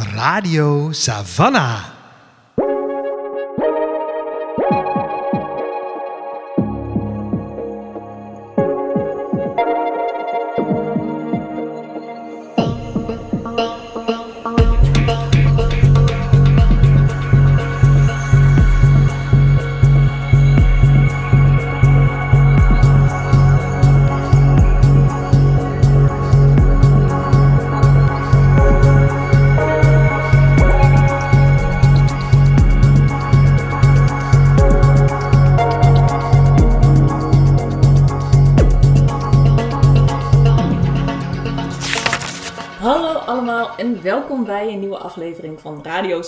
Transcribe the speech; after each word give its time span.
Radio 0.00 0.92
Savannah. 0.92 1.99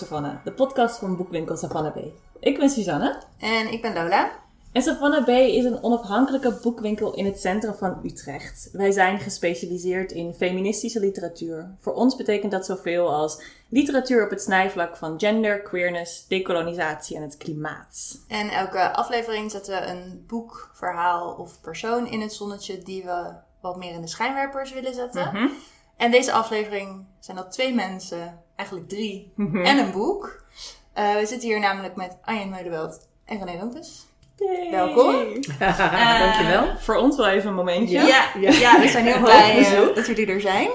De 0.09 0.53
podcast 0.53 0.99
van 0.99 1.17
boekwinkel 1.17 1.57
Savannah 1.57 1.93
B. 1.93 1.99
Ik 2.41 2.59
ben 2.59 2.71
Suzanne 2.71 3.23
En 3.39 3.73
ik 3.73 3.83
ben 3.83 3.95
Lola. 3.95 4.31
en 4.73 4.83
Savannah 4.83 5.25
B 5.25 5.29
is 5.29 5.65
een 5.65 5.83
onafhankelijke 5.83 6.59
boekwinkel 6.63 7.15
in 7.15 7.25
het 7.25 7.41
centrum 7.41 7.75
van 7.75 8.01
Utrecht. 8.05 8.69
Wij 8.73 8.91
zijn 8.91 9.19
gespecialiseerd 9.19 10.13
in 10.13 10.35
feministische 10.35 11.01
literatuur. 11.01 11.75
Voor 11.81 11.93
ons 11.93 12.17
betekent 12.17 12.53
dat 12.53 12.67
zoveel 12.67 13.15
als 13.15 13.43
literatuur 13.69 14.25
op 14.25 14.31
het 14.31 14.43
snijvlak 14.43 14.97
van 14.97 15.21
gender, 15.21 15.63
queerness, 15.63 16.27
dekolonisatie 16.27 17.17
en 17.17 17.23
het 17.23 17.37
klimaat. 17.37 18.19
En 18.29 18.49
elke 18.49 18.93
aflevering 18.93 19.51
zetten 19.51 19.81
we 19.81 19.87
een 19.87 20.25
boek, 20.27 20.71
verhaal 20.75 21.35
of 21.35 21.61
persoon 21.61 22.07
in 22.07 22.21
het 22.21 22.33
zonnetje 22.33 22.79
die 22.79 23.05
we 23.05 23.31
wat 23.61 23.77
meer 23.77 23.93
in 23.93 24.01
de 24.01 24.09
schijnwerpers 24.09 24.73
willen 24.73 24.95
zetten. 24.95 25.29
Mhm. 25.33 25.47
En 25.97 26.11
deze 26.11 26.33
aflevering 26.33 27.05
zijn 27.21 27.37
dat 27.37 27.53
twee 27.53 27.75
mensen, 27.75 28.42
eigenlijk 28.63 28.89
drie, 28.89 29.33
en 29.37 29.79
een 29.79 29.93
boek. 29.93 30.45
Eh, 30.93 31.15
we 31.15 31.27
zitten 31.27 31.49
hier 31.49 31.61
namelijk 31.61 31.97
met 31.97 32.17
Arjen 32.23 32.49
Meudeweld 32.49 33.09
en 33.25 33.45
René 33.45 33.59
Lompes. 33.59 34.07
Yay. 34.37 34.71
Welkom. 34.71 35.13
Dankjewel. 36.19 36.69
Eh, 36.69 36.77
Voor 36.77 36.97
ons 36.97 37.17
wel 37.17 37.29
even 37.29 37.49
een 37.49 37.55
momentje. 37.55 38.01
Ja, 38.01 38.27
ja. 38.41 38.81
we 38.81 38.89
zijn 38.89 39.05
heel 39.07 39.21
blij 39.21 39.59
eh, 39.59 39.95
dat 39.95 40.07
jullie 40.07 40.27
er 40.27 40.41
zijn. 40.41 40.71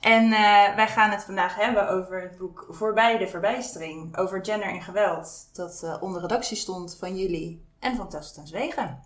En 0.00 0.24
eh, 0.24 0.74
wij 0.76 0.88
gaan 0.88 1.10
het 1.10 1.24
vandaag 1.24 1.54
hebben 1.54 1.88
over 1.88 2.20
het 2.22 2.38
boek 2.38 2.66
Voorbij 2.70 3.18
de 3.18 3.28
Verbijstering. 3.28 4.16
Over 4.16 4.44
gender 4.44 4.68
en 4.68 4.82
geweld. 4.82 5.48
Dat 5.52 5.80
eh, 5.84 6.02
onder 6.02 6.20
redactie 6.20 6.56
stond 6.56 6.96
van 6.98 7.16
jullie 7.16 7.64
en 7.78 7.96
van 7.96 8.08
Tess 8.08 8.32
ten 8.34 8.46
Zwegen. 8.46 9.00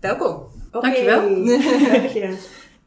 Welkom. 0.00 0.46
Dankjewel. 0.70 1.28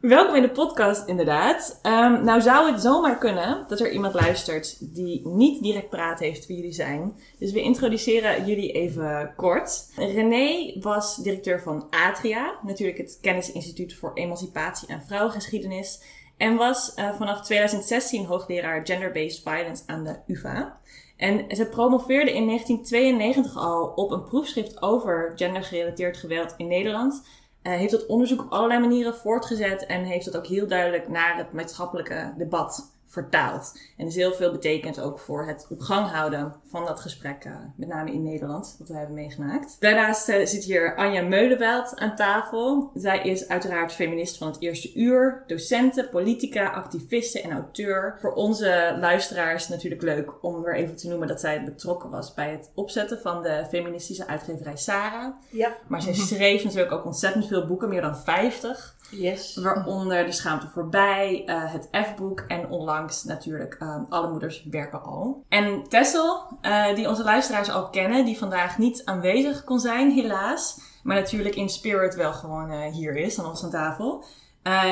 Welkom 0.07 0.35
in 0.35 0.41
de 0.41 0.49
podcast, 0.49 1.07
inderdaad. 1.07 1.79
Ehm, 1.81 2.23
nou 2.23 2.41
zou 2.41 2.71
het 2.71 2.81
zomaar 2.81 3.17
kunnen 3.17 3.65
dat 3.67 3.79
er 3.79 3.91
iemand 3.91 4.13
luistert 4.13 4.95
die 4.95 5.27
niet 5.27 5.63
direct 5.63 5.89
praat 5.89 6.19
heeft 6.19 6.47
wie 6.47 6.55
jullie 6.55 6.73
zijn. 6.73 7.19
Dus 7.39 7.51
we 7.51 7.61
introduceren 7.61 8.45
jullie 8.45 8.71
even 8.71 9.33
kort. 9.35 9.91
René 9.95 10.73
was 10.79 11.15
directeur 11.15 11.61
van 11.61 11.87
Atria, 11.89 12.59
natuurlijk 12.63 12.97
het 12.97 13.17
Kennisinstituut 13.21 13.95
voor 13.95 14.11
Emancipatie 14.13 14.87
en 14.87 15.01
Vrouwengeschiedenis. 15.01 16.03
En 16.37 16.55
was 16.55 16.93
eh, 16.93 17.13
vanaf 17.13 17.41
2016 17.41 18.25
hoogleraar 18.25 18.85
Gender-Based 18.85 19.41
Violence 19.43 19.83
aan 19.85 20.03
de 20.03 20.19
UvA. 20.27 20.79
En 21.17 21.55
ze 21.55 21.65
promoveerde 21.65 22.33
in 22.33 22.45
1992 22.45 23.57
al 23.57 23.85
op 23.95 24.11
een 24.11 24.23
proefschrift 24.23 24.81
over 24.81 25.31
gendergerelateerd 25.35 26.17
geweld 26.17 26.53
in 26.57 26.67
Nederland. 26.67 27.23
Eh, 27.65 27.73
heeft 27.73 27.91
dat 27.91 28.05
onderzoek 28.05 28.41
op 28.41 28.51
allerlei 28.51 28.79
manieren 28.79 29.15
voortgezet 29.15 29.85
en 29.85 30.03
heeft 30.03 30.25
dat 30.25 30.37
ook 30.37 30.47
heel 30.47 30.67
duidelijk 30.67 31.07
naar 31.07 31.37
het 31.37 31.53
maatschappelijke 31.53 32.33
debat 32.37 32.94
vertaald. 33.15 33.79
En 33.97 34.07
is 34.07 34.15
heel 34.15 34.33
veel 34.33 34.51
betekend 34.51 35.01
ook 35.01 35.19
voor 35.19 35.47
het 35.47 35.67
op 35.69 35.81
gang 35.81 36.07
houden 36.07 36.53
van 36.65 36.85
dat 36.85 36.99
gesprek, 36.99 37.43
eh, 37.43 37.51
met 37.75 37.87
name 37.87 38.11
in 38.11 38.23
Nederland, 38.23 38.75
wat 38.79 38.87
we 38.87 38.97
hebben 38.97 39.15
meegemaakt. 39.15 39.77
Daarnaast 39.79 40.29
eh, 40.29 40.45
zit 40.45 40.63
hier 40.63 40.95
Anja 40.95 41.21
Meuleveld 41.21 41.95
aan 41.95 42.15
tafel. 42.15 42.91
Zij 42.93 43.21
is 43.21 43.47
uiteraard 43.47 43.93
feminist 43.93 44.37
van 44.37 44.47
het 44.47 44.61
eerste 44.61 44.93
uur, 44.93 45.43
docente, 45.47 46.07
politica, 46.11 46.69
activiste 46.69 47.41
en 47.41 47.51
auteur. 47.51 48.17
Voor 48.21 48.33
onze 48.33 48.97
luisteraars 48.99 49.67
natuurlijk 49.67 50.01
leuk 50.01 50.43
om 50.43 50.61
weer 50.63 50.75
even 50.75 50.95
te 50.95 51.07
noemen 51.07 51.27
dat 51.27 51.39
zij 51.39 51.63
betrokken 51.63 52.09
was 52.09 52.33
bij 52.33 52.51
het 52.51 52.71
opzetten 52.73 53.19
van 53.19 53.43
de 53.43 53.65
feministische 53.69 54.27
uitgeverij 54.27 54.77
Sarah. 54.77 55.35
Ja, 55.49 55.77
Maar 55.87 56.01
zij 56.01 56.13
schreef 56.13 56.63
natuurlijk 56.63 56.91
ook 56.91 57.05
ontzettend 57.05 57.47
veel 57.47 57.67
boeken, 57.67 57.89
meer 57.89 58.01
dan 58.01 58.17
50. 58.17 58.94
Yes. 59.09 59.55
Waaronder 59.55 60.25
De 60.25 60.31
Schaamte 60.31 60.67
Voorbij, 60.67 61.43
eh, 61.45 61.73
het 61.73 61.87
F-boek 61.91 62.39
en 62.47 62.69
onlangs 62.69 63.23
natuurlijk 63.23 63.75
eh, 63.79 63.97
Alle 64.09 64.29
Moeders 64.31 64.65
Werken 64.69 65.03
Al. 65.03 65.43
En 65.49 65.83
Tessel, 65.83 66.57
eh, 66.61 66.95
die 66.95 67.09
onze 67.09 67.23
luisteraars 67.23 67.69
al 67.69 67.89
kennen, 67.89 68.25
die 68.25 68.37
vandaag 68.37 68.77
niet 68.77 69.01
aanwezig 69.05 69.63
kon 69.63 69.79
zijn, 69.79 70.11
helaas. 70.11 70.79
Maar 71.03 71.15
natuurlijk 71.15 71.55
in 71.55 71.69
spirit 71.69 72.15
wel 72.15 72.33
gewoon 72.33 72.69
eh, 72.69 72.93
hier 72.93 73.15
is 73.15 73.39
aan 73.39 73.45
ons 73.45 73.63
aan 73.63 73.69
tafel. 73.69 74.23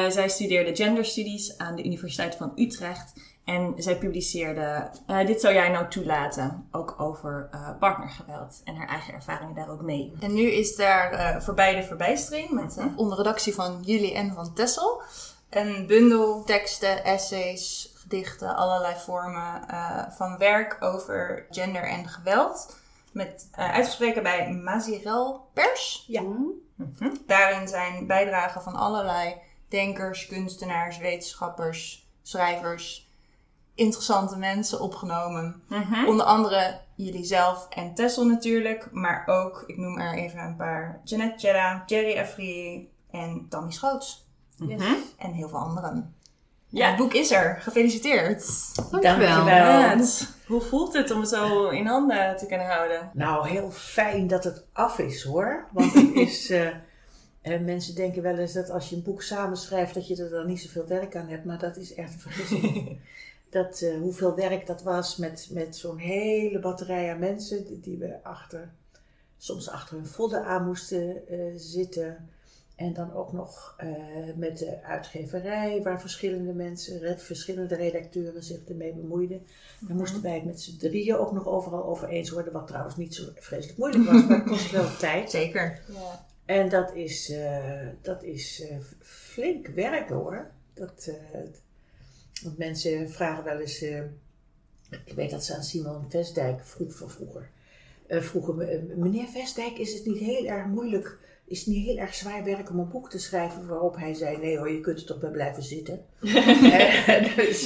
Zij 0.09 0.30
studeerde 0.30 0.75
Gender 0.75 1.06
Studies 1.06 1.57
aan 1.57 1.75
de 1.75 1.84
Universiteit 1.84 2.35
van 2.35 2.51
Utrecht. 2.56 3.13
En 3.46 3.74
zij 3.78 3.98
publiceerde 3.98 4.90
eh, 5.08 5.26
Dit 5.26 5.42
zou 5.42 5.54
jij 5.54 5.70
nou 5.70 5.88
toelaten, 5.88 6.68
ook 6.72 6.96
over 6.98 7.50
eh, 7.52 7.70
partnergeweld 7.80 8.62
en 8.64 8.76
haar 8.76 8.88
eigen 8.88 9.14
ervaringen 9.14 9.56
daar 9.56 9.70
ook 9.70 9.81
mee. 9.81 10.14
En 10.20 10.34
nu 10.34 10.42
is 10.42 10.76
daar 10.76 11.12
eh 11.12 11.42
voorbij 11.42 11.76
de 11.76 11.84
verbijstering, 11.84 12.50
met, 12.50 12.78
eh, 12.78 12.86
onder 12.96 13.18
redactie 13.18 13.54
van 13.54 13.80
jullie 13.81 14.14
en 14.14 14.34
van 14.34 14.54
Tessel. 14.54 15.02
Een 15.50 15.88
bundel 15.88 16.44
teksten, 16.44 17.04
essays, 17.04 17.94
gedichten, 17.96 18.56
allerlei 18.56 18.96
vormen 18.98 19.68
eh, 19.68 20.04
van 20.10 20.38
werk 20.38 20.78
over 20.80 21.46
gender 21.50 21.84
en 21.84 22.08
geweld. 22.08 22.75
Met 23.12 23.50
eh 23.52 23.72
uitgesproken 23.72 24.24
bij 24.24 24.52
Mazirel 24.52 25.50
Pers. 25.54 26.04
Ja. 26.08 26.22
Mhm. 26.22 27.10
Daarin 27.28 27.68
zijn 27.68 28.08
bijdragen 28.08 28.62
van 28.62 28.75
allerlei 28.75 29.36
denkers, 29.68 30.28
kunstenaars, 30.28 30.98
wetenschappers, 30.98 32.08
schrijvers, 32.22 33.03
interessante 33.75 34.38
mensen 34.38 34.79
opgenomen. 34.79 35.63
Mhm. 35.67 36.06
Onder 36.06 36.25
andere 36.25 36.79
jullie 36.95 37.25
zelf 37.25 37.67
en 37.69 37.94
Tessel 37.94 38.25
natuurlijk, 38.25 38.89
maar 38.91 39.23
ook, 39.25 39.63
ik 39.67 39.78
noem 39.78 40.00
er 40.00 40.13
even 40.13 40.39
een 40.39 40.56
paar, 40.56 41.01
Jeanette 41.03 41.45
Jedda, 41.45 41.83
Jerry 41.85 42.19
Afri 42.19 42.89
en 43.12 43.45
Tammy 43.50 43.72
Schoots. 43.72 44.28
Mhm. 44.57 44.94
En 45.17 45.31
heel 45.31 45.50
veel 45.50 45.59
anderen. 45.59 46.16
Ja. 46.67 46.88
Het 46.88 46.97
boek 46.97 47.13
is 47.13 47.31
er. 47.31 47.57
Gefeliciteerd. 47.62 48.45
Dankjewel. 48.91 49.44
Maat, 49.44 50.35
Hoe 50.47 50.62
voelt 50.62 50.94
het 50.94 51.12
om 51.12 51.19
het 51.19 51.29
zo 51.29 51.69
in 51.69 51.85
handen 51.85 52.38
te 52.38 52.45
kunnen 52.45 52.67
houden? 52.67 53.09
Nou, 53.13 53.47
heel 53.47 53.72
fijn 53.72 54.28
dat 54.28 54.44
het 54.44 54.66
af 54.72 55.00
is 55.00 55.23
hoor. 55.23 55.67
Want 55.72 55.94
het 55.94 56.13
is. 56.13 56.50
eh, 56.50 56.67
eh, 57.41 57.62
mensen 57.62 57.95
denken 57.95 58.22
wel 58.22 58.38
eens 58.38 58.53
dat 58.53 58.69
als 58.69 58.89
je 58.89 58.95
een 58.95 59.03
boek 59.03 59.22
samenschrijft, 59.22 59.94
dat 59.94 60.07
je 60.07 60.23
er 60.23 60.29
dan 60.29 60.47
niet 60.47 60.62
zoveel 60.62 60.88
werk 60.88 61.16
aan 61.16 61.28
hebt. 61.28 61.45
Maar 61.45 61.59
dat 61.59 61.78
is 61.78 61.94
echt 61.94 62.13
een 62.13 62.19
vergissing. 62.31 63.00
Dat, 63.53 63.81
eh, 63.81 63.97
hoeveel 63.97 64.36
werk 64.36 64.66
dat 64.68 64.84
was 64.84 65.18
met, 65.18 65.50
met 65.52 65.75
zo'n 65.75 65.97
hele 65.97 66.59
batterij 66.59 67.12
aan 67.12 67.19
mensen 67.19 67.66
die, 67.66 67.80
die 67.80 67.97
we 67.97 68.24
achter, 68.24 68.72
soms 69.38 69.69
achter 69.69 69.96
hun 69.96 70.06
vodden 70.06 70.44
aan 70.46 70.66
moesten 70.66 71.28
eh, 71.28 71.40
zitten. 71.56 72.30
En 72.75 72.94
dan 72.94 73.13
ook 73.13 73.31
nog 73.34 73.75
eh, 73.78 73.88
met 74.36 74.58
de 74.58 74.84
uitgeverij, 74.84 75.81
waar 75.84 76.02
verschillende 76.02 76.53
mensen, 76.53 77.00
re- 77.00 77.18
verschillende 77.18 77.75
redacteuren 77.75 78.44
zich 78.44 78.60
ermee 78.68 78.94
bemoeiden. 78.94 79.42
Dan 79.80 79.98
moesten 79.98 80.22
wij 80.22 80.33
het 80.36 80.45
met 80.45 80.62
z'n 80.62 80.77
drieën 80.77 81.16
ook 81.16 81.31
nog 81.31 81.48
overal 81.48 81.83
over 81.86 82.07
eens 82.10 82.30
worden, 82.30 82.54
wat 82.54 82.68
trouwens 82.68 82.95
niet 82.95 83.16
zo 83.16 83.24
vreselijk 83.36 83.77
moeilijk 83.77 84.04
was, 84.12 84.25
maar 84.25 84.38
het 84.38 84.48
kost 84.48 84.72
wel 84.72 84.98
tijd. 85.00 85.30
Zeker. 85.31 85.81
Ja. 85.94 86.25
En 86.45 86.69
dat 86.69 86.94
is, 86.95 87.30
eh, 87.30 87.88
dat 88.01 88.24
is 88.24 88.68
eh, 88.69 88.77
flink 89.01 89.68
werk 89.68 90.10
hoor. 90.10 90.51
Dat, 90.74 91.07
eh, 91.33 91.39
want 92.44 92.57
mensen 92.57 93.10
vragen 93.10 93.44
wel 93.44 93.60
eens, 93.60 93.81
eh, 93.81 94.01
ik 95.06 95.13
weet 95.16 95.30
dat 95.30 95.44
ze 95.44 95.56
aan 95.56 95.63
Simon 95.63 96.06
Vestdijk 96.10 96.66
vroeg 96.66 96.95
van 96.95 97.10
vroeger, 97.10 97.50
eh, 98.07 98.22
vroegen, 98.22 98.69
eh, 98.69 98.98
meneer 98.98 99.28
Vestdijk, 99.28 99.78
is 99.78 99.94
het 99.94 100.06
niet 100.06 100.18
heel 100.18 100.45
erg 100.45 100.66
moeilijk, 100.66 101.18
is 101.45 101.60
het 101.60 101.68
niet 101.68 101.86
heel 101.86 101.98
erg 101.98 102.13
zwaar 102.13 102.44
werk 102.44 102.69
om 102.69 102.80
een 102.80 102.90
boek 102.90 103.10
te 103.10 103.19
schrijven? 103.19 103.68
Waarop 103.68 103.95
hij 103.95 104.13
zei, 104.13 104.38
nee 104.38 104.57
hoor, 104.57 104.72
je 104.72 104.80
kunt 104.80 105.00
er 105.00 105.06
toch 105.06 105.19
bij 105.19 105.30
blijven 105.30 105.63
zitten. 105.63 106.06
Dus 107.36 107.66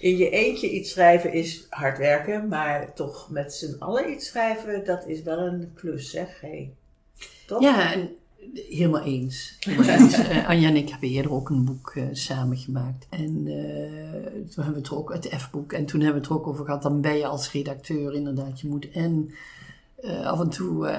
in 0.00 0.16
je 0.16 0.30
eentje 0.30 0.70
iets 0.70 0.90
schrijven 0.90 1.32
is 1.32 1.66
hard 1.70 1.98
werken, 1.98 2.48
maar 2.48 2.94
toch 2.94 3.30
met 3.30 3.54
z'n 3.54 3.76
allen 3.78 4.10
iets 4.10 4.26
schrijven, 4.26 4.84
dat 4.84 5.06
is 5.06 5.22
wel 5.22 5.38
een 5.38 5.72
klus 5.74 6.10
zeg. 6.10 6.40
Hey. 6.40 6.72
Toch? 7.46 7.62
Ja, 7.62 7.92
en 7.92 8.16
helemaal 8.54 9.02
eens. 9.02 9.56
Helemaal 9.60 9.98
eens. 9.98 10.18
Eh, 10.18 10.48
Anja 10.48 10.68
en 10.68 10.76
ik 10.76 10.88
hebben 10.88 11.08
eerder 11.08 11.32
ook 11.32 11.50
een 11.50 11.64
boek 11.64 11.94
uh, 11.94 12.04
samen 12.12 12.56
gemaakt. 12.56 13.06
En 13.10 13.46
eh, 13.46 14.32
toen 14.32 14.64
hebben 14.64 14.72
we 14.72 14.78
het 14.78 14.90
ook, 14.90 15.12
het 15.12 15.28
F-boek, 15.36 15.72
en 15.72 15.86
toen 15.86 16.00
hebben 16.00 16.20
we 16.20 16.26
het 16.26 16.36
er 16.36 16.40
ook 16.40 16.46
over 16.46 16.64
gehad. 16.64 16.82
Dan 16.82 17.00
ben 17.00 17.16
je 17.16 17.26
als 17.26 17.52
redacteur 17.52 18.14
inderdaad, 18.14 18.60
je 18.60 18.68
moet 18.68 18.90
en 18.90 19.30
af 20.24 20.40
en 20.40 20.48
toe 20.48 20.90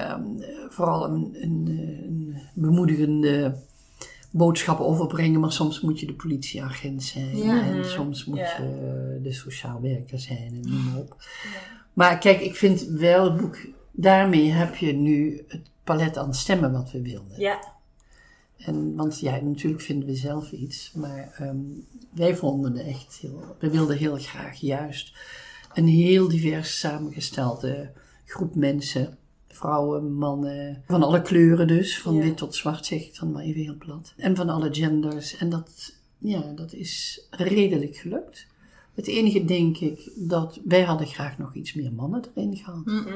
vooral 0.68 1.04
een, 1.04 1.36
een, 1.40 1.66
een, 2.06 2.36
bemoedigende 2.54 3.54
boodschap 4.30 4.80
overbrengen, 4.80 5.40
maar 5.40 5.52
soms 5.52 5.80
moet 5.80 6.00
je 6.00 6.06
de 6.06 6.14
politieagent 6.14 7.02
zijn. 7.02 7.42
En 7.42 7.84
soms 7.84 8.24
moet 8.24 8.38
je 8.38 9.18
de 9.22 9.32
sociaal 9.32 9.80
werker 9.80 10.18
zijn 10.18 10.52
en 10.54 10.70
noem 10.70 10.84
maar 10.84 11.00
op. 11.00 11.16
Maar 11.92 12.18
kijk, 12.18 12.40
ik 12.40 12.56
vind 12.56 12.82
wel 12.82 13.24
het 13.24 13.36
boek, 13.36 13.58
daarmee 13.92 14.50
heb 14.50 14.74
je 14.74 14.92
nu 14.92 15.44
het 15.48 15.70
palet 15.88 16.16
aan 16.16 16.34
stemmen 16.34 16.72
wat 16.72 16.90
we 16.90 17.02
wilden. 17.02 17.40
Ja. 17.40 17.76
En, 18.58 18.96
want 18.96 19.20
ja, 19.20 19.40
natuurlijk 19.40 19.82
vinden 19.82 20.08
we 20.08 20.14
zelf 20.14 20.52
iets, 20.52 20.92
maar 20.94 21.32
ehm, 21.38 21.56
wij 22.10 22.36
vonden 22.36 22.76
het 22.76 22.86
echt 22.86 23.18
heel, 23.20 23.56
we 23.58 23.70
wilden 23.70 23.96
heel 23.96 24.16
graag 24.16 24.60
juist 24.60 25.16
een 25.74 25.86
heel 25.86 26.28
divers 26.28 26.78
samengestelde 26.78 27.92
groep 28.24 28.54
mensen. 28.54 29.18
Vrouwen, 29.48 30.12
mannen, 30.12 30.82
van 30.86 31.02
alle 31.02 31.22
kleuren 31.22 31.66
dus, 31.66 32.00
van 32.00 32.20
wit 32.20 32.36
tot 32.36 32.54
zwart 32.54 32.86
zeg 32.86 33.00
ik 33.00 33.18
dan 33.18 33.32
maar 33.32 33.42
even 33.42 33.60
heel 33.60 33.76
plat. 33.78 34.14
En 34.16 34.36
van 34.36 34.48
alle 34.48 34.74
genders. 34.74 35.36
En 35.36 35.48
dat, 35.48 35.94
ja, 36.18 36.52
dat 36.54 36.72
is 36.72 37.26
redelijk 37.30 37.96
gelukt. 37.96 38.46
Het 38.98 39.06
enige 39.06 39.44
denk 39.44 39.78
ik 39.78 40.10
dat 40.14 40.60
wij 40.64 40.82
hadden 40.82 41.06
graag 41.06 41.38
nog 41.38 41.54
iets 41.54 41.74
meer 41.74 41.92
mannen 41.92 42.24
erin 42.34 42.56
gehad. 42.56 42.84
Mm 42.84 43.06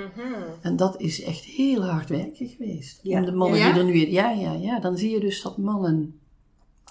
En 0.60 0.76
dat 0.76 1.00
is 1.00 1.22
echt 1.22 1.44
heel 1.44 1.84
hard 1.84 2.08
werken 2.08 2.48
geweest. 2.48 3.00
Ja. 3.02 3.18
Om 3.18 3.24
de 3.24 3.32
mannen 3.32 3.60
die 3.60 3.80
er 3.80 3.84
nu... 3.84 4.10
Ja, 4.10 4.30
ja, 4.30 4.52
ja. 4.52 4.80
Dan 4.80 4.96
zie 4.96 5.10
je 5.10 5.20
dus 5.20 5.42
dat 5.42 5.56
mannen... 5.56 6.18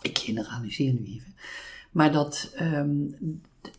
Ik 0.02 0.18
generaliseer 0.18 0.94
nu 0.94 1.06
even. 1.06 1.34
Maar 1.92 2.12
dat 2.12 2.54
um, 2.62 3.16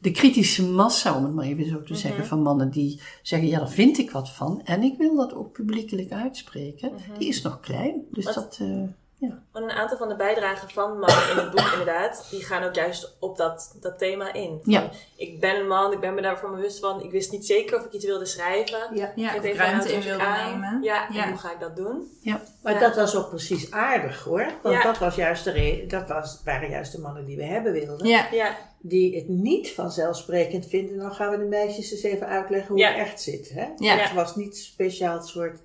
de 0.00 0.10
kritische 0.10 0.68
massa, 0.68 1.16
om 1.16 1.24
het 1.24 1.34
maar 1.34 1.44
even 1.44 1.68
zo 1.68 1.82
te 1.82 1.94
zeggen, 1.94 2.20
mhm. 2.20 2.28
van 2.28 2.42
mannen 2.42 2.70
die 2.70 3.00
zeggen, 3.22 3.48
ja, 3.48 3.58
daar 3.58 3.70
vind 3.70 3.98
ik 3.98 4.10
wat 4.10 4.30
van. 4.30 4.60
En 4.64 4.82
ik 4.82 4.98
wil 4.98 5.16
dat 5.16 5.34
ook 5.34 5.52
publiekelijk 5.52 6.12
uitspreken. 6.12 6.92
Mhm. 6.92 7.18
Die 7.18 7.28
is 7.28 7.42
nog 7.42 7.60
klein. 7.60 8.02
Dus 8.10 8.24
dat... 8.24 8.58
Uh, 8.62 8.82
ja. 9.28 9.42
Want 9.52 9.64
een 9.64 9.76
aantal 9.76 9.98
van 9.98 10.08
de 10.08 10.16
bijdragen 10.16 10.70
van 10.70 10.98
mannen 10.98 11.30
in 11.30 11.36
het 11.36 11.50
boek, 11.50 11.70
inderdaad, 11.70 12.26
die 12.30 12.44
gaan 12.44 12.62
ook 12.62 12.74
juist 12.74 13.16
op 13.20 13.36
dat, 13.36 13.76
dat 13.80 13.98
thema 13.98 14.32
in. 14.32 14.60
Van, 14.62 14.72
ja. 14.72 14.90
Ik 15.16 15.40
ben 15.40 15.56
een 15.56 15.66
man, 15.66 15.92
ik 15.92 16.00
ben 16.00 16.14
me 16.14 16.22
daarvan 16.22 16.54
bewust 16.54 16.78
van, 16.78 17.02
ik 17.02 17.10
wist 17.10 17.32
niet 17.32 17.46
zeker 17.46 17.78
of 17.78 17.84
ik 17.84 17.92
iets 17.92 18.04
wilde 18.04 18.26
schrijven. 18.26 18.78
Ja, 18.94 19.12
ja 19.14 19.36
of 19.36 19.44
ruimte 19.44 19.92
in 19.92 20.00
wilde 20.00 20.24
nemen. 20.24 20.82
Ja, 20.82 21.06
ja. 21.10 21.24
En 21.24 21.28
hoe 21.28 21.38
ga 21.38 21.52
ik 21.52 21.60
dat 21.60 21.76
doen? 21.76 22.10
Ja. 22.20 22.40
Maar 22.62 22.80
dat 22.80 22.96
was 22.96 23.16
ook 23.16 23.28
precies 23.28 23.70
aardig 23.70 24.24
hoor. 24.24 24.46
Want 24.62 24.82
dat, 24.82 24.98
was 24.98 25.14
juist 25.14 25.44
de 25.44 25.50
reden, 25.50 25.88
dat 25.88 26.08
was, 26.08 26.40
waren 26.44 26.70
juist 26.70 26.92
de 26.92 27.00
mannen 27.00 27.24
die 27.24 27.36
we 27.36 27.44
hebben 27.44 27.72
wilden. 27.72 28.06
Ja. 28.06 28.26
ja. 28.32 28.56
Die 28.80 29.16
het 29.16 29.28
niet 29.28 29.72
vanzelfsprekend 29.72 30.66
vinden, 30.66 30.96
dan 30.96 31.14
gaan 31.14 31.30
we 31.30 31.38
de 31.38 31.44
meisjes 31.44 31.92
eens 31.92 32.02
even 32.02 32.26
uitleggen 32.26 32.74
hoe 32.74 32.84
het 32.84 32.96
echt 32.96 33.20
zit. 33.20 33.50
Hè? 33.54 33.66
Ja. 33.76 33.96
Het 33.96 34.12
was 34.12 34.36
niet 34.36 34.56
speciaal 34.56 35.14
het 35.14 35.26
soort 35.26 35.60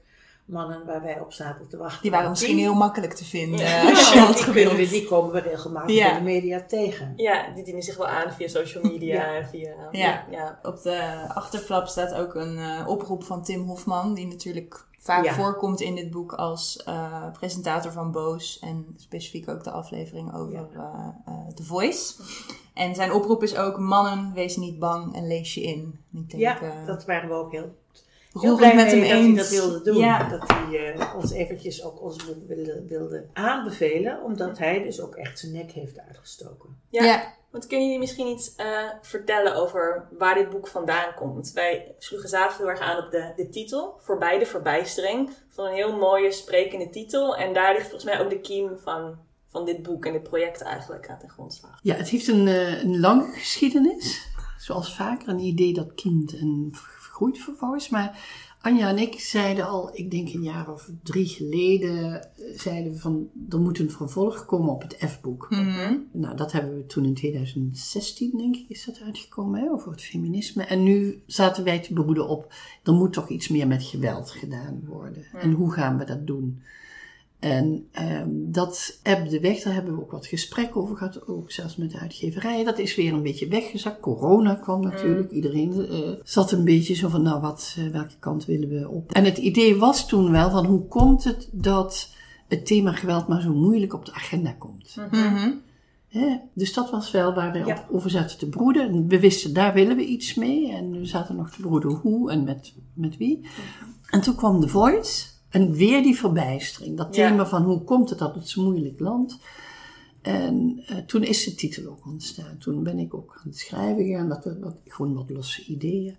mannen 0.48 0.86
waar 0.86 1.02
wij 1.02 1.20
op 1.20 1.34
zaten 1.34 1.68
te 1.68 1.78
wachten. 1.78 2.02
Die 2.02 2.12
waren 2.12 2.30
misschien 2.30 2.58
heel 2.58 2.74
makkelijk 2.74 3.14
te 3.14 3.26
vinden. 3.26 3.60
Ja, 3.60 4.32
die, 4.54 4.88
die 4.88 5.06
komen 5.06 5.32
we 5.32 5.40
regelmatig 5.40 5.96
in 5.96 6.14
de 6.14 6.22
media 6.22 6.64
tegen. 6.68 7.14
Ja, 7.16 7.52
die 7.54 7.64
dienen 7.64 7.84
zich 7.84 7.98
wel 7.98 8.08
aan 8.08 8.32
via 8.32 8.48
social 8.48 8.84
media. 8.84 9.32
Ja. 9.32 9.48
Via, 9.48 9.74
ja. 9.92 10.26
ja. 10.30 10.60
Op 10.64 10.82
de 10.82 11.26
achterflap 11.34 11.88
staat 11.88 12.14
ook 12.14 12.36
een 12.36 12.58
uh, 12.58 12.88
oproep 12.88 13.24
van 13.24 13.44
Tim 13.44 13.62
Hofman, 13.62 14.14
die 14.14 14.28
natuurlijk 14.28 14.86
vaak 15.00 15.28
voorkomt 15.28 15.82
in 15.82 15.96
dit 15.96 16.12
boek 16.12 16.34
als 16.34 16.84
uh, 16.88 17.32
presentator 17.32 17.92
van 17.92 18.12
Boos. 18.12 18.60
En 18.60 18.86
specifiek 18.96 19.50
ook 19.50 19.64
de 19.64 19.72
aflevering 19.72 20.36
over 20.36 20.68
uh, 20.76 21.48
The 21.56 21.64
Voice. 21.64 22.14
En 22.74 22.96
zijn 22.96 23.14
oproep 23.14 23.44
is 23.44 23.58
ook: 23.58 23.80
mannen, 23.80 24.34
wees 24.34 24.58
niet 24.58 24.80
bang 24.80 25.16
en 25.16 25.28
lees 25.28 25.54
je 25.54 25.62
in. 25.62 26.00
Ik 26.14 26.30
denk, 26.30 26.42
ja, 26.42 26.60
dat 26.86 27.06
waren 27.06 27.30
we 27.30 27.36
ook 27.36 27.52
heel 27.52 27.76
heel 28.42 28.56
blij 28.56 28.76
met 28.76 28.92
hem 28.92 29.02
dat 29.02 29.10
hij 29.10 29.36
dat 29.36 29.50
wilde 29.50 29.82
doen. 29.82 30.30
Dat 30.30 30.44
hij 30.48 30.96
uh, 30.96 31.16
ons 31.16 31.32
eventjes 31.32 31.84
ook 31.84 32.02
ons 32.02 32.26
wilde, 32.48 32.84
wilde 32.88 33.26
aanbevelen. 33.34 34.24
Omdat 34.24 34.58
hij 34.58 34.84
dus 34.84 35.02
ook 35.02 35.16
echt 35.16 35.40
zijn 35.40 35.52
nek 35.52 35.72
heeft 35.72 36.00
uitgestoken. 36.08 36.70
Ja, 36.90 37.04
ja. 37.04 37.34
want 37.50 37.68
kun 37.68 37.92
je 37.92 38.00
misschien 38.00 38.28
iets 38.28 38.54
uh, 38.58 38.66
vertellen 39.02 39.56
over 39.56 40.08
waar 40.18 40.36
dit 40.36 40.50
boek 40.50 40.68
vandaan 40.68 41.14
komt? 41.16 41.52
Wij 41.52 41.96
sloegen 41.98 42.30
zelf 42.30 42.58
heel 42.58 42.70
erg 42.70 42.80
aan 42.80 43.04
op 43.04 43.12
de, 43.12 43.34
de 43.36 43.50
titel. 43.50 43.98
Voorbij 44.00 44.40
de 44.40 44.46
verbijstering. 44.46 45.30
Van 45.50 45.66
een 45.66 45.74
heel 45.74 45.98
mooie 45.98 46.32
sprekende 46.32 46.90
titel. 46.90 47.36
En 47.36 47.54
daar 47.54 47.74
ligt 47.74 47.90
volgens 47.90 48.12
mij 48.12 48.22
ook 48.22 48.30
de 48.30 48.40
kiem 48.40 48.78
van 48.84 49.26
van 49.50 49.66
dit 49.66 49.84
boek 49.84 50.06
en 50.06 50.14
dit 50.14 50.24
project 50.24 50.62
eigenlijk 50.62 51.10
aan 51.10 51.20
ten 51.20 51.30
grondslag? 51.30 51.80
Ja, 51.82 51.96
het 51.96 52.10
heeft 52.10 52.28
een, 52.28 52.48
uh, 52.48 52.84
een 52.84 53.00
lange 53.00 53.32
geschiedenis. 53.34 54.28
Zoals 54.58 54.96
vaker 54.96 55.30
een 55.30 55.40
idee 55.40 55.74
dat 55.74 55.94
kind 55.94 56.38
en 56.38 56.72
groeit 57.18 57.38
vervolgens. 57.38 57.90
Maar 57.90 58.20
Anja 58.62 58.90
en 58.90 58.98
ik 58.98 59.20
zeiden 59.20 59.68
al, 59.68 59.90
ik 59.94 60.12
denk 60.12 60.34
een 60.34 60.44
jaar 60.44 60.72
of 60.72 60.90
drie 61.04 61.26
geleden, 61.26 62.22
eh, 62.22 62.60
zeiden 62.60 62.92
we 62.92 63.00
van, 63.00 63.30
er 63.50 63.60
moet 63.60 63.80
een 63.80 63.92
vervolg 63.92 64.46
komen 64.46 64.74
op 64.74 64.82
het 64.82 64.98
F-boek. 65.10 65.48
Mhm. 65.50 65.96
Nou, 66.12 66.36
dat 66.36 66.52
hebben 66.52 66.76
we 66.76 66.86
toen 66.86 67.06
in 67.06 67.14
2016, 67.14 68.38
denk 68.38 68.56
ik, 68.56 68.66
is 68.70 68.86
dat 68.86 69.02
uitgekomen, 69.06 69.62
hè, 69.62 69.70
over 69.72 69.92
het 69.92 70.02
feminisme. 70.02 70.64
En 70.64 70.84
nu 70.84 71.22
zaten 71.26 71.64
wij 71.64 71.80
te 71.80 71.94
beroeden 71.94 72.28
op, 72.28 72.54
er 72.84 72.94
moet 72.94 73.14
toch 73.14 73.30
iets 73.30 73.48
meer 73.48 73.68
met 73.68 73.84
geweld 73.84 74.32
gedaan 74.32 74.82
worden. 74.86 75.26
En 75.34 75.52
hoe 75.52 75.72
gaan 75.72 75.98
we 75.98 76.06
dat 76.06 76.28
doen? 76.28 76.62
En 77.40 77.88
um, 78.00 78.52
dat 78.52 79.00
app 79.04 79.30
de 79.30 79.40
weg, 79.40 79.62
daar 79.62 79.74
hebben 79.74 79.96
we 79.96 80.02
ook 80.02 80.12
wat 80.12 80.26
gesprekken 80.26 80.82
over 80.82 80.96
gehad, 80.96 81.28
ook 81.28 81.52
zelfs 81.52 81.76
met 81.76 81.92
de 81.92 82.00
uitgeverijen. 82.00 82.66
Dat 82.66 82.80
is 82.80 82.96
weer 82.96 83.14
een 83.14 83.24
beetje 83.24 83.48
weggezakt. 83.48 84.00
Corona 84.00 84.56
kwam 84.56 84.82
natuurlijk, 84.82 85.30
mm. 85.30 85.36
iedereen 85.36 85.92
uh, 85.92 86.10
zat 86.24 86.52
een 86.52 86.64
beetje 86.64 86.94
zo 86.94 87.10
van, 87.10 87.22
nou 87.22 87.42
wat, 87.42 87.76
uh, 87.80 87.92
welke 87.92 88.18
kant 88.20 88.46
willen 88.46 88.70
we 88.70 88.90
op? 88.90 89.12
En 89.12 89.24
het 89.24 89.38
idee 89.38 89.76
was 89.76 90.08
toen 90.08 90.32
wel 90.32 90.50
van, 90.50 90.66
hoe 90.66 90.88
komt 90.88 91.24
het 91.24 91.50
dat 91.52 92.14
het 92.48 92.66
thema 92.66 92.92
geweld 92.92 93.28
maar 93.28 93.42
zo 93.42 93.54
moeilijk 93.54 93.94
op 93.94 94.06
de 94.06 94.14
agenda 94.14 94.52
komt? 94.52 94.96
Mm 95.12 95.66
dus 96.54 96.74
dat 96.74 96.90
was 96.90 97.12
wel 97.12 97.34
waar 97.34 97.52
we 97.52 97.76
over 97.92 98.10
zaten 98.10 98.38
te 98.38 98.50
broeden. 98.50 99.08
We 99.08 99.20
wisten, 99.20 99.54
daar 99.54 99.74
willen 99.74 99.96
we 99.96 100.06
iets 100.06 100.34
mee. 100.34 100.72
En 100.72 100.92
we 100.92 101.06
zaten 101.06 101.36
nog 101.36 101.50
te 101.50 101.62
broeden 101.62 101.92
hoe 101.92 102.32
en 102.32 102.44
met, 102.44 102.74
met 102.94 103.18
wie. 103.18 103.40
Mhm. 103.40 103.52
En 104.10 104.22
toen 104.22 104.36
kwam 104.36 104.62
The 104.62 104.68
Voice. 104.68 105.26
En 105.50 105.72
weer 105.72 106.04
die 106.04 106.16
verbijstering. 106.16 106.98
Dat 106.98 107.14
thema 107.14 107.46
van 107.46 107.64
hoe 107.64 107.84
komt 107.84 108.10
het 108.10 108.20
dat 108.20 108.36
het 108.36 108.50
zo 108.50 108.64
moeilijk 108.64 109.00
landt. 109.00 109.38
En 110.22 110.84
uh, 110.92 110.98
toen 110.98 111.24
is 111.24 111.44
de 111.44 111.56
titel 111.56 111.90
ook 111.92 112.06
ontstaan. 112.06 112.58
Toen 112.58 112.84
ben 112.84 113.00
ik 113.00 113.14
ook 113.14 113.34
aan 113.38 113.50
het 113.50 113.58
schrijven 113.58 114.06
gegaan. 114.06 114.30
Dat, 114.30 114.58
wat, 114.60 114.76
gewoon 114.86 115.14
wat 115.14 115.30
losse 115.30 115.66
ideeën 115.66 116.18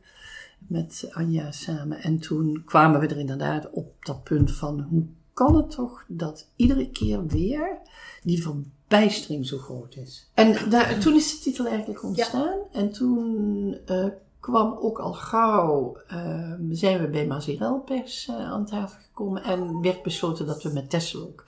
met 0.58 1.08
Anja 1.10 1.50
samen. 1.50 2.02
En 2.02 2.18
toen 2.18 2.62
kwamen 2.64 3.00
we 3.00 3.06
er 3.06 3.18
inderdaad 3.18 3.70
op 3.70 3.94
dat 4.00 4.24
punt 4.24 4.52
van 4.52 4.80
hoe 4.80 5.06
kan 5.32 5.56
het 5.56 5.70
toch 5.70 6.04
dat 6.08 6.48
iedere 6.56 6.90
keer 6.90 7.26
weer 7.26 7.78
die 8.22 8.42
verbijstering 8.42 9.46
zo 9.46 9.58
groot 9.58 9.96
is. 9.96 10.30
En 10.34 10.70
daar, 10.70 10.98
toen 10.98 11.14
is 11.14 11.30
de 11.30 11.38
titel 11.38 11.66
eigenlijk 11.66 12.02
ontstaan. 12.02 12.58
En 12.72 12.92
toen 12.92 13.76
uh, 13.86 14.06
kwam 14.48 14.76
ook 14.80 14.98
al 14.98 15.12
gauw, 15.12 15.96
uh, 16.12 16.52
zijn 16.70 17.00
we 17.00 17.08
bij 17.08 17.26
Mazirel 17.26 17.78
Pers 17.78 18.28
uh, 18.30 18.36
aan 18.36 18.66
tafel 18.66 18.98
gekomen 19.02 19.42
en 19.42 19.80
werd 19.80 20.02
besloten 20.02 20.46
dat 20.46 20.62
we 20.62 20.72
met 20.72 20.90
Tessel 20.90 21.22
ook, 21.22 21.44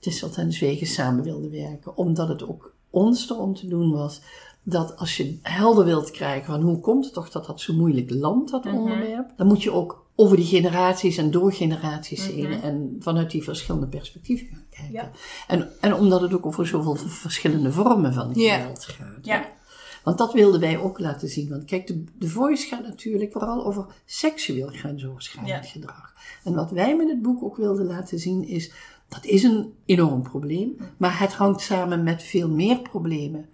Tessel 0.00 0.30
en 0.36 0.52
Zwegen 0.52 0.86
samen 0.86 1.24
wilden 1.24 1.50
werken. 1.50 1.96
Omdat 1.96 2.28
het 2.28 2.48
ook 2.48 2.74
ons 2.90 3.30
erom 3.30 3.54
te 3.54 3.68
doen 3.68 3.92
was 3.92 4.20
dat 4.62 4.96
als 4.96 5.16
je 5.16 5.38
helder 5.42 5.84
wilt 5.84 6.10
krijgen 6.10 6.46
van 6.46 6.60
hoe 6.60 6.80
komt 6.80 7.04
het 7.04 7.14
toch 7.14 7.30
dat 7.30 7.46
dat 7.46 7.60
zo 7.60 7.74
moeilijk 7.74 8.10
landt, 8.10 8.50
dat 8.50 8.64
mhm. 8.64 8.74
onderwerp, 8.74 9.32
dan 9.36 9.46
moet 9.46 9.62
je 9.62 9.72
ook 9.72 10.04
over 10.14 10.36
die 10.36 10.46
generaties 10.46 11.16
en 11.16 11.30
door 11.30 11.52
generaties 11.52 12.26
heen 12.26 12.50
mhm. 12.50 12.62
en 12.62 12.96
vanuit 12.98 13.30
die 13.30 13.42
verschillende 13.42 13.86
perspectieven 13.86 14.46
gaan 14.46 14.66
kijken. 14.70 14.92
Ja. 14.92 15.10
En, 15.46 15.70
en 15.80 15.94
omdat 15.94 16.20
het 16.20 16.34
ook 16.34 16.46
over 16.46 16.66
zoveel 16.66 16.96
verschillende 16.96 17.72
vormen 17.72 18.12
van 18.12 18.34
geweld 18.34 18.84
gaat. 18.84 19.18
Ja. 19.22 19.60
Want 20.04 20.18
dat 20.18 20.32
wilden 20.32 20.60
wij 20.60 20.78
ook 20.78 20.98
laten 20.98 21.28
zien. 21.28 21.48
Want 21.48 21.64
kijk, 21.64 21.86
de, 21.86 22.04
de 22.18 22.28
voice 22.28 22.66
gaat 22.66 22.82
natuurlijk 22.82 23.32
vooral 23.32 23.64
over 23.64 23.86
seksueel 24.04 24.68
grensoverschrijdend 24.68 25.66
gedrag. 25.66 26.14
En 26.44 26.54
wat 26.54 26.70
wij 26.70 26.96
met 26.96 27.08
het 27.08 27.22
boek 27.22 27.42
ook 27.42 27.56
wilden 27.56 27.86
laten 27.86 28.18
zien 28.18 28.44
is, 28.48 28.72
dat 29.08 29.24
is 29.24 29.42
een 29.42 29.72
enorm 29.84 30.22
probleem. 30.22 30.76
Maar 30.96 31.18
het 31.18 31.32
hangt 31.32 31.60
samen 31.60 32.02
met 32.02 32.22
veel 32.22 32.48
meer 32.48 32.80
problemen. 32.80 33.48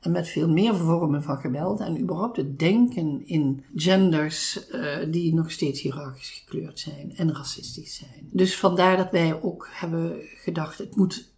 En 0.00 0.10
met 0.10 0.28
veel 0.28 0.48
meer 0.48 0.74
vormen 0.76 1.22
van 1.22 1.36
geweld. 1.36 1.80
En 1.80 2.00
überhaupt 2.00 2.36
het 2.36 2.58
denken 2.58 3.26
in 3.26 3.64
genders 3.74 4.68
uh, 4.70 4.96
die 5.10 5.34
nog 5.34 5.50
steeds 5.50 5.80
hiërarchisch 5.80 6.30
gekleurd 6.30 6.78
zijn 6.78 7.16
en 7.16 7.34
racistisch 7.34 7.94
zijn. 7.94 8.28
Dus 8.30 8.58
vandaar 8.58 8.96
dat 8.96 9.10
wij 9.10 9.42
ook 9.42 9.68
hebben 9.70 10.16
gedacht, 10.20 10.78
het 10.78 10.96
moet 10.96 11.32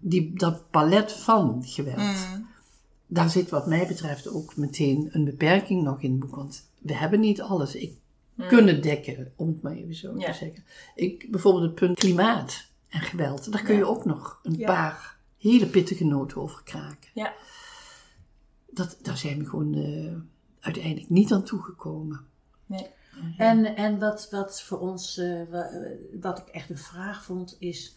die, 0.00 0.32
dat 0.34 0.70
palet 0.70 1.12
van 1.12 1.62
geweld. 1.64 1.98
Mm 1.98 2.50
daar 3.12 3.30
zit 3.30 3.50
wat 3.50 3.66
mij 3.66 3.86
betreft 3.86 4.28
ook 4.28 4.56
meteen 4.56 5.08
een 5.12 5.24
beperking 5.24 5.82
nog 5.82 6.02
in 6.02 6.10
het 6.10 6.20
boek. 6.20 6.34
Want 6.36 6.70
we 6.78 6.94
hebben 6.96 7.20
niet 7.20 7.40
alles 7.42 7.74
ik, 7.74 7.96
hmm. 8.34 8.48
kunnen 8.48 8.82
dekken, 8.82 9.32
om 9.36 9.48
het 9.48 9.62
maar 9.62 9.72
even 9.72 9.94
zo 9.94 10.12
te 10.14 10.20
zeggen. 10.32 10.64
Ik, 10.94 11.30
bijvoorbeeld 11.30 11.64
het 11.64 11.74
punt 11.74 11.98
klimaat. 11.98 12.70
en 12.88 13.00
geweld. 13.00 13.52
Daar 13.52 13.62
kun 13.62 13.76
je 13.76 13.86
ook 13.86 14.04
nog 14.04 14.40
een 14.42 14.56
Ja. 14.58 14.66
paar 14.66 15.16
hele 15.38 15.66
pittige 15.66 16.04
noten 16.04 16.40
over 16.40 16.62
kraken. 16.62 17.10
Ja. 17.14 17.32
Dat, 18.70 18.98
daar 19.02 19.16
zijn 19.16 19.38
we 19.38 19.44
gewoon 19.48 19.74
eh, 19.74 20.12
uiteindelijk 20.60 21.08
niet 21.10 21.32
aan 21.32 21.44
toegekomen. 21.44 22.20
Nee. 22.66 22.86
En, 23.36 23.76
en 23.76 23.98
wat, 23.98 24.28
wat 24.30 24.62
voor 24.62 24.78
ons, 24.78 25.18
eh, 25.18 25.40
wa- 25.50 25.70
wat 26.20 26.38
ik 26.38 26.46
echt 26.48 26.70
een 26.70 26.78
vraag 26.78 27.24
vond, 27.24 27.56
is 27.58 27.96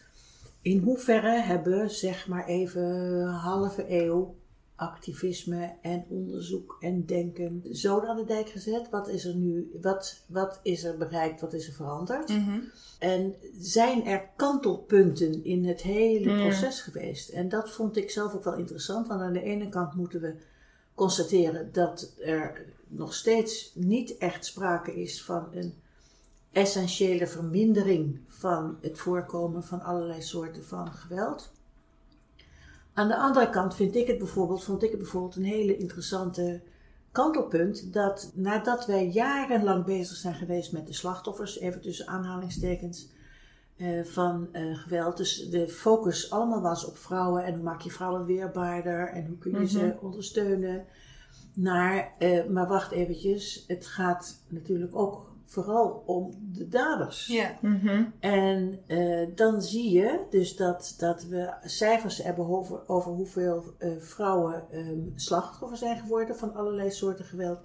in 0.60 0.78
hoeverre 0.78 1.40
hebben, 1.42 1.90
zeg 1.90 2.28
maar 2.28 2.46
even, 2.46 2.82
een 2.82 3.28
halve 3.34 3.84
eeuw 4.02 4.34
activisme 4.76 5.74
en 5.82 6.04
onderzoek 6.08 6.76
en 6.80 7.06
denken 7.06 7.62
zo 7.72 8.00
aan 8.00 8.16
de 8.16 8.24
dijk 8.24 8.48
gezet? 8.48 8.90
Wat 8.90 9.08
is 9.08 9.24
er 9.24 9.34
nu, 9.34 9.70
wat, 9.82 10.24
wat 10.26 10.60
is 10.62 10.84
er 10.84 10.96
bereikt, 10.96 11.40
wat 11.40 11.52
is 11.52 11.66
er 11.66 11.72
veranderd? 11.72 12.28
Mhm. 12.28 12.60
En 12.98 13.34
zijn 13.58 14.04
er 14.04 14.28
kantelpunten 14.36 15.44
in 15.44 15.64
het 15.64 15.82
hele 15.82 16.32
Mm. 16.32 16.40
proces 16.40 16.80
geweest? 16.80 17.28
En 17.28 17.48
dat 17.48 17.70
vond 17.70 17.96
ik 17.96 18.10
zelf 18.10 18.34
ook 18.34 18.44
wel 18.44 18.56
interessant, 18.56 19.06
want 19.06 19.20
aan 19.20 19.32
de 19.32 19.42
ene 19.42 19.68
kant 19.68 19.94
moeten 19.94 20.20
we 20.20 20.34
constateren 20.94 21.72
dat 21.72 22.12
er 22.18 22.64
nog 22.88 23.14
steeds 23.14 23.72
niet 23.74 24.16
echt 24.18 24.44
sprake 24.44 25.00
is 25.00 25.24
van 25.24 25.48
een 25.52 25.74
essentiële 26.52 27.26
vermindering 27.26 28.18
van 28.26 28.78
het 28.80 28.98
voorkomen 28.98 29.64
van 29.64 29.80
allerlei 29.80 30.22
soorten 30.22 30.64
van 30.64 30.92
geweld. 30.92 31.52
Aan 32.96 33.08
de 33.08 33.16
andere 33.16 33.50
kant 33.50 33.74
vind 33.74 33.94
ik 33.96 34.06
het 34.06 34.18
bijvoorbeeld, 34.18 34.64
vond 34.64 34.82
ik 34.82 34.90
het 34.90 34.98
bijvoorbeeld 34.98 35.36
een 35.36 35.44
hele 35.44 35.76
interessante 35.76 36.60
kantelpunt 37.12 37.92
dat 37.92 38.32
nadat 38.34 38.86
wij 38.86 39.08
jarenlang 39.08 39.84
bezig 39.84 40.16
zijn 40.16 40.34
geweest 40.34 40.72
met 40.72 40.86
de 40.86 40.92
slachtoffers, 40.92 41.58
even 41.58 41.80
tussen 41.80 42.06
aanhalingstekens, 42.06 43.08
eh, 43.76 44.04
van 44.04 44.48
eh, 44.52 44.76
geweld. 44.76 45.16
Dus 45.16 45.48
de 45.50 45.68
focus 45.68 46.30
allemaal 46.30 46.60
was 46.60 46.84
op 46.84 46.96
vrouwen 46.96 47.44
en 47.44 47.54
hoe 47.54 47.62
maak 47.62 47.80
je 47.80 47.90
vrouwen 47.90 48.24
weerbaarder 48.24 49.08
en 49.08 49.26
hoe 49.26 49.38
kun 49.38 49.60
je 49.60 49.68
ze 49.68 49.96
ondersteunen. 50.00 50.84
Naar, 51.54 52.12
eh, 52.18 52.46
maar 52.46 52.68
wacht 52.68 52.92
eventjes, 52.92 53.64
het 53.66 53.86
gaat 53.86 54.42
natuurlijk 54.48 54.96
ook 54.96 55.35
vooral 55.46 56.02
om 56.06 56.30
de 56.52 56.68
daders. 56.68 57.26
Ja. 57.26 57.58
Mhm. 57.60 58.04
En 58.20 58.78
eh, 58.86 59.26
dan 59.34 59.62
zie 59.62 59.90
je 59.90 60.20
dus 60.30 60.56
dat, 60.56 60.94
dat 60.98 61.24
we 61.24 61.52
cijfers 61.64 62.22
hebben 62.22 62.48
over, 62.48 62.88
over 62.88 63.12
hoeveel 63.12 63.64
eh, 63.78 63.90
vrouwen 63.98 64.64
ehm, 64.70 64.98
slachtoffer 65.14 65.78
zijn 65.78 65.98
geworden 65.98 66.36
van 66.36 66.54
allerlei 66.54 66.90
soorten 66.90 67.24
geweld. 67.24 67.58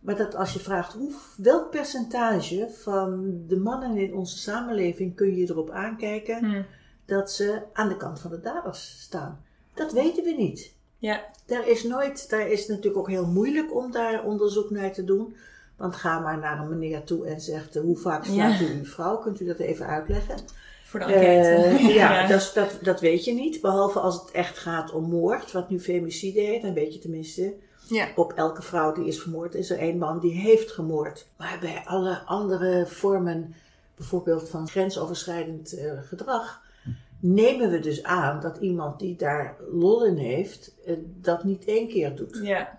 Maar 0.00 0.16
dat 0.16 0.34
als 0.34 0.52
je 0.52 0.58
vraagt 0.58 0.92
hoe, 0.92 1.12
welk 1.36 1.70
percentage 1.70 2.68
van 2.70 3.34
de 3.46 3.56
mannen 3.56 3.96
in 3.96 4.14
onze 4.14 4.38
samenleving 4.38 5.14
kun 5.14 5.36
je 5.36 5.50
erop 5.50 5.70
aankijken 5.70 6.44
Hm. 6.44 6.62
dat 7.04 7.32
ze 7.32 7.62
aan 7.72 7.88
de 7.88 7.96
kant 7.96 8.20
van 8.20 8.30
de 8.30 8.40
daders 8.40 9.00
staan. 9.00 9.44
Dat 9.74 9.92
weten 9.92 10.24
we 10.24 10.32
niet. 10.32 10.74
Ja. 10.98 11.24
Daar 11.46 11.68
is 11.68 11.84
nooit, 11.84 12.30
daar 12.30 12.48
is 12.48 12.68
natuurlijk 12.68 12.96
ook 12.96 13.08
heel 13.08 13.26
moeilijk 13.26 13.74
om 13.74 13.92
daar 13.92 14.24
onderzoek 14.24 14.70
naar 14.70 14.92
te 14.92 15.04
doen. 15.04 15.36
Want 15.76 15.96
ga 15.96 16.18
maar 16.18 16.38
naar 16.38 16.58
een 16.60 16.68
meneer 16.68 17.04
toe 17.04 17.26
en 17.26 17.40
zegt: 17.40 17.76
eh, 17.76 17.82
hoe 17.82 17.96
vaak 17.96 18.24
slaat 18.24 18.60
u 18.60 18.66
uw 18.78 18.84
vrouw? 18.84 19.16
Kunt 19.16 19.40
u 19.40 19.44
dat 19.46 19.58
even 19.58 19.86
uitleggen? 19.86 20.36
Voor 20.84 21.00
de 21.00 21.06
enquête. 21.06 21.48
Eh, 21.48 21.88
ja, 21.94 22.20
Ja. 22.20 22.26
Dat, 22.26 22.50
dat, 22.54 22.78
dat 22.82 23.00
weet 23.00 23.24
je 23.24 23.32
niet. 23.34 23.60
Behalve 23.60 24.00
als 24.00 24.14
het 24.20 24.30
echt 24.30 24.58
gaat 24.58 24.92
om 24.92 25.04
moord, 25.08 25.52
wat 25.52 25.70
nu 25.70 25.80
femicide 25.80 26.40
heet. 26.40 26.62
Dan 26.62 26.72
weet 26.74 26.94
je 26.94 26.98
tenminste, 26.98 27.54
Ja. 27.88 28.08
op 28.16 28.32
elke 28.32 28.62
vrouw 28.62 28.92
die 28.92 29.06
is 29.06 29.20
vermoord, 29.20 29.54
is 29.54 29.70
er 29.70 29.78
één 29.78 29.98
man 29.98 30.20
die 30.20 30.32
heeft 30.34 30.70
gemoord. 30.72 31.26
Maar 31.36 31.58
bij 31.60 31.82
alle 31.84 32.18
andere 32.24 32.86
vormen, 32.86 33.54
bijvoorbeeld 33.96 34.48
van 34.48 34.68
grensoverschrijdend 34.68 35.72
eh, 35.78 35.92
gedrag, 36.02 36.62
nemen 37.20 37.70
we 37.70 37.78
dus 37.80 38.02
aan 38.02 38.40
dat 38.40 38.56
iemand 38.56 38.98
die 38.98 39.16
daar 39.16 39.56
lol 39.72 40.04
in 40.04 40.16
heeft, 40.16 40.74
dat 41.20 41.44
niet 41.44 41.64
één 41.64 41.88
keer 41.88 42.16
doet. 42.16 42.40
Ja. 42.42 42.78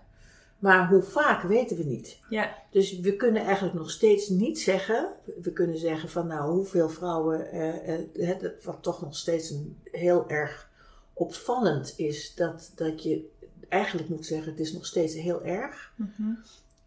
Maar 0.60 0.90
hoe 0.90 1.02
vaak 1.02 1.42
weten 1.42 1.78
we 1.78 1.84
niet. 1.84 2.20
Ja. 2.30 2.56
Dus 2.72 3.00
we 3.00 3.16
kunnen 3.16 3.44
eigenlijk 3.46 3.76
nog 3.76 3.92
steeds 3.92 4.30
niet 4.30 4.60
zeggen. 4.60 5.10
We 5.42 5.52
kunnen 5.52 5.78
zeggen 5.78 6.10
van 6.10 6.28
nou 6.28 6.52
hoeveel 6.52 6.90
vrouwen. 6.90 7.52
eh, 7.52 7.94
eh, 7.94 8.06
het, 8.14 8.64
wat 8.64 8.84
toch 8.84 9.02
nog 9.02 9.16
steeds 9.16 9.50
een 9.50 9.78
heel 9.84 10.30
erg 10.30 10.70
opvallend 11.14 11.94
is. 11.98 12.36
Dat, 12.36 12.72
dat 12.76 13.04
je 13.04 13.30
eigenlijk 13.70 14.10
moet 14.10 14.26
zeggen 14.26 14.52
het 14.52 14.60
is 14.60 14.74
nog 14.74 14.86
steeds 14.86 15.14
heel 15.14 15.44
erg. 15.44 15.94
Mhm. 15.96 16.34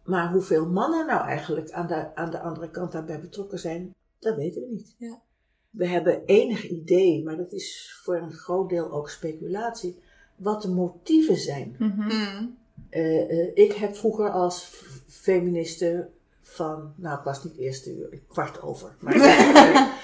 Maar 0.03 0.31
hoeveel 0.31 0.65
mannen 0.65 1.05
nou 1.05 1.27
eigenlijk 1.27 1.71
aan 1.71 1.87
de, 1.87 2.15
aan 2.15 2.31
de 2.31 2.39
andere 2.39 2.69
kant 2.69 2.91
daarbij 2.91 3.19
betrokken 3.19 3.59
zijn. 3.59 3.95
Dat 4.19 4.35
weten 4.35 4.61
we 4.61 4.67
niet. 4.67 4.95
Ja. 4.97 5.21
We 5.69 5.87
hebben 5.87 6.25
enig 6.25 6.69
idee, 6.69 7.23
maar 7.23 7.37
dat 7.37 7.51
is 7.53 7.99
voor 8.03 8.15
een 8.15 8.33
groot 8.33 8.69
deel 8.69 8.91
ook 8.91 9.09
speculatie. 9.09 9.99
Wat 10.35 10.61
de 10.61 10.69
motieven 10.69 11.37
zijn. 11.37 11.75
Mhm. 11.79 12.01
Mm. 12.01 12.57
Eh, 12.91 13.57
ik 13.57 13.73
heb 13.73 13.95
vroeger 13.95 14.29
als 14.29 14.69
feministe 15.07 16.09
van, 16.43 16.93
nou 16.95 17.17
ik 17.17 17.23
was 17.23 17.43
niet 17.43 17.57
eerste 17.57 17.95
uur, 17.95 18.19
kwart 18.27 18.61
over, 18.61 18.95
maar 18.99 19.13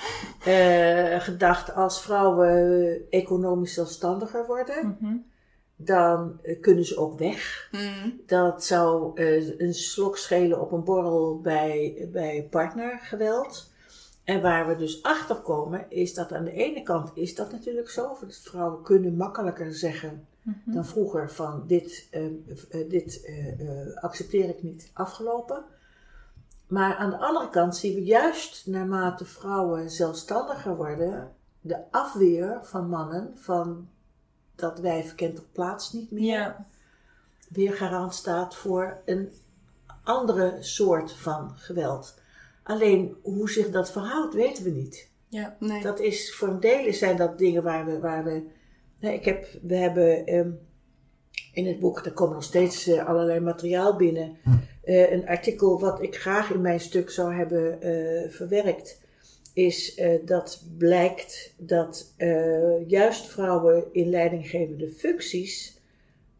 eh, 0.45 1.19
gedacht 1.21 1.73
als 1.73 2.01
vrouwen 2.01 3.01
economisch 3.09 3.73
zelfstandiger 3.73 4.45
worden, 4.45 4.97
Mhm. 4.99 5.15
dan 5.75 6.39
eh, 6.41 6.61
kunnen 6.61 6.85
ze 6.85 6.97
ook 6.97 7.19
weg. 7.19 7.69
Mm. 7.71 8.21
Dat 8.25 8.63
zou 8.65 9.11
eh, 9.21 9.59
een 9.59 9.73
slok 9.73 10.17
schelen 10.17 10.61
op 10.61 10.71
een 10.71 10.83
borrel 10.83 11.39
bij, 11.41 12.07
bij 12.11 12.47
partnergeweld. 12.49 13.71
En 14.23 14.41
waar 14.41 14.67
we 14.67 14.75
dus 14.75 15.03
achter 15.03 15.35
komen, 15.35 15.85
is 15.89 16.13
dat 16.13 16.31
aan 16.33 16.43
de 16.43 16.51
ene 16.51 16.83
kant 16.83 17.11
is 17.13 17.35
dat 17.35 17.51
natuurlijk 17.51 17.89
zo. 17.89 18.17
Vrouwen 18.27 18.81
kunnen 18.83 19.15
makkelijker 19.15 19.73
zeggen 19.73 20.27
Mhm. 20.47 20.71
dan 20.75 20.85
vroeger 20.85 21.31
van 21.31 21.63
dit, 21.67 22.07
eh, 22.11 22.25
eh, 22.25 22.89
dit 22.89 23.23
eh, 23.23 23.59
eh, 23.59 23.95
accepteer 23.95 24.49
ik 24.49 24.63
niet, 24.63 24.89
afgelopen. 24.93 25.63
Maar 26.67 26.95
aan 26.95 27.09
de 27.09 27.17
andere 27.17 27.49
kant 27.49 27.75
zien 27.77 27.95
we 27.95 28.03
juist 28.03 28.67
naarmate 28.67 29.25
vrouwen 29.25 29.89
zelfstandiger 29.91 30.75
worden, 30.75 31.31
de 31.61 31.91
afweer 31.91 32.59
van 32.63 32.89
mannen 32.89 33.31
van 33.35 33.89
dat 34.55 34.79
wijf 34.79 35.15
kent 35.15 35.39
op 35.39 35.45
plaats 35.51 35.93
niet 35.93 36.11
meer, 36.11 36.23
Ja. 36.25 36.65
weer 37.49 37.73
garant 37.73 38.13
staat 38.13 38.55
voor 38.55 39.01
een 39.05 39.31
andere 40.03 40.57
soort 40.59 41.11
van 41.11 41.51
geweld. 41.55 42.19
Alleen 42.63 43.15
hoe 43.21 43.49
zich 43.49 43.69
dat 43.69 43.91
verhoudt, 43.91 44.33
weten 44.33 44.63
we 44.63 44.69
niet. 44.69 45.09
Ja. 45.27 45.55
Nee. 45.59 45.81
Dat 45.81 45.99
is 45.99 46.35
voor 46.35 46.47
een 46.47 46.59
deel 46.59 46.93
zijn 46.93 47.17
dat 47.17 47.37
dingen 47.37 47.63
waar 47.63 47.85
we. 47.85 47.99
Waar 47.99 48.23
we 48.23 48.55
nee, 48.99 49.13
ik 49.13 49.25
heb, 49.25 49.47
we 49.61 49.75
hebben 49.75 50.25
ehm, 50.25 50.51
in 51.53 51.67
het 51.67 51.79
boek, 51.79 52.05
er 52.05 52.13
komen 52.13 52.35
nog 52.35 52.43
steeds 52.43 52.87
eh, 52.87 53.05
allerlei 53.05 53.39
materiaal 53.39 53.95
binnen. 53.95 54.37
Eh, 54.83 55.11
een 55.11 55.27
artikel 55.27 55.79
wat 55.79 56.01
ik 56.01 56.15
graag 56.15 56.51
in 56.51 56.61
mijn 56.61 56.79
stuk 56.79 57.09
zou 57.09 57.33
hebben 57.33 57.81
eh, 57.81 58.29
verwerkt. 58.29 59.05
Is 59.53 59.95
eh, 59.95 60.25
dat 60.25 60.63
blijkt 60.77 61.53
dat 61.57 62.13
eh, 62.17 62.89
juist 62.89 63.25
vrouwen 63.25 63.83
in 63.91 64.09
leidinggevende 64.09 64.89
functies 64.89 65.81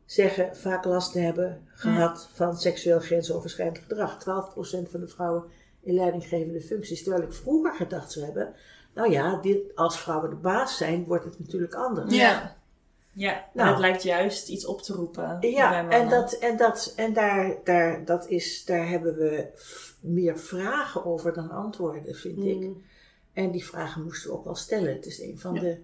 zeggen 0.05 0.55
vaak 0.55 0.85
last 0.85 1.11
te 1.11 1.19
hebben 1.19 1.61
gehad 1.67 2.29
van 2.33 2.57
seksueel 2.57 2.99
grensoverschrijdend 2.99 3.79
gedrag. 3.79 4.23
12% 4.85 4.89
van 4.89 4.99
de 4.99 5.07
vrouwen 5.07 5.43
in 5.81 5.93
leidinggevende 5.93 6.61
functies. 6.61 7.03
Terwijl 7.03 7.23
ik 7.23 7.33
vroeger 7.33 7.73
gedacht 7.73 8.11
zou 8.11 8.25
hebben, 8.25 8.53
nou 8.97 9.11
ja, 9.11 9.35
dit, 9.41 9.75
als 9.75 9.99
vrouwen 9.99 10.29
de 10.29 10.35
baas 10.35 10.77
zijn, 10.77 11.05
wordt 11.05 11.25
het 11.25 11.39
natuurlijk 11.39 11.73
anders. 11.73 12.15
Ja. 12.15 12.55
Ja, 13.11 13.45
Nou. 13.53 13.69
het 13.69 13.79
lijkt 13.79 14.03
juist 14.03 14.49
iets 14.49 14.65
op 14.65 14.81
te 14.81 14.93
roepen. 14.93 15.37
Ja, 15.41 15.89
en, 15.89 16.09
dat, 16.09 16.33
en, 16.33 16.57
dat, 16.57 16.93
en 16.95 17.13
daar, 17.13 17.55
daar, 17.63 18.05
dat 18.05 18.27
is, 18.27 18.65
daar 18.65 18.87
hebben 18.89 19.15
we 19.15 19.47
meer 19.99 20.39
vragen 20.39 21.05
over 21.05 21.33
dan 21.33 21.49
antwoorden, 21.51 22.15
vind 22.15 22.43
ik. 22.43 22.59
Mm. 22.59 22.81
En 23.33 23.51
die 23.51 23.65
vragen 23.65 24.03
moesten 24.03 24.29
we 24.29 24.35
ook 24.35 24.43
wel 24.45 24.55
stellen. 24.55 24.93
Het 24.93 25.05
is 25.05 25.21
een 25.21 25.39
van 25.39 25.53
Ja. 25.53 25.61
de 25.61 25.77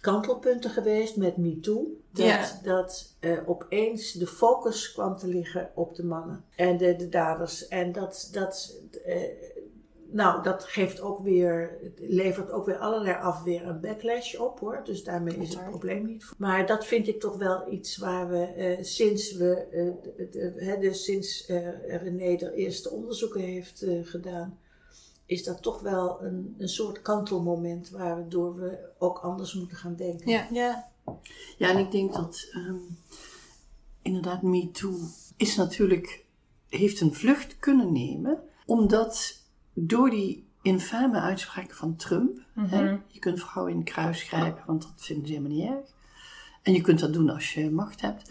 kantelpunten 0.00 0.70
geweest 0.70 1.16
met 1.16 1.36
MeToo. 1.36 1.86
Dat, 2.10 2.26
Ja. 2.26 2.58
dat 2.62 3.12
eh, 3.20 3.38
opeens 3.46 4.12
de 4.12 4.26
focus 4.26 4.92
kwam 4.92 5.16
te 5.16 5.26
liggen 5.26 5.70
op 5.74 5.94
de 5.94 6.04
mannen 6.04 6.44
en 6.56 6.76
de, 6.76 6.96
de 6.96 7.08
daders. 7.08 7.68
En 7.68 7.92
dat, 7.92 8.28
dat, 8.32 8.74
eh, 9.04 9.22
nou, 10.12 10.42
dat 10.42 10.64
geeft 10.64 11.00
ook 11.00 11.22
weer, 11.22 11.78
levert 11.96 12.50
ook 12.50 12.66
weer 12.66 12.76
allerlei 12.78 13.16
afweer 13.16 13.62
en 13.64 13.80
backlash 13.80 14.34
op 14.34 14.60
hoor. 14.60 14.80
Dus 14.84 15.04
daarmee 15.04 15.36
is 15.36 15.54
het 15.54 15.68
probleem 15.68 16.06
niet. 16.06 16.24
Maar 16.38 16.66
dat 16.66 16.86
vind 16.86 17.08
ik 17.08 17.20
toch 17.20 17.36
wel 17.36 17.72
iets 17.72 17.96
waar 17.96 18.28
we 18.28 18.44
eh, 18.44 18.78
sinds 18.84 19.32
we, 19.32 19.54
eh, 19.54 20.14
de- 20.16 20.28
de- 20.30 20.64
hè, 20.64 20.78
dus 20.78 21.04
sinds 21.04 21.46
eh, 21.46 21.96
René 22.02 22.36
er 22.36 22.52
eerste 22.52 22.90
onderzoeken 22.90 23.40
heeft 23.40 23.86
gedaan, 24.02 24.58
is 25.26 25.44
dat 25.44 25.62
toch 25.62 25.80
wel 25.80 26.22
een, 26.22 26.54
een 26.58 26.68
soort 26.68 27.02
kantelmoment 27.02 27.90
waardoor 27.90 28.54
we 28.56 28.78
ook 28.98 29.18
anders 29.18 29.54
moeten 29.54 29.76
gaan 29.76 29.94
denken. 29.96 30.30
Ja. 30.30 30.46
Ja. 30.52 30.90
Ja, 31.58 31.68
en 31.70 31.78
ik 31.78 31.90
denk 31.90 32.12
dat 32.14 32.48
ehm, 32.52 32.76
inderdaad 34.02 34.42
MeToo 34.42 34.94
is 35.36 35.56
natuurlijk, 35.56 36.24
heeft 36.68 37.00
een 37.00 37.14
vlucht 37.14 37.58
kunnen 37.58 37.92
nemen, 37.92 38.42
omdat 38.66 39.40
door 39.74 40.10
die 40.10 40.50
infame 40.62 41.20
uitspraken 41.20 41.76
van 41.76 41.96
Trump. 41.96 42.38
hè. 42.54 42.82
Mhm. 42.82 42.96
Je 43.08 43.18
kunt 43.18 43.40
vrouwen 43.40 43.72
in 43.72 43.80
het 43.80 43.90
kruis 43.90 44.22
grijpen, 44.22 44.62
want 44.66 44.82
dat 44.82 44.92
vinden 44.96 45.26
ze 45.26 45.32
helemaal 45.32 45.56
niet 45.56 45.68
erg. 45.68 45.94
En 46.62 46.72
je 46.72 46.80
kunt 46.80 47.00
dat 47.00 47.12
doen 47.12 47.30
als 47.30 47.54
je 47.54 47.70
macht 47.70 48.00
hebt. 48.00 48.30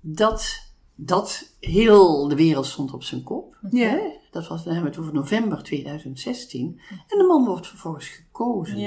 Dat, 0.00 0.70
dat 0.94 1.54
heel 1.60 2.28
de 2.28 2.34
wereld 2.34 2.66
stond 2.66 2.92
op 2.92 3.02
zijn 3.02 3.22
kop. 3.22 3.56
Ja. 3.70 3.98
Dat 4.30 4.48
was, 4.48 4.64
dan 4.64 4.72
hebben 4.74 4.92
we 4.92 4.96
het 4.98 5.06
over 5.06 5.20
november 5.20 5.62
2016. 5.62 6.80
En 7.08 7.18
de 7.18 7.24
man 7.24 7.44
wordt 7.44 7.66
vervolgens 7.66 8.06
gekozen. 8.08 8.78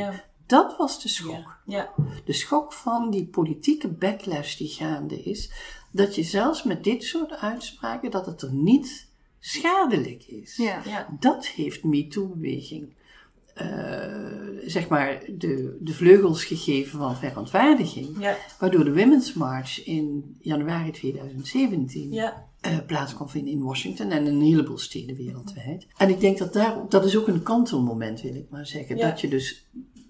Dat 0.45 0.77
was 0.77 1.01
de 1.01 1.07
schok. 1.09 1.62
De 2.25 2.33
schok 2.33 2.74
van 2.74 3.09
die 3.09 3.27
politieke 3.27 3.88
backlash 3.88 4.57
die 4.57 4.67
gaande 4.67 5.24
is. 5.24 5.51
Dat 5.91 6.15
je 6.15 6.24
zelfs 6.24 6.63
met 6.63 6.83
dit 6.83 7.03
soort 7.03 7.31
uitspraken, 7.31 8.12
dat 8.12 8.25
het 8.25 8.41
er 8.41 8.53
niet 8.53 9.08
schadelijk 9.39 10.24
is. 10.27 10.55
Ja. 10.58 10.81
Ja. 10.86 11.08
Dat 11.19 11.48
heeft 11.48 11.84
MeToo-beweging, 11.84 12.93
eh, 13.53 13.67
zeg 14.65 14.88
maar, 14.88 15.22
de, 15.38 15.77
de 15.81 15.93
vleugels 15.93 16.43
gegeven 16.43 17.00
van 17.00 17.15
verontwaardiging. 17.17 18.08
Ja. 18.19 18.38
Waardoor 18.60 18.84
de 18.84 18.93
Women's 18.93 19.34
March 19.34 19.84
in 19.86 20.36
januari 20.39 20.91
2017 20.91 22.12
Ja. 22.13 22.48
eh, 22.62 22.77
plaats 22.88 23.13
kon 23.13 23.29
vinden 23.29 23.53
in 23.53 23.62
Washington 23.63 24.12
en 24.12 24.25
in 24.25 24.34
een 24.34 24.41
heleboel 24.41 24.77
steden 24.77 25.15
wereldwijd. 25.15 25.88
En 25.98 26.10
ik 26.10 26.19
denk 26.19 26.38
dat 26.38 26.53
daar, 26.53 26.77
dat 26.89 27.05
is 27.05 27.17
ook 27.17 27.27
een 27.27 27.43
kantelmoment, 27.43 28.22
wil 28.22 28.36
ik 28.36 28.50
maar 28.50 28.67
zeggen. 28.67 28.98
Ja. 28.98 29.10
Dat 29.10 29.22
je 29.22 29.27
dus, 29.27 29.65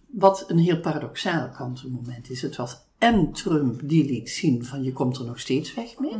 wat 0.07 0.45
een 0.47 0.57
heel 0.57 0.79
paradoxaal 0.79 1.49
kantelmoment 1.49 2.29
is. 2.29 2.41
Het 2.41 2.55
was 2.55 2.87
en 2.97 3.31
Trump 3.31 3.81
die 3.83 4.05
liet 4.05 4.29
zien 4.29 4.65
van 4.65 4.83
je 4.83 4.93
komt 4.93 5.17
er 5.17 5.25
nog 5.25 5.39
steeds 5.39 5.73
weg 5.73 5.99
mee. 5.99 6.15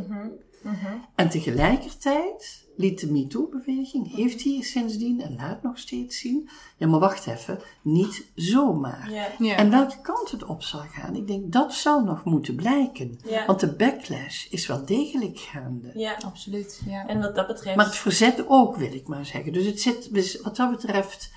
En 1.14 1.28
tegelijkertijd 1.28 2.68
liet 2.76 3.00
de 3.00 3.12
MeToo-beweging, 3.12 4.14
heeft 4.14 4.44
hij 4.44 4.60
sindsdien 4.62 5.20
en 5.20 5.34
laat 5.36 5.62
nog 5.62 5.78
steeds 5.78 6.18
zien. 6.18 6.48
Ja, 6.76 6.86
maar 6.86 7.00
wacht 7.00 7.26
even, 7.26 7.58
niet 7.82 8.30
zomaar. 8.34 9.10
Ja. 9.38 9.56
En 9.56 9.70
welke 9.70 10.00
kant 10.00 10.30
het 10.30 10.44
op 10.44 10.62
zal 10.62 10.80
gaan, 10.80 11.16
ik 11.16 11.26
denk 11.26 11.52
dat 11.52 11.74
zal 11.74 12.04
nog 12.04 12.24
moeten 12.24 12.54
blijken. 12.54 13.18
Want 13.46 13.60
de 13.60 13.74
backlash 13.74 14.46
is 14.50 14.66
wel 14.66 14.84
degelijk 14.84 15.38
gaande. 15.38 15.90
Ja. 15.94 16.16
Absoluut. 16.24 16.82
Ja. 16.86 17.06
En 17.06 17.20
wat 17.20 17.34
dat 17.34 17.46
betreft. 17.46 17.76
Maar 17.76 17.86
het 17.86 17.96
verzet 17.96 18.44
ook, 18.48 18.76
wil 18.76 18.92
ik 18.92 19.08
maar 19.08 19.26
zeggen. 19.26 19.52
Dus 19.52 19.66
het 19.66 19.80
zit, 19.80 20.14
dus 20.14 20.40
wat 20.40 20.56
dat 20.56 20.70
betreft, 20.70 21.32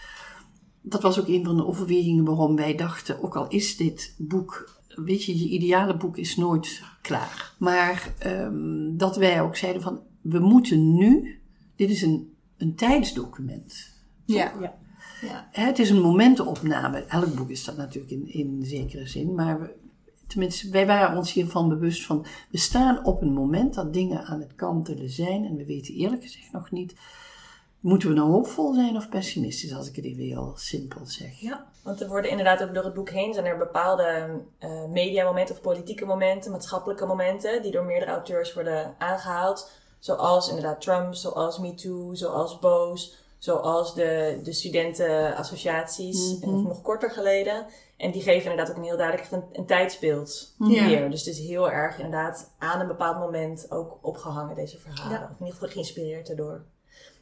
dat 0.82 1.01
was 1.01 1.20
ook 1.20 1.27
een 1.27 1.46
van 1.46 1.58
de 1.58 1.65
overwegingen 1.65 2.25
waarom 2.25 2.56
wij 2.56 2.75
dachten, 2.75 3.24
ook 3.24 3.36
al 3.36 3.48
is 3.48 3.77
dit 3.77 4.15
boek, 4.18 4.80
weet 4.88 5.24
je, 5.24 5.39
je 5.39 5.50
ideale 5.50 5.98
boek 5.98 6.18
is 6.18 6.36
nooit 6.36 6.82
klaar. 7.03 7.53
Maar 7.60 8.13
ehm, 8.17 8.98
dat 8.98 9.15
wij 9.15 9.41
ook 9.41 9.55
zeiden 9.55 9.81
van, 9.81 10.01
we 10.22 10.39
moeten 10.39 10.93
nu, 10.93 11.39
dit 11.75 11.89
is 11.89 12.01
een, 12.01 12.33
een 12.57 12.75
tijdsdocument. 12.75 13.93
ja. 14.25 14.53
Ja. 14.60 14.81
Ja. 15.22 15.48
Het 15.51 15.79
is 15.79 15.89
een 15.89 16.01
momentenopname. 16.01 17.05
Elk 17.05 17.36
boek 17.36 17.50
is 17.50 17.63
dat 17.63 17.77
natuurlijk 17.77 18.12
in, 18.12 18.33
in 18.33 18.65
zekere 18.65 19.07
zin. 19.07 19.36
Maar 19.36 19.62
we, 19.62 19.74
tenminste, 20.27 20.69
wij 20.69 20.86
waren 20.86 21.17
ons 21.17 21.33
hiervan 21.33 21.69
bewust 21.69 22.05
van. 22.05 22.25
We 22.50 22.57
staan 22.57 23.05
op 23.05 23.22
een 23.22 23.33
moment 23.33 23.74
dat 23.74 23.93
dingen 23.93 24.25
aan 24.25 24.39
het 24.39 24.55
kantelen 24.55 25.10
zijn. 25.10 25.45
En 25.45 25.55
we 25.55 25.65
weten 25.65 25.93
eerlijk 25.93 26.22
gezegd 26.22 26.51
nog 26.51 26.72
niet. 26.72 26.95
Moeten 27.79 28.10
we 28.10 28.15
nou 28.15 28.31
hoopvol 28.31 28.74
zijn 28.74 28.95
of 28.95 29.10
pessimistisch, 29.10 29.74
als 29.74 29.89
ik 29.89 29.95
het 29.95 30.05
even 30.05 30.24
heel 30.24 30.53
simpel 30.55 31.05
zeg? 31.05 31.39
Ja, 31.39 31.67
want 31.84 32.02
er 32.02 32.08
worden 32.08 32.30
inderdaad 32.32 32.63
ook 32.63 32.74
door 32.74 32.84
het 32.84 32.94
boek 32.94 33.10
heen 33.10 33.34
zijn 33.34 33.46
er 33.46 33.58
bepaalde 33.58 34.30
eh 34.60 34.84
mediamomenten 34.86 35.56
of 35.56 35.62
politieke 35.62 36.06
momenten, 36.06 36.52
maatschappelijke 36.52 37.06
momenten, 37.06 37.62
die 37.62 37.72
door 37.72 37.84
meerdere 37.84 38.12
auteurs 38.12 38.54
worden 38.54 38.96
aangehaald. 38.98 39.70
Zoals 40.00 40.48
inderdaad 40.50 40.82
Trump, 40.82 41.13
zoals 41.13 41.60
MeToo, 41.60 42.13
zoals 42.13 42.60
Boos, 42.60 43.18
zoals 43.38 43.94
de, 43.96 44.40
de 44.44 44.54
studentenassociaties, 44.54 46.40
Mhm. 46.40 46.68
nog 46.68 46.82
korter 46.82 47.12
geleden. 47.12 47.66
En 47.98 48.12
die 48.12 48.22
geven 48.22 48.50
inderdaad 48.52 48.70
ook 48.75 48.78
een 48.82 48.88
heel 48.88 48.98
duidelijk 48.98 49.32
een, 49.32 49.44
een 49.52 49.66
tijdsbeeld 49.66 50.54
Ja. 50.58 50.86
hier. 50.86 51.10
Dus 51.10 51.25
het 51.25 51.36
is 51.38 51.48
heel 51.48 51.72
erg 51.72 51.96
inderdaad 51.98 52.52
aan 52.60 52.80
een 52.80 52.88
bepaald 52.88 53.20
moment 53.20 53.66
ook 53.72 53.98
opgehangen, 54.02 54.56
deze 54.56 54.78
verhalen. 54.80 55.12
Ja. 55.20 55.24
Of 55.24 55.30
in 55.30 55.36
ieder 55.40 55.54
geval 55.54 55.70
geïnspireerd 55.70 56.28
daardoor. 56.28 56.62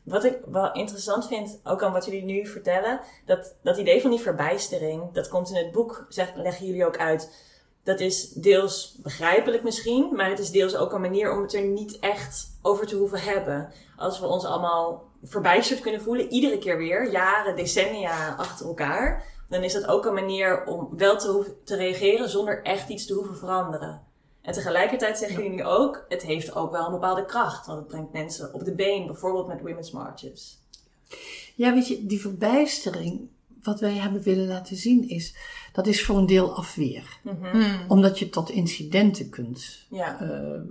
Wat 0.04 0.24
ik 0.24 0.40
wel 0.46 0.74
interessant 0.74 1.28
vind, 1.28 1.60
ook 1.64 1.84
aan 1.84 1.92
wat 1.94 2.06
jullie 2.06 2.24
nu 2.24 2.48
vertellen, 2.48 3.00
dat, 3.26 3.56
dat 3.62 3.78
idee 3.78 4.02
van 4.02 4.10
die 4.10 4.20
verbijstering, 4.20 5.12
dat 5.14 5.28
komt 5.28 5.50
in 5.50 5.56
het 5.56 5.72
boek, 5.72 6.06
zeg, 6.10 6.36
leggen 6.36 6.66
jullie 6.66 6.86
ook 6.86 6.98
uit. 6.98 7.50
Dat 7.84 8.00
is 8.00 8.30
deels 8.30 8.98
begrijpelijk 9.04 9.64
misschien, 9.64 10.16
maar 10.16 10.30
het 10.30 10.40
is 10.40 10.52
deels 10.52 10.76
ook 10.76 10.94
een 10.94 11.02
manier 11.02 11.32
om 11.32 11.42
het 11.42 11.54
er 11.54 11.62
niet 11.62 12.00
echt 12.00 12.58
over 12.62 12.88
te 12.88 12.96
hoeven 12.96 13.22
hebben. 13.22 13.74
Als 13.98 14.20
we 14.20 14.26
ons 14.26 14.46
allemaal 14.46 15.10
verbijsterd 15.24 15.80
kunnen 15.80 16.02
voelen, 16.02 16.30
iedere 16.32 16.58
keer 16.58 16.78
weer, 16.78 17.12
jaren, 17.12 17.56
decennia 17.56 18.36
achter 18.36 18.66
elkaar, 18.66 19.24
dan 19.50 19.64
is 19.64 19.74
dat 19.74 19.88
ook 19.88 20.06
een 20.06 20.14
manier 20.14 20.66
om 20.66 20.90
wel 20.98 21.18
te, 21.18 21.56
te 21.64 21.76
reageren 21.76 22.30
zonder 22.30 22.64
echt 22.64 22.90
iets 22.90 23.06
te 23.06 23.14
hoeven 23.14 23.38
veranderen. 23.38 24.02
En 24.42 24.54
tegelijkertijd 24.54 25.18
zeggen 25.18 25.38
jullie 25.38 25.58
nu 25.58 25.64
ook, 25.64 26.06
het 26.10 26.22
heeft 26.22 26.56
ook 26.56 26.72
wel 26.72 26.86
een 26.86 26.92
bepaalde 26.92 27.26
kracht, 27.26 27.66
want 27.66 27.80
het 27.80 27.88
brengt 27.88 28.14
mensen 28.14 28.54
op 28.54 28.66
de 28.66 28.76
been, 28.76 29.06
bijvoorbeeld 29.06 29.48
met 29.48 29.62
women's 29.62 29.92
marches. 29.92 30.60
Ja, 31.56 31.74
weet 31.74 31.88
je, 31.88 32.06
die 32.06 32.22
verbijstering, 32.22 33.28
wat 33.64 33.80
wij 33.80 33.94
hebben 33.94 34.22
willen 34.22 34.48
laten 34.48 34.76
zien 34.76 35.10
is, 35.10 35.36
dat 35.74 35.88
is 35.88 36.06
voor 36.06 36.18
een 36.18 36.26
deel 36.26 36.56
afweer. 36.56 37.20
Mm. 37.24 37.80
Omdat 37.88 38.20
je 38.20 38.30
tot 38.30 38.50
incidenten 38.50 39.30
kunt 39.30 39.86
Ja, 39.90 40.22
eh, 40.22 40.62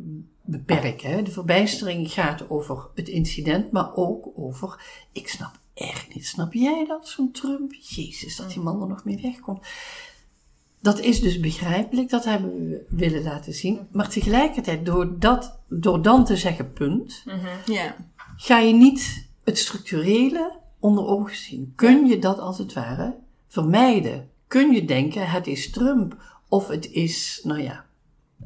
beperken. 0.42 1.11
Hè. 1.11 1.22
De 1.22 1.30
verbijstering 1.30 2.12
gaat 2.12 2.50
over 2.50 2.88
het 2.94 3.09
incident, 3.09 3.70
maar 3.70 3.94
ook 3.94 4.28
over, 4.35 4.85
ik 5.12 5.28
snap 5.28 5.59
echt 5.74 6.14
niet, 6.14 6.26
snap 6.26 6.52
jij 6.52 6.85
dat, 6.87 7.09
zo'n 7.09 7.33
Trump? 7.33 7.74
Jezus, 7.74 8.37
dat 8.37 8.50
die 8.50 8.61
man 8.61 8.83
er 8.83 8.88
nog 8.88 9.04
mee 9.04 9.20
wegkomt. 9.22 9.66
Dat 10.82 11.00
is 11.00 11.20
dus 11.20 11.40
begrijpelijk, 11.40 12.10
dat 12.10 12.24
hebben 12.24 12.54
we 12.54 12.84
willen 12.88 13.22
laten 13.22 13.52
zien. 13.54 13.88
Maar 13.92 14.08
tegelijkertijd, 14.08 14.86
door, 14.86 15.18
dat, 15.18 15.58
door 15.68 16.02
dan 16.02 16.24
te 16.24 16.36
zeggen 16.36 16.72
punt, 16.72 17.24
Ja. 17.66 17.96
ga 18.36 18.58
je 18.58 18.72
niet 18.72 19.28
het 19.44 19.58
structurele 19.58 20.58
onder 20.78 21.06
ogen 21.06 21.36
zien. 21.36 21.72
Kun 21.76 22.06
je 22.06 22.18
dat 22.18 22.38
als 22.38 22.58
het 22.58 22.72
ware 22.72 23.14
vermijden? 23.48 24.28
Kun 24.46 24.72
je 24.72 24.84
denken, 24.84 25.30
het 25.30 25.46
is 25.46 25.70
Trump, 25.70 26.16
of 26.48 26.68
het 26.68 26.90
is, 26.90 27.40
nou 27.42 27.62
ja, 27.62 27.84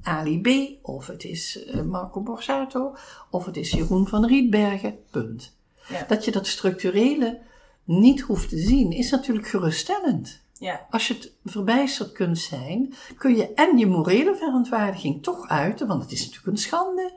Ali 0.02 0.40
B, 0.40 0.78
of 0.86 1.06
het 1.06 1.24
is 1.24 1.64
eh, 1.64 1.82
Marco 1.82 2.20
Borsato, 2.20 2.96
of 3.30 3.44
het 3.44 3.56
is 3.56 3.70
Jeroen 3.70 4.08
van 4.08 4.26
Rietbergen, 4.26 4.94
punt. 5.10 5.56
Ja. 5.88 6.04
Dat 6.08 6.24
je 6.24 6.30
dat 6.30 6.46
structurele 6.46 7.40
niet 7.84 8.20
hoeft 8.20 8.48
te 8.48 8.58
zien, 8.58 8.90
is 8.92 9.10
natuurlijk 9.10 9.48
geruststellend. 9.48 10.42
Ja, 10.64 10.86
Als 10.90 11.08
je 11.08 11.14
het 11.14 11.32
verbijsterd 11.44 12.12
kunt 12.12 12.38
zijn, 12.38 12.94
kun 13.18 13.36
je 13.36 13.54
en 13.54 13.78
je 13.78 13.86
morele 13.86 14.36
verontwaardiging 14.36 15.22
toch 15.22 15.48
uiten, 15.48 15.86
want 15.86 16.02
het 16.02 16.12
is 16.12 16.20
natuurlijk 16.20 16.46
een 16.46 16.56
schande. 16.62 17.12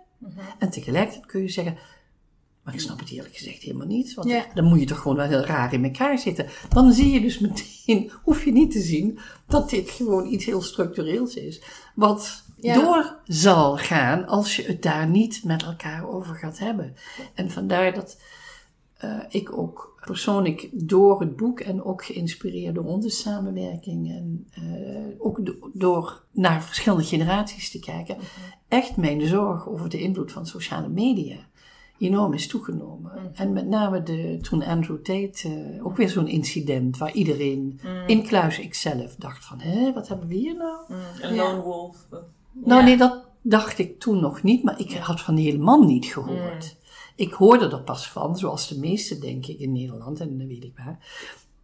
En 0.59 0.69
tegelijkertijd 0.69 1.25
kun 1.25 1.41
je 1.41 1.49
zeggen, 1.49 1.77
maar 2.63 2.73
ik 2.73 2.79
snap 2.79 2.99
het 2.99 3.09
eerlijk 3.11 3.35
gezegd 3.35 3.61
helemaal 3.61 3.87
niet, 3.87 4.13
want 4.13 4.29
Ja. 4.29 4.45
dan 4.53 4.65
moet 4.65 4.79
je 4.79 4.85
toch 4.85 4.99
gewoon 4.99 5.17
wel 5.17 5.27
heel 5.27 5.45
raar 5.45 5.73
in 5.73 5.83
elkaar 5.83 6.17
zitten. 6.17 6.47
Dan 6.69 6.93
zie 6.93 7.11
je 7.11 7.21
dus 7.21 7.39
meteen, 7.39 8.11
hoef 8.23 8.45
je 8.45 8.51
niet 8.51 8.71
te 8.71 8.81
zien, 8.81 9.19
dat 9.47 9.69
dit 9.69 9.89
gewoon 9.89 10.25
iets 10.27 10.45
heel 10.45 10.61
structureels 10.61 11.33
is. 11.35 11.61
Wat 11.95 12.43
Ja. 12.55 12.73
door 12.73 13.15
zal 13.25 13.77
gaan 13.77 14.27
als 14.27 14.55
je 14.55 14.63
het 14.63 14.81
daar 14.83 15.07
niet 15.07 15.43
met 15.43 15.63
elkaar 15.63 16.07
over 16.09 16.35
gaat 16.35 16.59
hebben. 16.59 16.95
En 17.33 17.51
vandaar 17.51 17.93
dat 17.93 18.17
eh, 18.97 19.09
ik 19.29 19.57
ook 19.57 19.95
persoonlijk 20.05 20.69
door 20.73 21.19
het 21.19 21.35
boek 21.35 21.59
en 21.59 21.83
ook 21.83 22.05
geïnspireerd 22.05 22.75
door 22.75 22.85
onze 22.85 23.09
samenwerking 23.09 24.09
en 24.11 24.47
eh, 24.53 25.15
ook 25.25 25.45
do- 25.45 25.69
door 25.73 26.23
naar 26.31 26.63
verschillende 26.63 27.03
generaties 27.05 27.71
te 27.71 27.79
kijken, 27.79 28.17
echt 28.67 28.97
mijn 28.97 29.21
zorg 29.27 29.67
over 29.69 29.89
de 29.89 29.99
invloed 30.01 30.31
van 30.31 30.45
sociale 30.45 30.87
media 30.89 31.35
enorm 31.99 32.33
is 32.33 32.47
toegenomen. 32.47 33.11
En 33.33 33.53
met 33.53 33.67
name 33.67 34.03
de, 34.03 34.37
toen 34.41 34.63
Andrew 34.63 34.97
Tate, 34.97 35.47
eh, 35.75 35.85
ook 35.85 35.97
weer 35.97 36.09
zo'n 36.09 36.27
incident 36.27 36.97
waar 36.97 37.11
iedereen, 37.13 37.79
inclusief 38.07 38.57
ikzelf, 38.57 39.15
dacht 39.15 39.45
van, 39.45 39.59
hé, 39.59 39.93
wat 39.93 40.07
hebben 40.07 40.27
we 40.27 40.35
hier 40.35 40.55
nou? 40.57 40.93
een 41.21 41.33
Ja. 41.35 41.43
lone 41.51 41.61
wolf. 41.61 42.07
Nou 42.53 42.79
Ja. 42.79 42.85
nee, 42.85 42.97
dat 42.97 43.25
dacht 43.41 43.77
ik 43.77 43.99
toen 43.99 44.19
nog 44.19 44.43
niet, 44.43 44.63
maar 44.63 44.79
ik 44.79 44.91
had 44.91 45.21
van 45.21 45.35
die 45.35 45.45
hele 45.51 45.63
man 45.63 45.85
niet 45.85 46.05
gehoord. 46.05 46.75
Ik 47.17 47.33
hoorde 47.33 47.69
er 47.69 47.81
pas 47.81 48.09
van, 48.09 48.37
zoals 48.37 48.67
de 48.67 48.79
meesten 48.79 49.21
denk 49.21 49.45
ik 49.45 49.59
in 49.59 49.71
Nederland 49.71 50.19
en 50.19 50.37
dat 50.37 50.47
weet 50.47 50.63
ik 50.63 50.77
waar. 50.77 50.99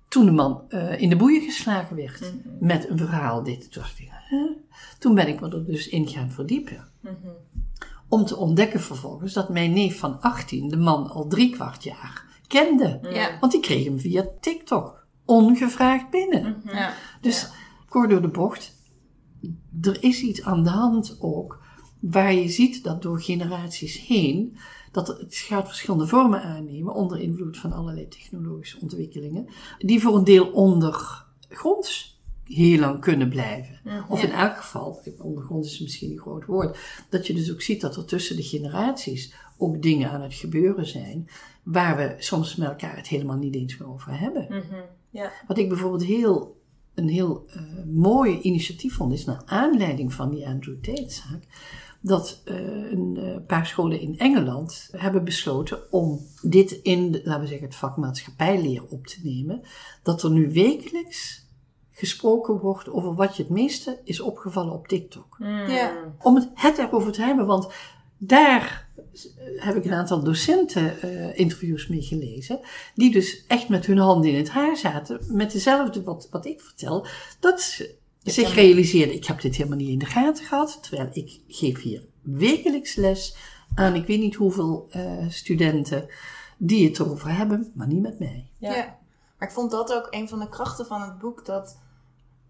Toen 0.07 0.25
de 0.25 0.31
man 0.31 0.61
eh, 0.69 1.01
in 1.01 1.09
de 1.09 1.15
boeien 1.15 1.41
geslagen 1.41 1.95
werd 1.95 2.33
met 2.59 2.89
een 2.89 2.97
verhaal 2.97 3.43
dit. 3.43 3.71
Toen 3.71 3.81
dacht 3.81 3.99
ik? 3.99 4.11
Toen 4.99 5.15
ben 5.15 5.27
ik 5.27 5.39
me 5.39 5.49
er 5.49 5.65
dus 5.65 5.87
in 5.87 6.07
gaan 6.07 6.31
verdiepen. 6.31 6.87
Om 8.07 8.25
te 8.25 8.35
ontdekken 8.35 8.79
vervolgens 8.79 9.33
dat 9.33 9.49
mijn 9.49 9.73
neef 9.73 9.99
van 9.99 10.21
18 10.21 10.69
de 10.69 10.77
man 10.77 11.09
al 11.09 11.27
drie 11.27 11.49
kwart 11.49 11.83
jaar 11.83 12.25
kende. 12.47 12.99
Ja. 13.11 13.37
Want 13.39 13.51
die 13.51 13.61
kreeg 13.61 13.83
hem 13.83 13.99
via 13.99 14.25
TikTok. 14.41 15.05
Ongevraagd 15.25 16.09
binnen. 16.09 16.61
Ja. 16.65 16.93
Dus 17.21 17.49
kort 17.89 18.09
door 18.09 18.21
de 18.21 18.27
bocht, 18.27 18.73
er 19.81 20.03
is 20.03 20.21
iets 20.21 20.43
aan 20.43 20.63
de 20.63 20.69
hand 20.69 21.17
ook. 21.19 21.61
waar 21.99 22.33
je 22.33 22.49
ziet 22.49 22.83
dat 22.83 23.01
door 23.01 23.21
generaties 23.21 24.05
heen, 24.07 24.57
dat 24.93 25.07
het 25.07 25.35
gaat 25.35 25.67
verschillende 25.67 26.07
vormen 26.07 26.41
aannemen 26.41 26.93
onder 26.93 27.19
invloed 27.19 27.57
van 27.57 27.73
allerlei 27.73 28.07
technologische 28.07 28.79
ontwikkelingen, 28.81 29.47
die 29.77 30.01
voor 30.01 30.15
een 30.15 30.23
deel 30.23 30.51
ondergronds 30.51 32.21
heel 32.43 32.79
lang 32.79 32.99
kunnen 32.99 33.29
blijven. 33.29 33.79
Of 34.09 34.23
in 34.23 34.31
elk 34.31 34.57
geval, 34.57 35.01
ondergrond 35.17 35.65
is 35.65 35.79
misschien 35.79 36.11
een 36.11 36.19
groot 36.19 36.45
woord, 36.45 36.77
dat 37.09 37.27
je 37.27 37.33
dus 37.33 37.51
ook 37.51 37.61
ziet 37.61 37.81
dat 37.81 37.95
er 37.95 38.05
tussen 38.05 38.35
de 38.35 38.43
generaties 38.43 39.33
ook 39.57 39.81
dingen 39.81 40.09
aan 40.09 40.21
het 40.21 40.33
gebeuren 40.33 40.85
zijn, 40.85 41.29
waar 41.63 41.97
we 41.97 42.15
soms 42.17 42.55
met 42.55 42.67
elkaar 42.67 42.95
het 42.95 43.07
helemaal 43.07 43.37
niet 43.37 43.55
eens 43.55 43.77
meer 43.77 43.89
over 43.89 44.19
hebben. 44.19 44.63
Ja. 45.09 45.31
Wat 45.47 45.57
ik 45.57 45.69
bijvoorbeeld 45.69 46.03
heel, 46.03 46.61
een 46.93 47.07
heel 47.07 47.45
eh, 47.47 47.61
mooi 47.85 48.39
initiatief 48.39 48.95
vond, 48.95 49.13
is 49.13 49.25
naar 49.25 49.41
aanleiding 49.45 50.13
van 50.13 50.29
die 50.29 50.47
Andrew 50.47 50.81
Tate-zaak, 50.81 51.43
dat 52.05 52.41
eh, 52.45 52.55
een 52.91 53.17
eh, 53.17 53.45
paar 53.47 53.65
scholen 53.65 53.99
in 53.99 54.17
Engeland 54.17 54.89
hebben 54.91 55.23
besloten 55.23 55.91
om 55.91 56.19
dit 56.41 56.71
in, 56.71 57.21
laten 57.23 57.41
we 57.41 57.47
zeggen, 57.47 57.67
het 57.67 57.75
vak 57.75 57.97
maatschappijleer 57.97 58.83
op 58.89 59.07
te 59.07 59.19
nemen. 59.23 59.61
Dat 60.03 60.23
er 60.23 60.31
nu 60.31 60.51
wekelijks 60.51 61.47
gesproken 61.91 62.59
wordt 62.59 62.89
over 62.89 63.15
wat 63.15 63.37
je 63.37 63.43
het 63.43 63.51
meeste 63.51 63.99
is 64.03 64.19
opgevallen 64.19 64.73
op 64.73 64.87
TikTok. 64.87 65.37
Ja. 65.67 66.13
Om 66.19 66.35
het, 66.35 66.49
het 66.53 66.77
erover 66.77 67.11
te 67.11 67.21
hebben, 67.21 67.45
want 67.45 67.67
daar 68.17 68.89
heb 69.55 69.75
ik 69.75 69.85
een 69.85 69.93
aantal 69.93 70.23
docenten 70.23 71.01
eh, 71.01 71.39
interviews 71.39 71.87
mee 71.87 72.01
gelezen, 72.01 72.59
die 72.95 73.11
dus 73.11 73.45
echt 73.47 73.69
met 73.69 73.85
hun 73.85 73.97
handen 73.97 74.29
in 74.29 74.37
het 74.37 74.49
haar 74.49 74.77
zaten, 74.77 75.19
met 75.27 75.51
dezelfde 75.51 76.03
wat, 76.03 76.27
wat 76.31 76.45
ik 76.45 76.61
vertel, 76.61 77.05
dat 77.39 77.61
ze 77.61 77.95
zich 78.23 78.53
realiseerden, 78.53 79.15
ik 79.15 79.25
heb 79.25 79.41
dit 79.41 79.55
helemaal 79.55 79.77
niet 79.77 79.89
in 79.89 79.99
de 79.99 80.05
gaten 80.05 80.45
gehad, 80.45 80.79
terwijl 80.81 81.09
ik 81.11 81.41
geef 81.47 81.81
hier 81.81 82.05
wekelijks 82.21 82.95
les 82.95 83.35
aan 83.75 83.95
ik 83.95 84.07
weet 84.07 84.19
niet 84.19 84.35
hoeveel 84.35 84.87
eh, 84.89 85.29
studenten 85.29 86.07
die 86.57 86.87
het 86.87 86.99
erover 86.99 87.35
hebben, 87.35 87.71
maar 87.73 87.87
niet 87.87 88.01
met 88.01 88.19
mij. 88.19 88.49
Ja. 88.57 88.75
Ja. 88.75 88.97
Maar 89.37 89.47
ik 89.47 89.53
vond 89.53 89.71
dat 89.71 89.93
ook 89.93 90.07
een 90.09 90.29
van 90.29 90.39
de 90.39 90.49
krachten 90.49 90.85
van 90.85 91.01
het 91.01 91.19
boek. 91.19 91.45
Dat 91.45 91.77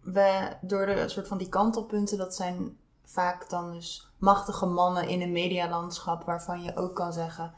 we 0.02 0.56
door 0.62 0.86
de 0.86 1.04
soort 1.10 1.28
van 1.28 1.38
die 1.38 1.50
kantelpunten, 1.50 2.18
dat 2.18 2.36
zijn 2.36 2.78
vaak 3.06 3.50
dan 3.50 3.72
dus 3.72 4.08
machtige 4.18 4.66
mannen 4.66 5.08
in 5.08 5.22
een 5.22 5.32
medialandschap. 5.32 6.24
Waarvan 6.24 6.64
je 6.64 6.76
ook 6.76 6.96
kan 6.96 7.14
zeggen, 7.14 7.54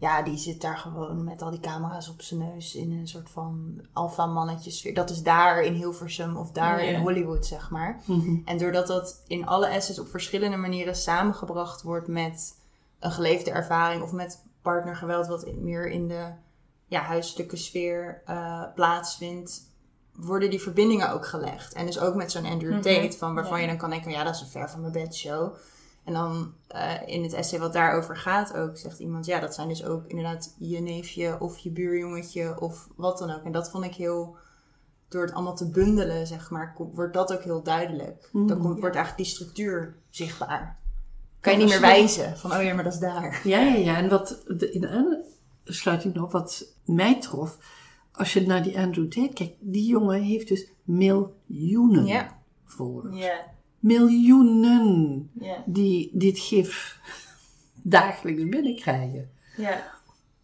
ja, 0.00 0.22
die 0.22 0.38
zit 0.38 0.60
daar 0.60 0.76
gewoon 0.78 1.24
met 1.24 1.42
al 1.42 1.50
die 1.50 1.60
camera's 1.60 2.08
op 2.08 2.22
zijn 2.22 2.40
neus 2.40 2.74
in 2.74 2.92
een 2.92 3.08
soort 3.08 3.30
van 3.30 3.80
alfa 3.92 4.26
mannetjesfeer. 4.26 4.94
Dat 4.94 5.10
is 5.10 5.22
daar 5.22 5.62
in 5.62 5.72
Hilversum 5.74 6.36
of 6.36 6.50
daar 6.50 6.84
Ja. 6.84 6.90
in 6.90 7.00
Hollywood, 7.00 7.46
zeg 7.46 7.70
maar. 7.70 8.00
En 8.44 8.58
doordat 8.58 8.86
dat 8.86 9.22
in 9.26 9.46
alle 9.46 9.66
essays 9.66 9.98
op 9.98 10.08
verschillende 10.08 10.56
manieren 10.56 10.94
samengebracht 10.96 11.82
wordt 11.82 12.08
met 12.08 12.54
een 12.98 13.12
geleefde 13.12 13.50
ervaring 13.50 14.02
of 14.02 14.12
met 14.12 14.44
partnergeweld, 14.62 15.26
wat 15.26 15.46
meer 15.56 15.90
in 15.90 16.08
de 16.08 16.30
ja, 16.86 17.00
huiselijke 17.00 17.56
sfeer 17.56 18.22
eh, 18.26 18.62
plaatsvindt, 18.74 19.66
worden 20.16 20.50
die 20.50 20.60
verbindingen 20.62 21.12
ook 21.12 21.26
gelegd. 21.26 21.72
En 21.74 21.86
dus 21.86 21.98
ook 22.00 22.14
met 22.14 22.32
zo'n 22.32 22.46
Andrew 22.46 22.70
Mhm. 22.72 22.80
Tate, 22.80 23.16
van, 23.18 23.34
waarvan 23.34 23.56
Ja. 23.56 23.62
je 23.62 23.68
dan 23.68 23.76
kan 23.78 23.90
denken, 23.90 24.10
ja, 24.10 24.24
dat 24.24 24.34
is 24.34 24.40
een 24.40 24.46
ver 24.46 24.70
van 24.70 24.80
mijn 24.80 24.92
bed 24.92 25.14
show. 25.16 25.54
En 26.08 26.14
dan 26.14 26.52
eh, 26.68 26.94
in 27.06 27.22
het 27.22 27.32
essay 27.32 27.58
wat 27.58 27.72
daarover 27.72 28.16
gaat 28.16 28.54
ook, 28.54 28.76
zegt 28.76 28.98
iemand, 28.98 29.26
ja, 29.26 29.40
dat 29.40 29.54
zijn 29.54 29.68
dus 29.68 29.84
ook 29.84 30.06
inderdaad 30.06 30.54
je 30.58 30.80
neefje 30.80 31.36
of 31.40 31.58
je 31.58 31.70
buurjongetje 31.70 32.60
of 32.60 32.88
wat 32.96 33.18
dan 33.18 33.30
ook. 33.30 33.44
En 33.44 33.52
dat 33.52 33.70
vond 33.70 33.84
ik 33.84 33.94
heel, 33.94 34.36
door 35.08 35.22
het 35.22 35.32
allemaal 35.32 35.56
te 35.56 35.70
bundelen, 35.70 36.26
zeg 36.26 36.50
maar, 36.50 36.74
wordt 36.94 37.14
dat 37.14 37.32
ook 37.32 37.42
heel 37.42 37.62
duidelijk. 37.62 38.28
Dan 38.32 38.46
komt, 38.58 38.80
wordt 38.80 38.96
eigenlijk 38.96 39.16
die 39.16 39.24
structuur 39.26 39.96
zichtbaar. 40.10 40.78
Kan 41.40 41.52
je 41.52 41.58
niet 41.58 41.68
meer 41.68 41.80
wijzen 41.80 42.36
van, 42.38 42.52
oh 42.52 42.62
ja, 42.62 42.74
maar 42.74 42.84
dat 42.84 42.92
is 42.92 42.98
daar. 42.98 43.40
Ja, 43.44 43.58
ja, 43.60 43.74
ja. 43.74 43.96
En 43.96 44.08
wat 44.08 44.42
de, 44.46 44.70
in 44.70 44.80
de 44.80 45.20
aansluiting 45.64 46.14
nog, 46.14 46.32
wat 46.32 46.74
mij 46.84 47.20
trof, 47.20 47.58
als 48.12 48.32
je 48.32 48.46
naar 48.46 48.62
die 48.62 48.78
Andrew 48.78 49.10
Tate 49.10 49.32
kijkt, 49.32 49.56
die 49.60 49.86
jongen 49.86 50.22
heeft 50.22 50.48
dus 50.48 50.70
miljoenen 50.82 52.06
Ja. 52.06 52.38
volgers. 52.64 53.16
Ja. 53.18 53.56
Miljoenen 53.78 55.30
Ja. 55.40 55.62
die 55.66 56.10
dit 56.12 56.38
gif 56.38 57.00
dagelijks 57.82 58.48
binnenkrijgen. 58.48 59.30
Ja. 59.56 59.96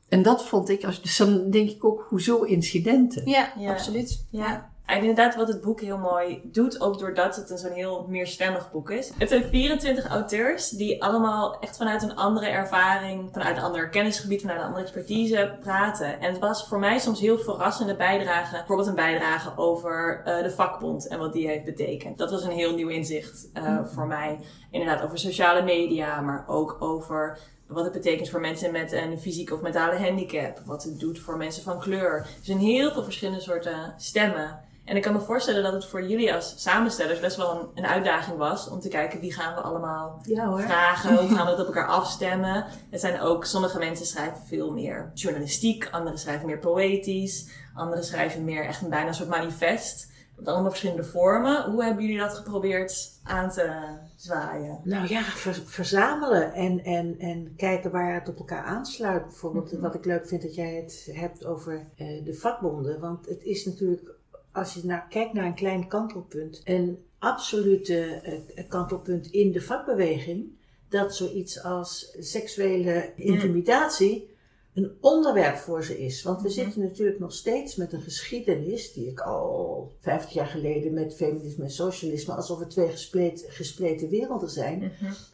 En 0.09 0.23
dat 0.23 0.45
vond 0.47 0.69
ik, 0.69 0.85
als, 0.85 1.03
dus 1.03 1.17
dan 1.17 1.51
denk 1.51 1.71
ik 1.71 1.85
ook, 1.85 2.07
hoezo 2.09 2.43
incidenten? 2.43 3.27
Ja, 3.31 3.53
Ja. 3.59 3.71
absoluut. 3.71 4.27
Ja. 4.31 4.73
En 4.87 4.99
inderdaad, 4.99 5.37
wat 5.37 5.49
het 5.49 5.61
boek 5.61 5.81
heel 5.81 5.99
mooi 5.99 6.41
doet, 6.45 6.81
ook 6.81 6.99
doordat 6.99 7.37
het 7.37 7.51
een 7.51 7.59
zo'n 7.59 7.73
heel 7.73 8.07
meerstemmig 8.09 8.71
boek 8.71 8.91
is. 8.91 9.13
Het 9.19 9.29
zijn 9.29 9.45
24 9.45 10.07
auteurs 10.07 10.69
die 10.69 11.03
allemaal 11.03 11.59
echt 11.61 11.77
vanuit 11.77 12.03
een 12.03 12.17
andere 12.17 12.47
ervaring, 12.47 13.29
vanuit 13.33 13.57
een 13.57 13.63
ander 13.63 13.89
kennisgebied, 13.89 14.41
vanuit 14.41 14.59
een 14.59 14.67
andere 14.67 14.83
expertise 14.83 15.57
praten. 15.61 16.21
En 16.21 16.33
het 16.33 16.41
was 16.41 16.69
voor 16.69 16.79
mij 16.79 16.99
soms 16.99 17.21
heel 17.21 17.39
verrassende 17.39 17.97
bijdrage. 17.97 18.57
Bijvoorbeeld 18.57 18.89
een 18.89 18.95
bijdrage 18.95 19.53
over 19.57 20.23
eh, 20.25 20.43
de 20.43 20.51
vakbond 20.51 21.09
en 21.09 21.19
wat 21.19 21.33
die 21.33 21.49
heeft 21.49 21.65
betekend. 21.65 22.19
Dat 22.19 22.31
was 22.31 22.45
een 22.45 22.51
heel 22.51 22.75
nieuw 22.75 22.89
inzicht 22.89 23.51
eh, 23.53 23.85
voor 23.85 24.07
mij. 24.07 24.41
Inderdaad, 24.71 25.03
over 25.03 25.19
sociale 25.19 25.63
media, 25.63 26.21
maar 26.21 26.45
ook 26.47 26.77
over 26.79 27.39
wat 27.67 27.85
het 27.85 27.93
betekent 27.93 28.29
voor 28.29 28.41
mensen 28.41 28.73
met 28.73 28.93
een 28.93 29.19
fysieke 29.19 29.55
of 29.55 29.61
mentale 29.61 29.99
handicap. 29.99 30.61
Wat 30.65 30.85
het 30.85 31.01
doet 31.01 31.19
voor 31.19 31.37
mensen 31.37 31.63
van 31.63 31.79
kleur. 31.79 32.17
Er 32.17 32.27
zijn 32.43 32.59
heel 32.59 32.93
veel 32.93 33.05
verschillende 33.05 33.41
soorten 33.41 33.95
stemmen. 33.97 34.73
En 34.85 34.97
ik 34.97 35.03
kan 35.03 35.13
me 35.13 35.21
voorstellen 35.21 35.63
dat 35.63 35.73
het 35.73 35.87
voor 35.87 36.07
jullie 36.07 36.35
als 36.35 36.55
samenstellers 36.63 37.21
best 37.21 37.37
wel 37.37 37.51
een, 37.61 37.69
een 37.75 37.87
uitdaging 37.87 38.37
was. 38.37 38.69
Om 38.69 38.81
te 38.81 38.89
kijken 38.89 39.21
wie 39.21 39.33
gaan 39.33 39.55
we 39.55 39.61
allemaal 39.61 40.21
Ja 40.23 40.47
hoor. 40.47 40.61
vragen. 40.61 41.17
Hoe 41.17 41.29
gaan 41.37 41.45
we 41.47 41.51
dat 41.57 41.61
op 41.61 41.67
elkaar 41.75 41.87
afstemmen. 41.89 42.65
Het 42.91 43.01
zijn 43.01 43.21
ook, 43.21 43.45
sommige 43.45 43.79
mensen 43.79 44.07
schrijven 44.07 44.47
veel 44.47 44.73
meer 44.73 45.11
journalistiek. 45.15 45.89
Anderen 45.91 46.19
schrijven 46.19 46.47
meer 46.47 46.59
poëtisch. 46.59 47.49
Anderen 47.75 48.05
schrijven 48.05 48.45
meer 48.45 48.65
echt 48.65 48.83
een 48.83 48.89
bijna 48.91 49.13
soort 49.13 49.29
manifest. 49.29 50.13
Met 50.37 50.49
allemaal 50.49 50.71
verschillende 50.71 51.05
vormen. 51.05 51.71
Hoe 51.71 51.85
hebben 51.85 52.05
jullie 52.05 52.19
dat 52.19 52.35
geprobeerd 52.35 53.11
aan 53.23 53.51
te 53.51 53.73
zwaaien? 54.17 54.81
Nou 54.85 55.09
ja, 55.09 55.23
ver- 55.23 55.63
verzamelen 55.65 56.53
en, 56.53 56.85
en, 56.85 57.15
en 57.19 57.55
kijken 57.57 57.91
waar 57.91 58.15
het 58.15 58.29
op 58.29 58.39
elkaar 58.39 58.65
aansluit. 58.65 59.23
Bijvoorbeeld 59.27 59.73
Mhm. 59.73 59.81
wat 59.81 59.95
ik 59.95 60.05
leuk 60.05 60.27
vind 60.29 60.43
dat 60.43 60.55
jij 60.55 60.75
het 60.75 61.09
hebt 61.13 61.45
over 61.45 61.87
eh, 61.97 62.25
de 62.25 62.35
vakbonden. 62.35 63.01
Want 63.01 63.27
het 63.27 63.43
is 63.43 63.65
natuurlijk, 63.67 64.11
als 64.55 64.75
je 64.75 64.81
naar, 64.85 65.07
kijkt 65.09 65.33
naar 65.33 65.45
een 65.45 65.55
klein 65.55 65.89
kantelpunt, 65.89 66.61
een 66.65 67.05
absolute 67.19 68.05
eh, 68.05 68.69
kantelpunt 68.69 69.27
in 69.27 69.53
de 69.53 69.61
vakbeweging. 69.61 70.47
Dat 70.89 71.15
zoiets 71.15 71.63
als 71.63 72.17
seksuele 72.19 73.13
intimidatie 73.17 74.33
een 74.75 74.97
onderwerp 75.01 75.57
voor 75.57 75.85
ze 75.85 75.99
is. 75.99 76.23
Want 76.23 76.43
we 76.43 76.49
zitten 76.49 76.81
natuurlijk 76.81 77.19
nog 77.19 77.33
steeds 77.33 77.77
met 77.77 77.93
een 77.93 78.03
geschiedenis, 78.03 78.93
die 78.93 79.09
ik 79.09 79.21
al 79.21 79.93
50 80.01 80.33
jaar 80.33 80.47
geleden 80.47 80.93
met 80.93 81.15
feminisme 81.15 81.65
en 81.65 81.71
socialisme, 81.71 82.35
alsof 82.35 82.59
het 82.59 82.71
twee 82.71 82.91
gespleten, 82.91 83.51
gespleten 83.51 84.09
werelden 84.09 84.51
zijn. 84.51 84.93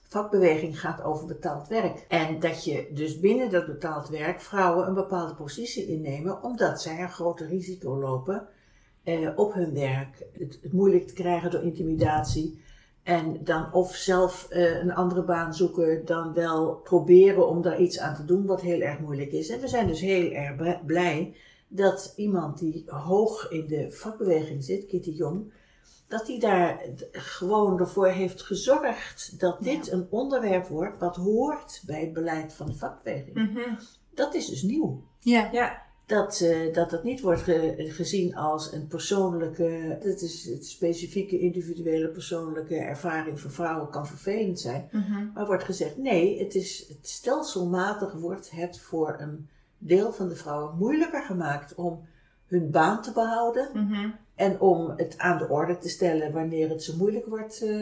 Vakbeweging 0.09 0.80
gaat 0.80 1.02
over 1.02 1.26
betaald 1.26 1.68
werk. 1.68 2.04
En 2.09 2.40
dat 2.40 2.64
je 2.64 2.90
dus 2.94 3.20
binnen 3.20 3.50
dat 3.50 3.66
betaald 3.66 4.09
werk 4.09 4.40
vrouwen 4.40 4.87
een 4.87 4.94
bepaalde 4.94 5.35
positie 5.35 5.87
innemen, 5.87 6.42
omdat 6.42 6.83
zij 6.83 7.00
een 7.00 7.11
groter 7.11 7.46
risico 7.46 7.98
lopen 7.98 8.48
eh, 9.05 9.29
op 9.37 9.53
hun 9.55 9.75
werk. 9.75 10.27
Het, 10.39 10.59
het 10.63 10.73
moeilijk 10.73 11.07
te 11.07 11.15
krijgen 11.15 11.51
door 11.51 11.63
intimidatie. 11.63 12.63
En 13.03 13.45
dan 13.45 13.73
of 13.73 13.95
zelf 13.95 14.47
eh, 14.51 14.81
een 14.81 14.95
andere 14.95 15.23
baan 15.23 15.55
zoeken, 15.55 16.05
dan 16.05 16.33
wel 16.33 16.75
proberen 16.75 17.49
om 17.49 17.63
daar 17.63 17.81
iets 17.81 17.99
aan 17.99 18.15
te 18.15 18.25
doen, 18.25 18.47
wat 18.47 18.61
heel 18.61 18.81
erg 18.81 18.99
moeilijk 18.99 19.33
is. 19.33 19.49
En 19.49 19.61
we 19.61 19.69
zijn 19.69 19.87
dus 19.87 20.01
heel 20.01 20.31
erg 20.31 20.57
bl- 20.57 20.87
blij 20.87 21.35
dat 21.69 22.13
iemand 22.17 22.59
die 22.59 22.85
hoog 22.87 23.51
in 23.51 23.67
de 23.67 23.93
vakbeweging 23.93 24.65
zit, 24.65 24.87
Kitty 24.87 25.11
Jong, 25.11 25.53
dat 26.09 26.27
hij 26.27 26.39
daar 26.39 26.85
gewoon 27.13 27.79
ervoor 27.79 28.09
heeft 28.09 28.43
gezorgd 28.43 29.41
dat 29.41 29.63
dit 29.63 29.91
een 29.93 30.07
onderwerp 30.11 30.67
wordt 30.67 31.01
wat 31.01 31.17
hoort 31.17 31.83
bij 31.87 32.01
het 32.01 32.13
beleid 32.13 32.53
van 32.53 32.67
de 32.67 32.75
vakbeweging. 32.75 33.35
Dat 34.15 34.35
is 34.35 34.47
dus 34.47 34.63
nieuw. 34.63 35.03
Ja. 35.21 35.49
Ja. 35.53 35.83
Dat, 36.11 36.40
eh, 36.40 36.75
dat 36.75 36.90
het 36.90 37.03
niet 37.03 37.20
wordt 37.20 37.40
ge- 37.42 37.75
gezien 37.88 38.37
als 38.37 38.73
een 38.73 38.87
persoonlijke, 38.87 39.99
het 40.01 40.23
is 40.23 40.44
het 40.49 40.66
specifieke 40.66 41.38
individuele 41.38 42.09
persoonlijke 42.09 42.77
ervaring 42.77 43.40
voor 43.40 43.51
vrouwen 43.51 43.90
kan 43.90 44.07
vervelend 44.07 44.61
zijn. 44.61 44.88
Maar 45.35 45.46
wordt 45.46 45.64
gezegd, 45.64 45.96
nee, 45.96 46.38
het 46.38 46.55
is 46.55 46.85
het 46.88 47.09
stelselmatig 47.09 48.12
wordt 48.12 48.51
het 48.51 48.81
voor 48.81 49.16
een 49.18 49.49
deel 49.79 50.12
van 50.12 50.29
de 50.29 50.37
vrouwen 50.37 50.77
moeilijker 50.79 51.23
gemaakt 51.23 51.75
om 51.75 52.07
hun 52.46 52.70
baan 52.70 53.03
te 53.03 53.12
behouden. 53.12 53.68
En 54.35 54.61
om 54.61 54.92
het 54.96 55.14
aan 55.18 55.38
de 55.38 55.49
orde 55.49 55.79
te 55.79 55.88
stellen 55.88 56.33
wanneer 56.33 56.68
het 56.68 56.83
zo 56.83 56.96
moeilijk 56.96 57.27
wordt 57.27 57.62
eh, 57.62 57.79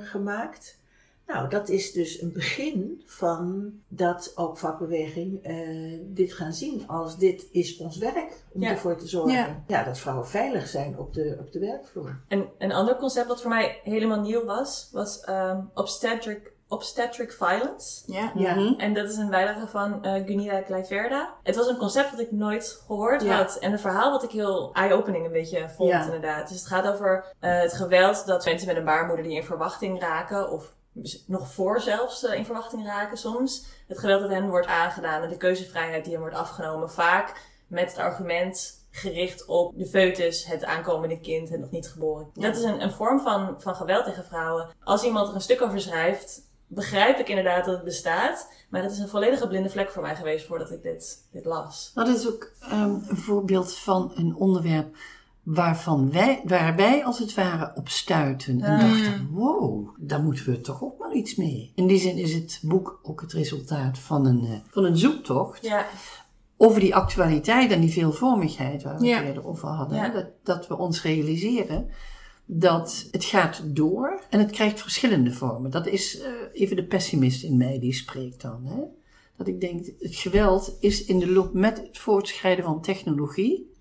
gemaakt. 0.00 0.78
Nou, 1.26 1.48
dat 1.48 1.68
is 1.68 1.92
dus 1.92 2.20
een 2.22 2.32
begin 2.32 3.02
van 3.06 3.72
dat 3.88 4.32
ook 4.34 4.58
vakbeweging 4.58 5.42
eh, 5.42 6.00
dit 6.02 6.32
gaan 6.32 6.52
zien 6.52 6.88
als 6.88 7.18
dit 7.18 7.46
is 7.50 7.76
ons 7.76 7.96
werk 7.98 8.44
om 8.52 8.60
Ja. 8.62 8.70
ervoor 8.70 8.96
te 8.96 9.06
zorgen. 9.08 9.32
Ja. 9.32 9.62
Ja. 9.66 9.82
dat 9.84 9.98
vrouwen 9.98 10.26
veilig 10.26 10.66
zijn 10.66 10.98
op 10.98 11.14
de, 11.14 11.36
op 11.40 11.52
de 11.52 11.58
werkvloer. 11.58 12.20
En 12.28 12.48
een 12.58 12.72
ander 12.72 12.96
concept 12.96 13.28
dat 13.28 13.40
voor 13.40 13.50
mij 13.50 13.80
helemaal 13.84 14.20
nieuw 14.20 14.44
was, 14.44 14.88
was 14.92 15.20
ehm, 15.20 15.60
obstetric 15.74 16.52
Obstetric 16.68 17.32
Violence. 17.32 18.12
Ja. 18.12 18.32
Ja. 18.34 18.54
Mhm. 18.54 18.80
En 18.80 18.94
dat 18.94 19.08
is 19.10 19.16
een 19.16 19.30
bijlage 19.30 19.66
van 19.66 20.04
eh 20.04 20.12
Gunilla 20.26 20.60
Kleiverda. 20.60 21.34
Het 21.42 21.56
was 21.56 21.66
een 21.68 21.76
concept 21.76 22.10
dat 22.10 22.20
ik 22.20 22.32
nooit 22.32 22.82
gehoord 22.86 23.22
Ja. 23.22 23.36
had. 23.36 23.56
En 23.58 23.72
een 23.72 23.78
verhaal 23.78 24.10
wat 24.10 24.22
ik 24.22 24.30
heel 24.30 24.70
eye-opening 24.72 25.24
een 25.26 25.32
beetje 25.32 25.68
vond, 25.68 25.90
Ja. 25.90 26.04
inderdaad. 26.04 26.48
Dus 26.48 26.58
het 26.58 26.66
gaat 26.66 26.86
over 26.86 27.24
eh, 27.40 27.60
het 27.60 27.72
geweld 27.72 28.26
dat 28.26 28.44
mensen 28.44 28.66
met 28.68 28.76
een 28.76 28.84
baarmoeder 28.84 29.24
die 29.24 29.36
in 29.36 29.44
verwachting 29.44 30.00
raken, 30.00 30.50
of 30.50 30.72
nog 31.26 31.52
voor 31.52 31.80
zelfs 31.80 32.24
eh, 32.24 32.38
in 32.38 32.44
verwachting 32.44 32.86
raken 32.86 33.16
soms. 33.16 33.64
Het 33.86 33.98
geweld 33.98 34.20
dat 34.20 34.30
hen 34.30 34.48
wordt 34.48 34.66
aangedaan 34.66 35.22
en 35.22 35.28
de 35.28 35.36
keuzevrijheid 35.36 36.04
die 36.04 36.12
hen 36.12 36.22
wordt 36.22 36.36
afgenomen. 36.36 36.90
Vaak 36.90 37.40
met 37.66 37.90
het 37.90 37.98
argument 37.98 38.82
gericht 38.90 39.46
op 39.46 39.78
de 39.78 39.86
foetus, 39.86 40.44
het 40.44 40.64
aankomende 40.64 41.20
kind, 41.20 41.48
het 41.48 41.60
nog 41.60 41.70
niet 41.70 41.88
geboren. 41.88 42.30
Dat 42.34 42.56
is 42.56 42.62
een, 42.62 42.82
een 42.82 42.92
vorm 42.92 43.20
van, 43.20 43.54
van 43.58 43.74
geweld 43.74 44.04
tegen 44.04 44.24
vrouwen. 44.24 44.68
Als 44.84 45.02
iemand 45.02 45.28
er 45.28 45.34
een 45.34 45.40
stuk 45.40 45.62
over 45.62 45.80
schrijft, 45.80 46.42
begrijp 46.66 47.18
ik 47.18 47.28
inderdaad 47.28 47.64
dat 47.64 47.74
het 47.74 47.84
bestaat. 47.84 48.48
Maar 48.68 48.82
het 48.82 48.92
is 48.92 48.98
een 48.98 49.08
volledige 49.08 49.48
blinde 49.48 49.70
vlek 49.70 49.90
voor 49.90 50.02
mij 50.02 50.16
geweest 50.16 50.46
voordat 50.46 50.70
ik 50.70 50.82
dit, 50.82 51.26
dit 51.32 51.44
las. 51.44 51.90
Dat 51.94 52.08
is 52.08 52.28
ook 52.28 52.52
ehm, 52.60 52.94
een 53.08 53.16
voorbeeld 53.16 53.76
van 53.76 54.12
een 54.14 54.34
onderwerp 54.36 54.96
waarvan 55.44 56.10
wij, 56.10 56.40
waar 56.44 56.76
wij 56.76 57.04
als 57.04 57.18
het 57.18 57.34
ware 57.34 57.72
op 57.74 57.88
stuiten. 57.88 58.60
En 58.62 58.70
Ah. 58.72 58.80
dachten, 58.80 59.28
wow, 59.30 59.88
daar 59.98 60.22
moeten 60.22 60.46
we 60.50 60.60
toch 60.60 60.82
ook 60.84 60.98
maar 60.98 61.12
iets 61.14 61.34
mee. 61.34 61.72
In 61.74 61.86
die 61.86 61.98
zin 61.98 62.16
is 62.16 62.34
het 62.34 62.60
boek 62.62 62.98
ook 63.02 63.20
het 63.20 63.32
resultaat 63.32 63.98
van 63.98 64.26
een, 64.26 64.44
eh, 64.44 64.52
van 64.70 64.84
een 64.84 64.96
zoektocht. 64.98 65.64
Ja, 65.66 65.86
over 66.56 66.80
die 66.80 66.94
actualiteit 66.94 67.70
en 67.70 67.80
die 67.80 67.90
veelvormigheid 67.92 68.82
waar 68.82 68.98
we 68.98 69.06
Ja. 69.06 69.16
het 69.18 69.26
eerder 69.26 69.46
over 69.46 69.68
hadden. 69.68 70.12
Dat, 70.12 70.26
dat 70.42 70.66
we 70.68 70.76
ons 70.76 71.02
realiseren 71.02 71.88
dat 72.46 73.08
het 73.10 73.24
gaat 73.24 73.62
door 73.64 74.22
en 74.30 74.38
het 74.38 74.50
krijgt 74.50 74.80
verschillende 74.80 75.32
vormen. 75.32 75.70
Dat 75.70 75.86
is 75.86 76.20
eh, 76.20 76.30
even 76.52 76.76
de 76.76 76.84
pessimist 76.84 77.42
in 77.42 77.56
mij 77.56 77.78
die 77.78 77.92
spreekt 77.94 78.40
dan. 78.40 78.60
Hè? 78.64 78.80
Dat 79.36 79.46
ik 79.48 79.60
denk, 79.60 79.86
het 79.98 80.14
geweld 80.14 80.76
is 80.80 81.04
in 81.04 81.18
de 81.18 81.30
loop 81.30 81.52
met 81.52 81.76
het 81.78 81.98
voortschrijden 81.98 82.64
van 82.64 82.80
technologie, 82.80 83.72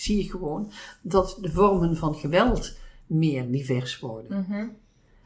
zie 0.00 0.16
je 0.16 0.30
gewoon 0.30 0.70
dat 1.02 1.38
de 1.40 1.52
vormen 1.52 1.96
van 1.96 2.14
geweld 2.14 2.76
meer 3.06 3.50
divers 3.50 3.98
worden. 3.98 4.46
Mhm. 4.48 4.66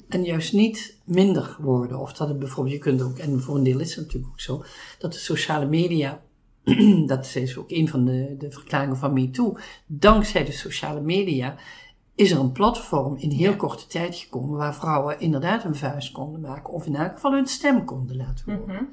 En 0.09 0.25
juist 0.25 0.53
niet 0.53 0.99
minder 1.05 1.57
worden. 1.61 1.99
Of 1.99 2.13
dat 2.13 2.29
het 2.29 2.39
bijvoorbeeld, 2.39 2.75
je 2.75 2.81
kunt 2.81 3.03
ook, 3.03 3.19
en 3.19 3.41
voor 3.41 3.57
een 3.57 3.63
deel 3.63 3.81
is 3.81 3.95
het 3.95 4.05
natuurlijk 4.05 4.33
ook 4.33 4.41
zo, 4.41 4.65
dat 4.99 5.13
de 5.13 5.19
sociale 5.19 5.67
media, 5.67 6.23
dat 7.07 7.35
is 7.35 7.57
ook 7.57 7.71
een 7.71 7.89
van 7.89 8.05
de, 8.05 8.35
de 8.39 8.51
verklaringen 8.51 8.97
van 8.97 9.13
MeToo, 9.13 9.57
dankzij 9.87 10.45
de 10.45 10.53
sociale 10.53 11.01
media 11.01 11.57
is 12.15 12.31
er 12.31 12.39
een 12.39 12.53
platform 12.53 13.17
in 13.17 13.31
heel 13.31 13.57
korte 13.57 13.87
tijd 13.87 14.17
gekomen 14.17 14.57
waar 14.57 14.75
vrouwen 14.75 15.21
inderdaad 15.21 15.65
een 15.65 15.77
vuist 15.77 16.13
konden 16.13 16.41
maken. 16.41 16.73
Of 16.73 16.87
in 16.87 16.97
elk 16.97 17.13
geval 17.13 17.33
hun 17.33 17.47
stem 17.47 17.85
konden 17.85 18.17
laten 18.17 18.55
horen. 18.55 18.75
Mhm. 18.75 18.85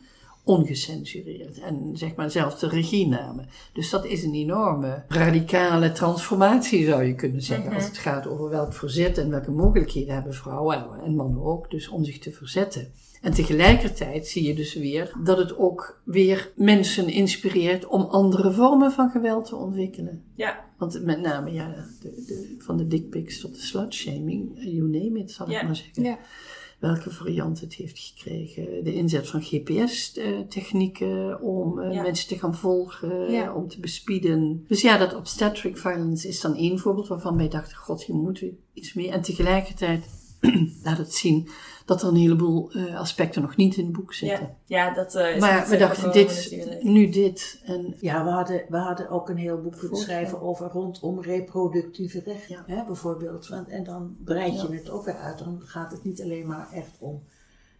Ongecensureerd. 0.43 1.59
En 1.59 1.91
zeg 1.93 2.15
maar 2.15 2.31
zelfs 2.31 2.59
de 2.59 2.67
regie 2.67 3.07
namen. 3.07 3.47
Dus 3.73 3.89
dat 3.89 4.05
is 4.05 4.23
een 4.23 4.33
enorme 4.33 5.03
radicale 5.07 5.91
transformatie 5.91 6.85
zou 6.85 7.03
je 7.03 7.15
kunnen 7.15 7.41
zeggen. 7.41 7.65
Mhm. 7.65 7.75
Als 7.75 7.85
het 7.85 7.97
gaat 7.97 8.27
over 8.27 8.49
welk 8.49 8.73
verzet 8.73 9.17
en 9.17 9.29
welke 9.29 9.51
mogelijkheden 9.51 10.13
hebben 10.13 10.33
vrouwen 10.33 11.01
en 11.03 11.15
mannen 11.15 11.43
ook. 11.43 11.69
Dus 11.69 11.87
om 11.89 12.03
zich 12.03 12.19
te 12.19 12.31
verzetten. 12.31 12.91
En 13.21 13.33
tegelijkertijd 13.33 14.27
zie 14.27 14.43
je 14.43 14.53
dus 14.53 14.73
weer 14.73 15.11
dat 15.23 15.37
het 15.37 15.57
ook 15.57 16.01
weer 16.03 16.51
mensen 16.55 17.07
inspireert 17.07 17.85
om 17.87 18.01
andere 18.01 18.51
vormen 18.51 18.91
van 18.91 19.09
geweld 19.09 19.45
te 19.45 19.55
ontwikkelen. 19.55 20.23
Ja, 20.35 20.65
Want 20.77 21.03
met 21.03 21.21
name 21.21 21.51
ja, 21.51 21.75
de, 22.01 22.23
de, 22.27 22.55
van 22.57 22.77
de 22.77 22.87
dickpics 22.87 23.39
tot 23.39 23.55
de 23.55 23.61
slutshaming, 23.61 24.51
you 24.55 24.81
name 24.81 25.19
it, 25.19 25.31
zal 25.31 25.49
ik 25.49 25.63
maar 25.63 25.75
zeggen. 25.75 26.03
Ja. 26.03 26.17
Welke 26.81 27.11
variant 27.11 27.59
het 27.61 27.73
heeft 27.73 27.99
gekregen. 27.99 28.83
De 28.83 28.93
inzet 28.93 29.27
van 29.27 29.41
GPS-technieken 29.41 31.41
om 31.41 31.79
eh, 31.79 31.93
Ja. 31.93 32.01
mensen 32.01 32.27
te 32.27 32.37
gaan 32.37 32.55
volgen, 32.55 33.31
Ja. 33.31 33.53
om 33.53 33.67
te 33.67 33.79
bespieden. 33.79 34.65
Dus 34.67 34.81
ja, 34.81 34.97
dat 34.97 35.15
obstetric 35.15 35.77
violence 35.77 36.27
is 36.27 36.41
dan 36.41 36.55
één 36.55 36.79
voorbeeld 36.79 37.07
waarvan 37.07 37.37
wij 37.37 37.47
dachten, 37.49 37.77
god, 37.77 38.03
hier 38.03 38.15
moeten 38.15 38.47
we 38.47 38.53
iets 38.73 38.93
mee. 38.93 39.11
En 39.11 39.21
tegelijkertijd 39.21 40.05
laat 40.83 40.97
het 40.97 41.13
zien 41.13 41.47
dat 41.91 42.01
er 42.01 42.07
een 42.07 42.15
heleboel 42.15 42.71
eh, 42.71 42.99
aspecten 42.99 43.41
nog 43.41 43.55
niet 43.55 43.75
in 43.77 43.83
het 43.83 43.93
boek 43.93 44.13
zitten. 44.13 44.55
ja. 44.65 44.85
ja 44.87 44.93
dat 44.93 45.15
eh, 45.15 45.35
is 45.35 45.41
maar 45.41 45.61
we 45.61 45.73
zo 45.73 45.77
dachten, 45.77 46.11
dit, 46.11 46.27
natuurlijk. 46.27 46.83
nu 46.83 47.09
dit. 47.09 47.61
En 47.65 47.95
Ja, 47.99 48.23
we 48.23 48.29
hadden, 48.29 48.63
we 48.69 48.77
hadden 48.77 49.09
ook 49.09 49.29
een 49.29 49.37
heel 49.37 49.61
boek 49.61 49.77
kunnen 49.77 49.97
schrijven 49.97 50.41
over 50.41 50.67
rondom 50.71 51.21
reproductieve 51.21 52.21
rechten, 52.25 52.63
Ja. 52.67 52.75
hè, 52.75 52.85
bijvoorbeeld. 52.85 53.47
Want, 53.47 53.67
en 53.67 53.83
dan 53.83 54.15
breid 54.23 54.61
je 54.61 54.67
Ja. 54.67 54.73
het 54.73 54.89
ook 54.89 55.05
weer 55.05 55.15
uit. 55.15 55.37
Dan 55.37 55.61
gaat 55.63 55.91
het 55.91 56.03
niet 56.03 56.21
alleen 56.21 56.47
maar 56.47 56.71
echt 56.73 56.97
om 56.99 57.23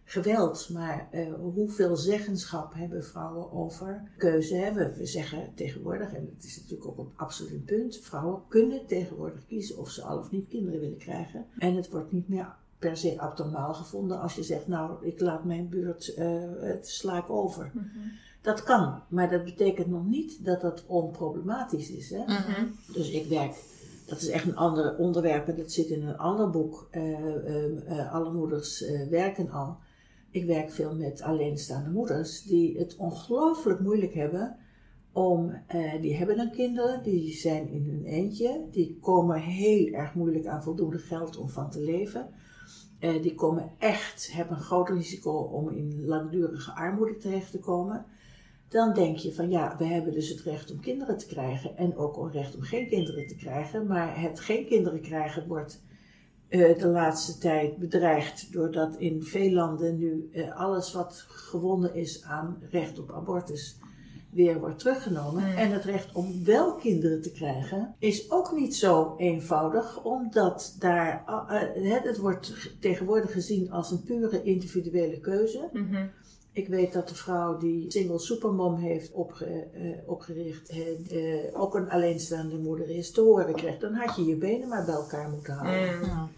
geweld, 0.04 0.68
maar 0.72 1.08
eh, 1.10 1.26
hoeveel 1.54 1.96
zeggenschap 1.96 2.74
hebben 2.74 3.04
vrouwen 3.04 3.52
over 3.52 4.02
keuze 4.16 4.54
hebben. 4.54 4.94
We 4.96 5.06
zeggen 5.06 5.52
tegenwoordig, 5.54 6.12
en 6.12 6.32
het 6.34 6.44
is 6.44 6.56
natuurlijk 6.56 6.88
ook 6.88 6.98
een 6.98 7.12
absoluut 7.16 7.64
punt, 7.64 7.96
vrouwen 8.02 8.42
kunnen 8.48 8.86
tegenwoordig 8.86 9.46
kiezen 9.46 9.78
of 9.78 9.90
ze 9.90 10.02
al 10.02 10.18
of 10.18 10.30
niet 10.30 10.48
kinderen 10.48 10.80
willen 10.80 10.98
krijgen. 10.98 11.46
En 11.58 11.74
het 11.74 11.90
wordt 11.90 12.12
niet 12.12 12.28
meer 12.28 12.54
per 12.82 12.96
se 12.96 13.20
abnormaal 13.20 13.74
gevonden 13.74 14.20
als 14.20 14.34
je 14.34 14.42
zegt, 14.42 14.66
nou, 14.66 15.06
ik 15.06 15.20
laat 15.20 15.44
mijn 15.44 15.68
buurt, 15.68 16.14
eh, 16.14 16.26
het 16.60 16.88
sla 16.88 17.18
ik 17.18 17.30
over. 17.30 17.70
Mhm. 17.74 17.86
Dat 18.40 18.62
kan, 18.62 19.02
maar 19.08 19.30
dat 19.30 19.44
betekent 19.44 19.86
nog 19.86 20.06
niet 20.06 20.44
dat 20.44 20.60
dat 20.60 20.84
onproblematisch 20.86 21.90
is. 21.90 22.10
Hè? 22.10 22.22
Mhm. 22.24 22.66
Dus 22.92 23.10
ik 23.10 23.26
werk, 23.26 23.54
dat 24.06 24.20
is 24.20 24.28
echt 24.28 24.46
een 24.46 24.56
ander 24.56 24.96
onderwerp 24.96 25.48
en 25.48 25.56
dat 25.56 25.72
zit 25.72 25.86
in 25.86 26.06
een 26.06 26.18
ander 26.18 26.50
boek. 26.50 26.88
eh, 26.90 27.12
ehm, 27.54 27.76
eh, 27.86 28.14
alle 28.14 28.32
moeders 28.32 28.84
werken 29.10 29.50
al. 29.50 29.76
Ik 30.30 30.44
werk 30.44 30.70
veel 30.70 30.94
met 30.94 31.22
alleenstaande 31.22 31.90
moeders 31.90 32.42
die 32.42 32.78
het 32.78 32.96
ongelooflijk 32.96 33.80
moeilijk 33.80 34.14
hebben 34.14 34.56
om, 35.12 35.62
eh, 35.66 36.00
die 36.00 36.16
hebben 36.16 36.36
dan 36.36 36.50
kinderen, 36.50 37.02
die 37.02 37.32
zijn 37.32 37.68
in 37.68 37.84
hun 37.84 38.04
eentje, 38.04 38.66
die 38.70 38.98
komen 39.00 39.40
heel 39.40 39.92
erg 39.92 40.14
moeilijk 40.14 40.46
aan 40.46 40.62
voldoende 40.62 40.98
geld 40.98 41.36
om 41.36 41.48
van 41.48 41.70
te 41.70 41.80
leven. 41.80 42.28
Eh, 43.02 43.22
die 43.22 43.34
komen 43.34 43.70
echt, 43.78 44.32
hebben 44.32 44.56
een 44.56 44.62
groot 44.62 44.88
risico 44.88 45.30
om 45.30 45.68
in 45.68 46.04
langdurige 46.06 46.72
armoede 46.72 47.16
terecht 47.16 47.50
te 47.50 47.58
komen. 47.58 48.04
Dan 48.68 48.94
denk 48.94 49.16
je 49.16 49.34
van 49.34 49.50
ja, 49.50 49.74
we 49.78 49.84
hebben 49.84 50.12
dus 50.12 50.28
het 50.28 50.40
recht 50.40 50.70
om 50.70 50.80
kinderen 50.80 51.18
te 51.18 51.26
krijgen 51.26 51.76
en 51.76 51.96
ook 51.96 52.24
het 52.24 52.34
recht 52.34 52.56
om 52.56 52.62
geen 52.62 52.88
kinderen 52.88 53.26
te 53.26 53.36
krijgen. 53.36 53.86
Maar 53.86 54.20
het 54.20 54.40
geen 54.40 54.66
kinderen 54.66 55.00
krijgen 55.00 55.46
wordt 55.46 55.82
eh, 56.48 56.78
de 56.78 56.86
laatste 56.86 57.38
tijd 57.38 57.76
bedreigd 57.76 58.52
doordat 58.52 58.96
in 58.96 59.22
veel 59.22 59.52
landen 59.52 59.98
nu 59.98 60.28
eh, 60.32 60.56
alles 60.56 60.92
wat 60.92 61.24
gewonnen 61.28 61.94
is 61.94 62.24
aan 62.24 62.62
recht 62.70 62.98
op 62.98 63.12
abortus 63.12 63.78
weer 64.32 64.60
wordt 64.60 64.78
teruggenomen. 64.78 65.42
Mm. 65.42 65.56
En 65.56 65.70
het 65.70 65.84
recht 65.84 66.12
om 66.12 66.44
wel 66.44 66.74
kinderen 66.74 67.22
te 67.22 67.32
krijgen 67.32 67.94
is 67.98 68.30
ook 68.30 68.52
niet 68.52 68.76
zo 68.76 69.14
eenvoudig, 69.16 70.04
omdat 70.04 70.76
daar, 70.78 71.24
eh, 71.26 71.94
eh, 71.94 72.02
het 72.02 72.18
wordt 72.18 72.76
tegenwoordig 72.80 73.32
gezien 73.32 73.70
als 73.70 73.90
een 73.90 74.02
pure 74.02 74.42
individuele 74.42 75.20
keuze. 75.20 75.68
Mhm. 75.72 76.06
Ik 76.52 76.68
weet 76.68 76.92
dat 76.92 77.08
de 77.08 77.14
vrouw 77.14 77.58
die 77.58 77.90
Single 77.90 78.18
Supermom 78.18 78.74
heeft 78.74 79.12
opge, 79.12 79.44
eh, 79.44 79.82
opgericht, 80.06 80.72
ook 81.52 81.74
een 81.74 81.90
alleenstaande 81.90 82.56
moeder 82.56 82.90
is, 82.90 83.10
te 83.10 83.20
horen 83.20 83.54
kreeg. 83.54 83.78
Dan 83.78 83.94
had 83.94 84.16
je 84.16 84.24
je 84.24 84.36
benen 84.36 84.68
maar 84.68 84.84
bij 84.84 84.94
elkaar 84.94 85.28
moeten 85.30 85.54
houden. 85.54 85.98
Mm. 85.98 86.28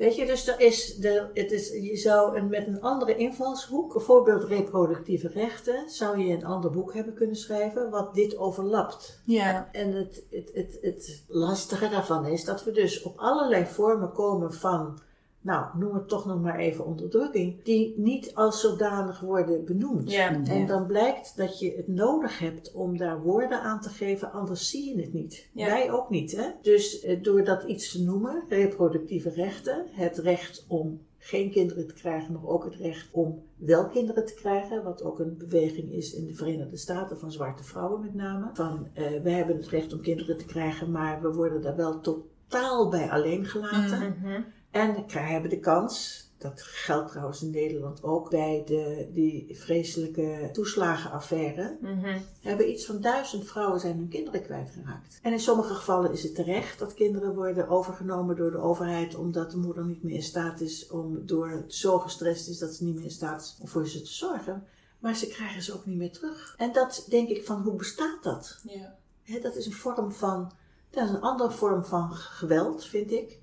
Weet 0.00 0.16
je, 0.16 0.26
dus 0.26 0.48
er 0.48 0.60
is 0.60 0.96
de, 0.96 1.26
het 1.34 1.52
is, 1.52 1.72
je 1.72 1.96
zou 1.96 2.36
een, 2.36 2.48
met 2.48 2.66
een 2.66 2.80
andere 2.80 3.16
invalshoek, 3.16 3.92
bijvoorbeeld 3.92 4.44
reproductieve 4.44 5.28
rechten, 5.28 5.90
zou 5.90 6.18
je 6.18 6.34
een 6.34 6.44
ander 6.44 6.70
boek 6.70 6.94
hebben 6.94 7.14
kunnen 7.14 7.36
schrijven 7.36 7.90
wat 7.90 8.14
dit 8.14 8.38
overlapt. 8.38 9.20
Ja. 9.24 9.68
En 9.72 9.92
het, 9.92 10.22
het, 10.30 10.50
het, 10.54 10.78
het 10.80 11.24
lastige 11.28 11.88
daarvan 11.88 12.26
is 12.26 12.44
dat 12.44 12.64
we 12.64 12.72
dus 12.72 13.02
op 13.02 13.18
allerlei 13.18 13.64
vormen 13.66 14.12
komen 14.12 14.52
van, 14.52 14.98
nou, 15.40 15.78
noem 15.78 15.94
het 15.94 16.08
toch 16.08 16.26
nog 16.26 16.40
maar 16.40 16.58
even 16.58 16.86
onderdrukking, 16.86 17.62
die 17.64 17.94
niet 17.96 18.34
als 18.34 18.60
zodanig 18.60 19.20
worden 19.20 19.64
benoemd. 19.64 20.10
Ja. 20.10 20.44
En 20.44 20.66
dan 20.66 20.86
blijkt 20.86 21.36
dat 21.36 21.58
je 21.58 21.74
het 21.76 21.88
nodig 21.88 22.38
hebt 22.38 22.72
om 22.72 22.96
daar 22.96 23.22
woorden 23.22 23.62
aan 23.62 23.80
te 23.80 23.88
geven, 23.88 24.32
anders 24.32 24.70
zie 24.70 24.96
je 24.96 25.02
het 25.02 25.12
niet. 25.12 25.48
Ja. 25.52 25.66
Wij 25.66 25.92
ook 25.92 26.10
niet, 26.10 26.36
hè? 26.36 26.50
Dus 26.62 27.00
eh, 27.00 27.22
door 27.22 27.44
dat 27.44 27.62
iets 27.62 27.92
te 27.92 28.02
noemen, 28.02 28.44
reproductieve 28.48 29.30
rechten, 29.30 29.86
het 29.90 30.18
recht 30.18 30.64
om 30.68 31.00
geen 31.18 31.50
kinderen 31.50 31.86
te 31.86 31.94
krijgen, 31.94 32.32
maar 32.32 32.46
ook 32.46 32.64
het 32.64 32.74
recht 32.74 33.08
om 33.10 33.42
wel 33.56 33.88
kinderen 33.88 34.26
te 34.26 34.34
krijgen, 34.34 34.82
wat 34.84 35.02
ook 35.02 35.18
een 35.18 35.36
beweging 35.38 35.92
is 35.92 36.14
in 36.14 36.26
de 36.26 36.34
Verenigde 36.34 36.76
Staten 36.76 37.18
van 37.18 37.32
zwarte 37.32 37.64
vrouwen 37.64 38.00
met 38.00 38.14
name. 38.14 38.50
Van, 38.52 38.86
eh, 38.92 39.04
we 39.22 39.30
hebben 39.30 39.56
het 39.56 39.68
recht 39.68 39.92
om 39.92 40.00
kinderen 40.00 40.38
te 40.38 40.44
krijgen, 40.44 40.90
maar 40.90 41.22
we 41.22 41.32
worden 41.32 41.62
daar 41.62 41.76
wel 41.76 42.00
totaal 42.00 42.88
bij 42.88 43.10
alleen 43.10 43.44
gelaten. 43.44 44.16
Mhm. 44.20 44.40
En 44.70 45.04
we 45.06 45.18
hebben 45.18 45.50
de 45.50 45.58
kans 45.60 46.28
dat 46.38 46.62
geldt 46.62 47.10
trouwens 47.10 47.42
in 47.42 47.50
Nederland 47.50 48.02
ook 48.02 48.30
bij 48.30 48.62
de, 48.66 49.08
die 49.12 49.58
vreselijke 49.58 50.48
toeslagenaffaire, 50.52 51.76
Mhm. 51.80 52.18
hebben 52.40 52.70
iets 52.70 52.86
van 52.86 53.00
duizend 53.00 53.48
vrouwen 53.48 53.80
zijn 53.80 53.96
hun 53.96 54.08
kinderen 54.08 54.42
kwijtgeraakt. 54.42 55.18
En 55.22 55.32
in 55.32 55.40
sommige 55.40 55.74
gevallen 55.74 56.12
is 56.12 56.22
het 56.22 56.34
terecht 56.34 56.78
dat 56.78 56.94
kinderen 56.94 57.34
worden 57.34 57.68
overgenomen 57.68 58.36
door 58.36 58.50
de 58.50 58.58
overheid 58.58 59.14
omdat 59.14 59.50
de 59.50 59.56
moeder 59.56 59.84
niet 59.84 60.02
meer 60.02 60.14
in 60.14 60.22
staat 60.22 60.60
is 60.60 60.88
om 60.88 61.26
door 61.26 61.64
zo 61.66 61.98
gestrest 61.98 62.48
is 62.48 62.58
dat 62.58 62.74
ze 62.74 62.84
niet 62.84 62.94
meer 62.94 63.04
in 63.04 63.10
staat 63.10 63.40
is 63.42 63.56
om 63.60 63.68
voor 63.68 63.86
ze 63.86 64.00
te 64.02 64.12
zorgen. 64.12 64.66
Maar 64.98 65.16
ze 65.16 65.26
krijgen 65.26 65.62
ze 65.62 65.74
ook 65.74 65.86
niet 65.86 65.96
meer 65.98 66.12
terug. 66.12 66.54
En 66.58 66.72
dat 66.72 67.06
denk 67.08 67.28
ik 67.28 67.44
van 67.46 67.62
hoe 67.62 67.76
bestaat 67.76 68.22
dat? 68.22 68.60
Ja. 68.62 68.94
Dat 69.40 69.56
is 69.56 69.66
een 69.66 69.72
vorm 69.72 70.12
van, 70.12 70.52
dat 70.90 71.04
is 71.04 71.10
een 71.10 71.20
andere 71.20 71.50
vorm 71.50 71.84
van 71.84 72.12
geweld, 72.12 72.84
vind 72.84 73.12
ik. 73.12 73.38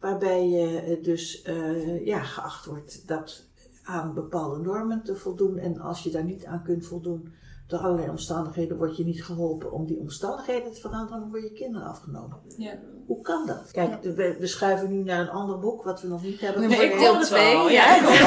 Waarbij 0.00 0.48
je 0.48 0.80
eh, 0.80 1.04
dus 1.04 1.42
eh, 1.42 2.06
ja, 2.06 2.20
geacht 2.22 2.66
wordt 2.66 3.08
dat 3.08 3.44
aan 3.84 4.14
bepaalde 4.14 4.58
normen 4.58 5.02
te 5.02 5.16
voldoen. 5.16 5.58
En 5.58 5.80
als 5.80 6.02
je 6.02 6.10
daar 6.10 6.24
niet 6.24 6.44
aan 6.44 6.62
kunt 6.62 6.86
voldoen 6.86 7.32
door 7.66 7.78
allerlei 7.78 8.08
omstandigheden, 8.08 8.76
word 8.76 8.96
je 8.96 9.04
niet 9.04 9.24
geholpen 9.24 9.72
om 9.72 9.86
die 9.86 9.98
omstandigheden 9.98 10.72
te 10.72 10.80
veranderen, 10.80 11.20
dan 11.20 11.30
word 11.30 11.42
je 11.42 11.52
kinderen 11.52 11.88
afgenomen. 11.88 12.38
Ja. 12.56 12.78
Hoe 13.06 13.20
kan 13.20 13.46
dat? 13.46 13.70
Kijk, 13.70 14.02
we, 14.02 14.36
we 14.38 14.46
schuiven 14.46 14.90
nu 14.90 15.02
naar 15.02 15.20
een 15.20 15.30
ander 15.30 15.58
boek 15.58 15.82
wat 15.82 16.02
we 16.02 16.08
nog 16.08 16.22
niet 16.22 16.40
hebben. 16.40 16.68
Nee, 16.68 16.92
ik 16.92 16.98
deel 16.98 17.20
twee, 17.20 17.70
Ja, 17.70 17.96
ik 17.96 18.02
wil 18.02 18.20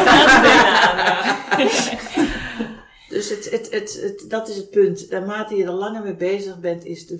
Dus 3.09 3.29
het, 3.29 3.49
het, 3.49 3.71
het, 3.71 4.01
het, 4.01 4.25
dat 4.29 4.49
is 4.49 4.55
het 4.55 4.69
punt. 4.69 5.09
Naarmate 5.09 5.55
je 5.55 5.63
er 5.63 5.71
langer 5.71 6.03
mee 6.03 6.15
bezig 6.15 6.59
bent, 6.59 6.86
is 6.86 7.07
de 7.07 7.17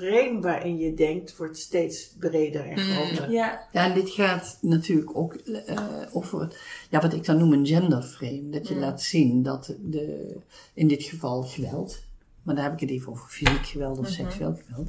frame 0.00 0.40
waarin 0.40 0.78
je 0.78 0.94
denkt, 0.94 1.36
wordt 1.36 1.58
steeds 1.58 2.14
breder 2.18 2.66
en 2.66 2.78
groter. 2.78 3.30
Ja. 3.30 3.68
Ja, 3.72 3.84
en 3.84 3.94
dit 3.94 4.10
gaat 4.10 4.58
natuurlijk 4.60 5.16
ook 5.16 5.34
eh, 5.34 5.78
over 6.12 6.60
ja, 6.90 7.00
wat 7.00 7.12
ik 7.12 7.24
dan 7.24 7.38
noem 7.38 7.52
een 7.52 7.66
genderframe. 7.66 8.50
Dat 8.50 8.68
je 8.68 8.74
laat 8.74 9.02
zien 9.02 9.42
dat 9.42 9.74
de, 9.80 10.36
in 10.74 10.88
dit 10.88 11.02
geval 11.02 11.42
geweld, 11.42 12.02
maar 12.42 12.54
daar 12.54 12.64
heb 12.64 12.72
ik 12.72 12.80
het 12.80 12.90
even 12.90 13.12
over 13.12 13.28
fysiek 13.28 13.66
geweld 13.66 13.98
of 13.98 14.08
seksueel 14.08 14.58
geweld, 14.66 14.88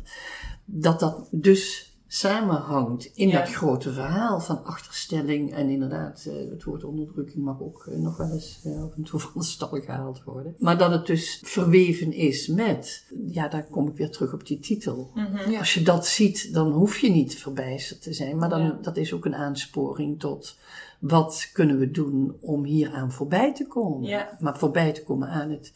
dat 0.65 1.00
dat 1.00 1.28
dus 1.32 1.91
samenhangt 2.13 3.06
in 3.13 3.28
Ja. 3.28 3.39
dat 3.39 3.50
grote 3.50 3.93
verhaal 3.93 4.39
van 4.39 4.63
achterstelling 4.63 5.54
en 5.54 5.69
inderdaad, 5.69 6.26
eh, 6.28 6.50
het 6.50 6.63
woord 6.63 6.84
onderdrukking 6.84 7.43
mag 7.43 7.62
ook 7.62 7.86
eh, 7.91 7.97
nog 7.97 8.17
wel 8.17 8.32
eens 8.32 8.60
eh, 8.63 8.84
af 8.84 8.95
en 8.95 9.04
toe 9.04 9.19
van 9.19 9.32
de 9.41 9.43
stal 9.43 9.69
gehaald 9.69 10.24
worden. 10.24 10.56
Maar 10.60 10.78
dat 10.78 10.91
het 10.91 11.06
dus 11.06 11.41
verweven 11.43 12.13
is 12.13 12.47
met, 12.47 13.06
ja, 13.26 13.47
daar 13.47 13.63
kom 13.69 13.88
ik 13.88 13.95
weer 13.95 14.10
terug 14.12 14.34
op 14.34 14.47
die 14.47 14.60
titel. 14.60 15.12
Mhm. 15.15 15.56
Als 15.56 15.74
je 15.74 15.82
dat 15.82 16.08
ziet, 16.08 16.54
dan 16.54 16.71
hoef 16.71 16.97
je 16.97 17.10
niet 17.10 17.36
verbijsterd 17.36 18.02
te 18.02 18.13
zijn. 18.13 18.38
Maar 18.38 18.50
dan, 18.50 18.62
Ja. 18.62 18.78
dat 18.82 18.97
is 18.97 19.13
ook 19.13 19.26
een 19.26 19.36
aansporing 19.36 20.19
tot 20.19 20.58
wat 21.00 21.50
kunnen 21.54 21.78
we 21.80 21.91
doen 21.91 22.38
om 22.41 22.63
hieraan 22.63 23.12
voorbij 23.12 23.54
te 23.54 23.67
komen. 23.67 24.10
Ja. 24.10 24.38
Maar 24.39 24.58
voorbij 24.58 24.91
te 24.91 25.04
komen 25.04 25.28
aan 25.28 25.50
het 25.50 25.74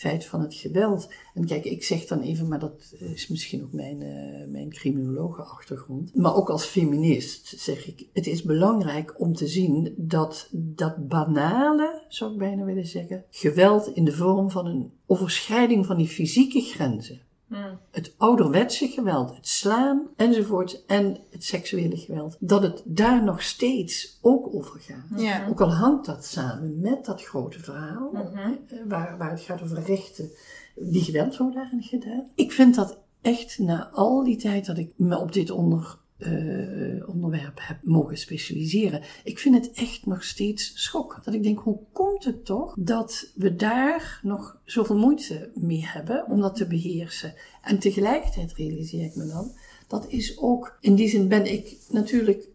feit 0.00 0.24
van 0.24 0.40
het 0.40 0.54
geweld. 0.54 1.08
En 1.34 1.46
kijk, 1.46 1.64
ik 1.64 1.84
zeg 1.84 2.06
dan 2.06 2.20
even, 2.20 2.48
maar 2.48 2.58
dat 2.58 2.94
is 2.98 3.28
misschien 3.28 3.62
ook 3.62 3.72
mijn, 3.72 4.02
eh 4.02 4.48
mijn 4.48 4.70
criminologe 4.70 5.42
achtergrond. 5.42 6.14
Maar 6.14 6.34
ook 6.34 6.50
als 6.50 6.64
feminist 6.64 7.54
zeg 7.56 7.86
ik, 7.86 8.06
het 8.12 8.26
is 8.26 8.42
belangrijk 8.42 9.20
om 9.20 9.34
te 9.34 9.46
zien 9.46 9.94
dat 9.96 10.48
dat 10.52 11.08
banale, 11.08 12.02
zou 12.08 12.32
ik 12.32 12.38
bijna 12.38 12.64
willen 12.64 12.86
zeggen, 12.86 13.24
geweld 13.30 13.88
in 13.94 14.04
de 14.04 14.12
vorm 14.12 14.50
van 14.50 14.66
een 14.66 14.92
overschrijding 15.06 15.86
van 15.86 15.96
die 15.96 16.08
fysieke 16.08 16.60
grenzen 16.60 17.20
Mm. 17.50 17.78
het 17.90 18.14
ouderwetse 18.16 18.88
geweld, 18.88 19.34
het 19.34 19.48
slaan 19.48 20.02
enzovoort 20.16 20.84
en 20.86 21.16
het 21.30 21.44
seksuele 21.44 21.96
geweld, 21.96 22.36
dat 22.40 22.62
het 22.62 22.82
daar 22.84 23.24
nog 23.24 23.42
steeds 23.42 24.18
ook 24.22 24.54
over 24.54 24.80
gaat. 24.80 25.20
Ja. 25.20 25.46
Ook 25.48 25.60
al 25.60 25.72
hangt 25.72 26.06
dat 26.06 26.24
samen 26.24 26.80
met 26.80 27.04
dat 27.04 27.22
grote 27.22 27.58
verhaal, 27.58 28.10
Mhm. 28.12 28.38
eh, 28.38 28.78
waar, 28.88 29.18
waar 29.18 29.30
het 29.30 29.40
gaat 29.40 29.62
over 29.62 29.82
rechten 29.82 30.30
die 30.76 31.02
geweld 31.02 31.36
worden 31.36 31.68
aangedaan. 31.72 32.24
Ik 32.34 32.52
vind 32.52 32.74
dat 32.74 32.98
echt 33.20 33.58
na 33.58 33.88
al 33.92 34.24
die 34.24 34.36
tijd 34.36 34.66
dat 34.66 34.78
ik 34.78 34.92
me 34.96 35.18
op 35.18 35.32
dit 35.32 35.50
onder, 35.50 35.98
eh, 36.20 37.08
onderwerp 37.08 37.58
heb 37.62 37.78
mogen 37.82 38.18
specialiseren, 38.18 39.02
ik 39.24 39.38
vind 39.38 39.54
het 39.54 39.70
echt 39.76 40.06
nog 40.06 40.24
steeds 40.24 40.72
schokkend. 40.74 41.24
Dat 41.24 41.34
ik 41.34 41.42
denk, 41.42 41.58
hoe 41.58 41.78
komt 41.92 42.24
het 42.24 42.44
toch 42.44 42.74
dat 42.78 43.32
we 43.34 43.54
daar 43.54 44.20
nog 44.22 44.60
zoveel 44.64 44.98
moeite 44.98 45.50
mee 45.54 45.86
hebben 45.86 46.26
om 46.26 46.40
dat 46.40 46.56
te 46.56 46.66
beheersen? 46.66 47.34
En 47.62 47.78
tegelijkertijd 47.78 48.52
realiseer 48.52 49.04
ik 49.04 49.14
me 49.14 49.26
dan, 49.26 49.52
dat 49.88 50.08
is 50.08 50.38
ook, 50.38 50.76
in 50.80 50.94
die 50.94 51.08
zin 51.08 51.28
ben 51.28 51.52
ik 51.52 51.76
natuurlijk 51.90 52.48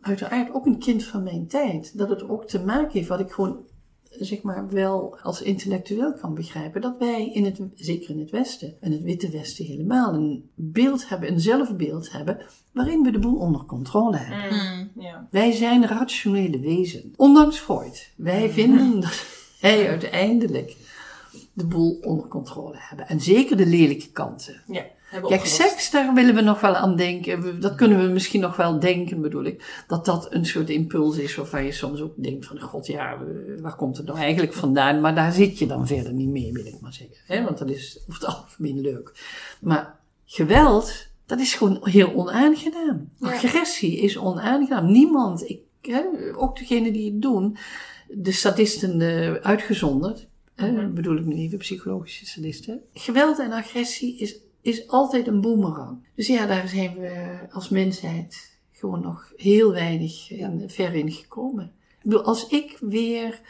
uiteraard 0.00 0.54
ook 0.54 0.66
een 0.66 0.78
kind 0.78 1.04
van 1.04 1.22
mijn 1.22 1.46
tijd. 1.46 1.98
Dat 1.98 2.08
het 2.08 2.28
ook 2.28 2.46
te 2.46 2.64
maken 2.64 2.92
heeft 2.92 3.08
wat 3.08 3.20
ik 3.20 3.30
gewoon 3.30 3.66
zeg 4.26 4.42
maar 4.42 4.68
wel 4.68 5.18
als 5.22 5.42
intellectueel 5.42 6.12
kan 6.12 6.34
begrijpen. 6.34 6.80
Dat 6.80 6.98
wij 6.98 7.30
in 7.32 7.44
het, 7.44 7.60
zeker 7.74 8.10
in 8.10 8.18
het 8.18 8.30
Westen, 8.30 8.76
en 8.80 8.92
het 8.92 9.02
Witte 9.02 9.30
Westen 9.30 9.64
helemaal, 9.64 10.14
een 10.14 10.50
beeld 10.54 11.08
hebben, 11.08 11.32
een 11.32 11.40
zelfbeeld 11.40 12.12
hebben, 12.12 12.38
waarin 12.72 13.02
we 13.02 13.10
de 13.10 13.18
boel 13.18 13.38
onder 13.38 13.64
controle 13.64 14.16
hebben. 14.16 14.58
Mm. 14.58 15.02
Ja. 15.02 15.28
Wij 15.30 15.52
zijn 15.52 15.86
rationele 15.86 16.60
wezen. 16.60 17.12
Ondanks 17.16 17.58
Freud. 17.58 18.12
Wij 18.16 18.50
vinden 18.50 19.00
dat 19.00 19.24
wij 19.60 19.88
uiteindelijk 19.88 20.76
de 21.52 21.66
boel 21.66 21.98
onder 22.02 22.28
controle 22.28 22.76
hebben. 22.78 23.08
En 23.08 23.20
zeker 23.20 23.56
de 23.56 23.66
lelijke 23.66 24.10
kanten. 24.10 24.62
Ja. 24.66 24.84
Hebben 25.08 25.30
Kijk, 25.30 25.42
opgelost. 25.42 25.70
seks, 25.70 25.90
daar 25.90 26.14
willen 26.14 26.34
we 26.34 26.40
nog 26.40 26.60
wel 26.60 26.76
aan 26.76 26.96
denken. 26.96 27.60
Dat 27.60 27.74
kunnen 27.74 28.00
we 28.06 28.12
misschien 28.12 28.40
nog 28.40 28.56
wel 28.56 28.80
denken, 28.80 29.20
bedoel 29.20 29.44
ik. 29.44 29.84
Dat 29.86 30.04
dat 30.04 30.34
een 30.34 30.46
soort 30.46 30.70
impuls 30.70 31.16
is 31.16 31.34
waarvan 31.34 31.64
je 31.64 31.72
soms 31.72 32.00
ook 32.00 32.12
denkt 32.16 32.46
van... 32.46 32.60
God, 32.60 32.86
ja, 32.86 33.18
waar 33.60 33.76
komt 33.76 33.96
het 33.96 34.06
nou 34.06 34.18
eigenlijk 34.18 34.52
vandaan? 34.52 35.00
Maar 35.00 35.14
daar 35.14 35.32
zit 35.32 35.58
je 35.58 35.66
dan 35.66 35.86
verder 35.86 36.12
niet 36.12 36.28
mee, 36.28 36.52
wil 36.52 36.66
ik 36.66 36.80
maar 36.80 36.92
zeggen. 36.92 37.16
Hè? 37.26 37.44
Want 37.44 37.58
dat 37.58 37.70
is 37.70 37.98
over 38.08 38.20
het 38.20 38.30
algemeen 38.34 38.80
leuk. 38.80 39.12
Maar 39.60 39.98
geweld, 40.24 41.06
dat 41.26 41.38
is 41.40 41.54
gewoon 41.54 41.78
heel 41.82 42.14
onaangenaam. 42.14 43.10
Agressie 43.20 43.98
is 44.00 44.18
onaangenaam. 44.18 44.92
Niemand, 44.92 45.48
ik, 45.48 45.60
hè, 45.82 46.02
ook 46.36 46.58
degenen 46.58 46.92
die 46.92 47.10
het 47.10 47.22
doen... 47.22 47.56
De 48.10 48.32
sadisten 48.32 49.00
eh, 49.00 49.32
uitgezonderd... 49.32 50.26
hè, 50.54 50.86
bedoel 50.86 51.16
ik 51.16 51.24
nu 51.24 51.34
even 51.36 51.58
psychologische 51.58 52.26
sadisten. 52.26 52.80
Geweld 52.92 53.38
en 53.38 53.52
agressie 53.52 54.18
is 54.18 54.46
is 54.68 54.88
altijd 54.88 55.26
een 55.26 55.40
boemerang. 55.40 56.06
Dus 56.14 56.26
ja, 56.26 56.46
daar 56.46 56.68
zijn 56.68 56.94
we 56.98 57.38
als 57.50 57.68
mensheid 57.68 58.58
gewoon 58.72 59.00
nog 59.00 59.32
heel 59.36 59.72
weinig 59.72 60.30
in, 60.30 60.70
ver 60.70 60.94
in 60.94 61.10
gekomen. 61.12 61.72
Ik 61.88 62.02
bedoel, 62.02 62.22
als 62.22 62.48
ik 62.48 62.76
weer 62.80 63.40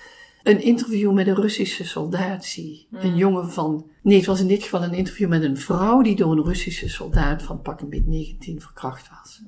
een 0.42 0.62
interview 0.62 1.12
met 1.12 1.26
een 1.26 1.34
Russische 1.34 1.84
soldaat 1.84 2.44
zie, 2.44 2.86
een 2.90 3.16
jongen 3.16 3.50
van, 3.50 3.90
nee, 4.02 4.16
het 4.16 4.26
was 4.26 4.40
in 4.40 4.46
dit 4.46 4.62
geval 4.62 4.82
een 4.82 4.94
interview 4.94 5.28
met 5.28 5.42
een 5.42 5.56
vrouw 5.56 6.02
die 6.02 6.16
door 6.16 6.32
een 6.32 6.44
Russische 6.44 6.88
soldaat 6.88 7.42
van 7.42 7.62
pak 7.62 7.80
een 7.80 7.88
beetje 7.88 8.10
19 8.10 8.60
verkracht 8.60 9.08
was. 9.08 9.42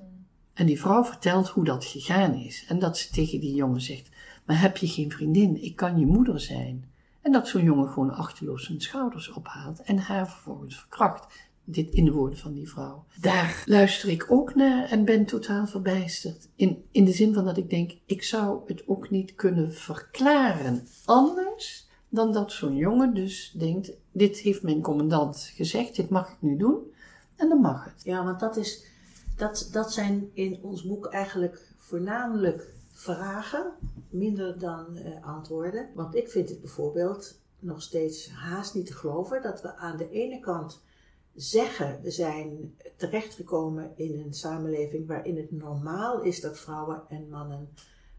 En 0.55 0.67
die 0.67 0.81
vrouw 0.81 1.05
vertelt 1.05 1.49
hoe 1.49 1.65
dat 1.65 1.85
gegaan 1.85 2.35
is. 2.35 2.65
En 2.69 2.79
dat 2.79 2.99
ze 2.99 3.11
tegen 3.11 3.41
die 3.41 3.55
jongen 3.55 3.81
zegt, 3.81 4.09
maar 4.45 4.61
heb 4.61 4.77
je 4.77 4.89
geen 4.89 5.11
vriendin? 5.11 5.63
Ik 5.63 5.77
kan 5.77 5.99
je 5.99 6.07
moeder 6.07 6.41
zijn. 6.41 6.91
En 7.21 7.33
dat 7.33 7.49
zo'n 7.49 7.63
jongen 7.63 7.89
gewoon 7.89 8.15
achterloos 8.15 8.65
zijn 8.65 8.81
schouders 8.81 9.33
ophaalt 9.33 9.83
en 9.83 9.99
haar 9.99 10.31
vervolgens 10.31 10.79
verkracht. 10.79 11.27
Dit 11.73 11.91
in 11.91 12.05
de 12.05 12.13
woorden 12.13 12.39
van 12.39 12.53
die 12.53 12.69
vrouw. 12.69 13.05
Daar 13.21 13.63
luister 13.67 14.09
ik 14.09 14.27
ook 14.29 14.55
naar 14.55 14.89
en 14.89 15.05
ben 15.05 15.27
totaal 15.27 15.67
verbijsterd. 15.67 16.49
In, 16.57 16.85
in 16.91 17.05
de 17.05 17.13
zin 17.13 17.35
van 17.35 17.45
dat 17.45 17.57
ik 17.57 17.71
denk, 17.71 17.93
ik 18.07 18.23
zou 18.23 18.61
het 18.67 18.83
ook 18.87 19.11
niet 19.11 19.35
kunnen 19.35 19.73
verklaren 19.73 20.87
anders 21.05 21.89
dan 22.09 22.33
dat 22.33 22.53
zo'n 22.53 22.77
jongen 22.77 23.15
dus 23.15 23.55
denkt, 23.59 23.93
dit 24.13 24.39
heeft 24.39 24.63
mijn 24.63 24.83
commandant 24.83 25.53
gezegd, 25.55 25.97
dit 25.97 26.09
mag 26.09 26.31
ik 26.31 26.37
nu 26.41 26.57
doen. 26.57 26.93
En 27.37 27.49
dan 27.49 27.61
mag 27.61 27.85
het. 27.85 28.03
Ja, 28.05 28.25
want 28.25 28.41
dat, 28.41 28.57
is, 28.57 28.85
dat, 29.37 29.69
dat 29.73 29.93
zijn 29.93 30.31
in 30.33 30.59
ons 30.63 30.87
boek 30.87 31.07
eigenlijk 31.07 31.69
voornamelijk 31.79 32.75
vragen, 32.93 33.73
minder 34.09 34.59
dan 34.59 34.97
eh, 34.97 35.25
antwoorden. 35.25 35.89
Want 35.95 36.15
ik 36.15 36.29
vind 36.29 36.49
het 36.49 36.61
bijvoorbeeld 36.61 37.39
nog 37.59 37.83
steeds 37.83 38.31
haast 38.31 38.75
niet 38.75 38.87
te 38.87 38.95
geloven 38.95 39.43
dat 39.43 39.63
we 39.63 39.77
aan 39.77 39.97
de 39.97 40.11
ene 40.11 40.41
kant 40.41 40.83
zeggen 41.41 42.01
we 42.03 42.11
zijn 42.11 42.77
terechtgekomen 42.97 43.93
in 43.97 44.19
een 44.19 44.35
samenleving 44.35 45.07
waarin 45.07 45.37
het 45.37 45.51
normaal 45.51 46.23
is 46.23 46.41
dat 46.41 46.59
vrouwen 46.59 47.03
en 47.09 47.29
mannen 47.29 47.69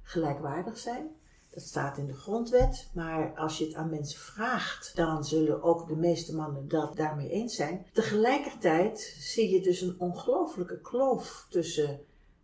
gelijkwaardig 0.01 0.77
zijn. 0.77 1.09
Dat 1.53 1.63
staat 1.63 1.97
in 1.97 2.07
de 2.07 2.13
grondwet, 2.13 2.89
maar 2.93 3.33
als 3.35 3.57
je 3.57 3.65
het 3.65 3.73
aan 3.73 3.89
mensen 3.89 4.19
vraagt, 4.19 4.95
dan 4.95 5.25
zullen 5.25 5.63
ook 5.63 5.87
de 5.87 5.95
meeste 5.95 6.35
mannen 6.35 6.67
dat 6.67 6.95
daarmee 6.95 7.29
eens 7.29 7.55
zijn. 7.55 7.85
Tegelijkertijd 7.93 9.15
zie 9.19 9.49
je 9.49 9.61
dus 9.61 9.81
een 9.81 9.95
ongelooflijke 9.99 10.81
kloof 10.81 11.45
tussen 11.49 11.99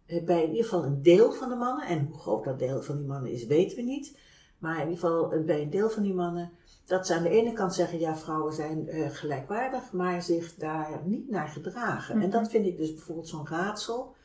eh, 0.06 0.24
bij 0.24 0.44
in 0.44 0.50
ieder 0.50 0.64
geval 0.64 0.84
een 0.84 1.02
deel 1.02 1.32
van 1.32 1.50
de 1.50 1.56
mannen, 1.56 1.88
en 1.88 2.06
hoe 2.06 2.20
groot 2.20 2.44
dat 2.44 2.60
deel 2.60 2.82
van 2.82 2.98
die 2.98 3.08
mannen 3.08 3.32
is, 3.32 3.46
weten 3.46 3.78
we 3.78 3.84
niet. 3.84 4.18
Maar 4.58 4.76
in 4.76 4.90
ieder 4.90 5.00
geval 5.00 5.34
eh, 5.34 5.46
bij 5.46 5.62
een 5.62 5.70
deel 5.70 5.90
van 5.90 6.04
die 6.04 6.14
mannen, 6.14 6.52
dat 6.86 7.08
ze 7.08 7.16
aan 7.16 7.24
de 7.24 7.30
ene 7.30 7.54
kant 7.54 7.74
zeggen, 7.74 8.00
ja, 8.00 8.16
vrouwen 8.16 8.54
zijn 8.54 8.88
eh, 8.88 9.10
gelijkwaardig, 9.10 9.92
maar 9.92 10.22
zich 10.22 10.56
daar 10.56 11.02
niet 11.06 11.30
naar 11.30 11.48
gedragen. 11.48 12.22
En 12.22 12.30
dat 12.30 12.50
vind 12.50 12.66
ik 12.66 12.78
dus 12.78 12.94
bijvoorbeeld 12.94 13.28
zo'n 13.28 13.48
raadsel. 13.48 14.16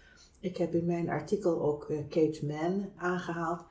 Ik 0.41 0.57
heb 0.57 0.75
in 0.75 0.85
mijn 0.85 1.11
artikel 1.11 1.63
ook 1.63 1.89
eh, 1.91 1.99
Kate 2.09 2.47
Mann 2.47 2.91
aangehaald, 2.97 3.65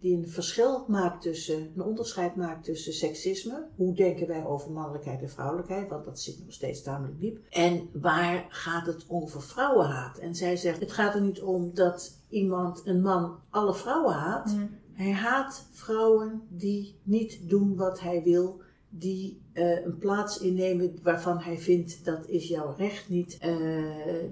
die 0.00 0.16
een 0.16 0.28
verschil 0.28 0.84
maakt 0.88 1.22
tussen, 1.22 1.72
een 1.74 1.82
onderscheid 1.82 2.36
maakt 2.36 2.64
tussen 2.64 2.92
seksisme. 2.92 3.66
Hoe 3.76 3.94
denken 3.94 4.26
wij 4.26 4.44
over 4.44 4.70
mannelijkheid 4.70 5.22
en 5.22 5.30
vrouwelijkheid? 5.30 5.88
Want 5.88 6.04
dat 6.04 6.20
zit 6.20 6.38
nog 6.44 6.52
steeds 6.52 6.82
tamelijk 6.82 7.20
diep. 7.20 7.38
En 7.50 7.88
waar 7.92 8.46
gaat 8.48 8.86
het 8.86 9.04
over 9.08 9.42
vrouwenhaat? 9.42 10.18
En 10.18 10.34
zij 10.34 10.56
zegt, 10.56 10.80
het 10.80 10.92
gaat 10.92 11.14
er 11.14 11.20
niet 11.20 11.40
om 11.40 11.74
dat 11.74 12.18
iemand, 12.28 12.82
een 12.84 13.00
man, 13.00 13.38
alle 13.50 13.74
vrouwen 13.74 14.14
haat. 14.14 14.52
Mm. 14.52 14.78
Hij 14.96 15.12
haat 15.12 15.68
vrouwen 15.72 16.42
die 16.48 17.00
niet 17.02 17.48
doen 17.48 17.76
wat 17.76 18.00
hij 18.00 18.22
wil, 18.22 18.60
die 18.88 19.42
eh, 19.52 19.84
een 19.84 19.98
plaats 19.98 20.38
innemen 20.38 20.98
waarvan 21.02 21.38
hij 21.38 21.58
vindt 21.58 22.04
dat 22.04 22.26
is 22.28 22.48
jouw 22.48 22.74
recht 22.76 23.08
niet. 23.08 23.38
Eh, 23.40 23.54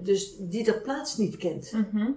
dus 0.03 0.37
die 0.37 0.63
de 0.63 0.81
plaats 0.81 1.17
niet 1.17 1.37
kent. 1.37 1.71
Mhm. 1.71 2.11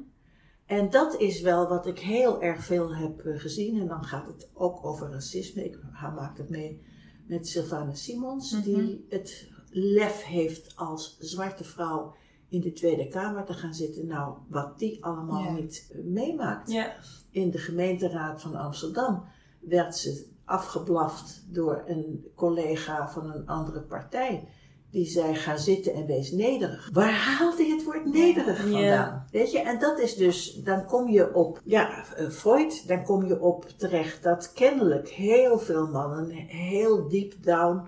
En 0.66 0.90
dat 0.90 1.20
is 1.20 1.40
wel 1.40 1.68
wat 1.68 1.86
ik 1.86 1.98
heel 1.98 2.42
erg 2.42 2.64
veel 2.64 2.94
heb 2.94 3.20
eh, 3.20 3.38
gezien. 3.38 3.80
En 3.80 3.86
dan 3.86 4.04
gaat 4.04 4.26
het 4.26 4.50
ook 4.54 4.84
over 4.86 5.10
racisme. 5.10 5.64
Ik 5.64 5.78
maak 6.14 6.38
het 6.38 6.48
mee 6.48 6.82
met 7.26 7.48
Sylvana 7.48 7.94
Simons, 7.94 8.52
Mhm. 8.52 8.62
die 8.62 9.06
het 9.08 9.48
lef 9.70 10.24
heeft 10.24 10.76
als 10.76 11.16
zwarte 11.18 11.64
vrouw 11.64 12.14
in 12.48 12.60
de 12.60 12.72
Tweede 12.72 13.08
Kamer 13.08 13.44
te 13.44 13.52
gaan 13.52 13.74
zitten. 13.74 14.06
Nou, 14.06 14.34
wat 14.48 14.78
die 14.78 15.04
allemaal 15.04 15.42
Ja. 15.44 15.52
niet 15.52 15.90
eh, 15.92 15.98
meemaakt. 16.04 16.70
Ja. 16.70 16.92
In 17.30 17.50
de 17.50 17.58
gemeenteraad 17.58 18.40
van 18.42 18.54
Amsterdam 18.54 19.24
werd 19.60 19.96
ze 19.96 20.26
afgeblaft 20.44 21.44
door 21.48 21.82
een 21.86 22.26
collega 22.34 23.08
van 23.08 23.30
een 23.32 23.46
andere 23.46 23.80
partij. 23.80 24.48
Die 24.90 25.06
zei, 25.06 25.34
ga 25.34 25.56
zitten 25.56 25.94
en 25.94 26.06
wees 26.06 26.30
nederig. 26.32 26.90
Waar 26.92 27.12
haalt 27.12 27.58
hij 27.58 27.68
het 27.68 27.84
woord 27.84 28.04
nederig 28.12 28.64
Ja. 28.64 28.70
vandaan? 28.70 29.26
Weet 29.30 29.50
je, 29.52 29.58
en 29.60 29.78
dat 29.78 29.98
is 29.98 30.14
dus, 30.16 30.52
dan 30.54 30.84
kom 30.86 31.08
je 31.08 31.34
op, 31.34 31.60
ja, 31.64 32.04
eh, 32.14 32.28
Freud, 32.28 32.88
dan 32.88 33.04
kom 33.04 33.24
je 33.26 33.40
op 33.40 33.68
terecht 33.76 34.22
dat 34.22 34.52
kennelijk 34.52 35.08
heel 35.08 35.58
veel 35.58 35.86
mannen 35.86 36.30
heel 36.46 37.08
deep 37.08 37.34
down 37.42 37.80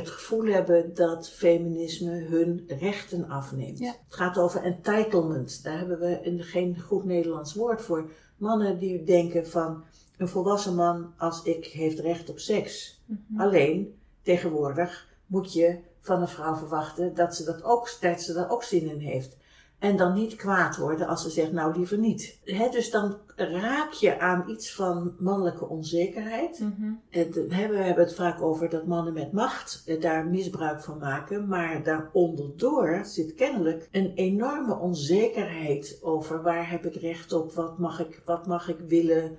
het 0.00 0.10
gevoel 0.10 0.44
hebben 0.44 0.94
dat 0.94 1.28
feminisme 1.30 2.10
hun 2.10 2.64
rechten 2.78 3.28
afneemt. 3.28 3.78
Ja. 3.78 3.86
Het 4.04 4.14
gaat 4.14 4.38
over 4.38 4.62
entitlement. 4.62 5.62
Daar 5.64 5.78
hebben 5.78 5.98
we 5.98 6.18
een- 6.22 6.42
geen 6.42 6.80
goed 6.80 7.04
Nederlands 7.04 7.54
woord 7.54 7.82
voor. 7.82 8.10
Mannen 8.36 8.78
die 8.78 9.04
denken 9.04 9.46
van 9.46 9.84
een 10.18 10.28
volwassen 10.28 10.74
man 10.74 11.12
als 11.18 11.42
ik 11.42 11.64
heeft 11.64 11.98
recht 11.98 12.30
op 12.30 12.38
seks. 12.38 13.00
Alleen 13.36 13.98
tegenwoordig 14.22 15.08
moet 15.26 15.52
je 15.52 15.78
van 16.00 16.20
een 16.20 16.28
vrouw 16.28 16.56
verwachten 16.56 17.14
dat 17.14 17.36
ze 17.36 17.44
dat 17.44 17.62
ook, 17.62 17.96
dat 18.00 18.20
ze 18.22 18.32
daar 18.32 18.50
ook 18.50 18.62
zin 18.62 18.90
in 18.90 18.98
heeft. 18.98 19.36
En 19.78 19.96
dan 19.96 20.12
niet 20.14 20.34
kwaad 20.34 20.76
worden 20.76 21.06
als 21.06 21.22
ze 21.22 21.30
zegt, 21.30 21.52
nou 21.52 21.76
liever 21.76 21.98
niet. 21.98 22.38
Hè, 22.44 22.68
dus 22.68 22.90
dan 22.90 23.16
raak 23.36 23.92
je 23.92 24.20
aan 24.20 24.44
iets 24.50 24.74
van 24.74 25.14
mannelijke 25.18 25.68
onzekerheid. 25.68 26.62
Hè, 27.10 27.28
we 27.68 27.76
hebben 27.76 28.04
het 28.04 28.14
vaak 28.14 28.42
over 28.42 28.68
dat 28.68 28.86
mannen 28.86 29.12
met 29.12 29.32
macht 29.32 29.82
eh, 29.86 30.00
daar 30.00 30.26
misbruik 30.26 30.82
van 30.82 30.98
maken. 30.98 31.48
Maar 31.48 31.82
daaronderdoor 31.82 33.00
zit 33.04 33.34
kennelijk 33.34 33.88
een 33.92 34.12
enorme 34.14 34.74
onzekerheid 34.78 35.98
over 36.02 36.42
waar 36.42 36.70
heb 36.70 36.86
ik 36.86 36.94
recht 36.94 37.32
op, 37.32 37.52
wat 37.52 37.78
mag 37.78 38.00
ik, 38.00 38.22
wat 38.24 38.46
mag 38.46 38.68
ik 38.68 38.78
willen. 38.88 39.36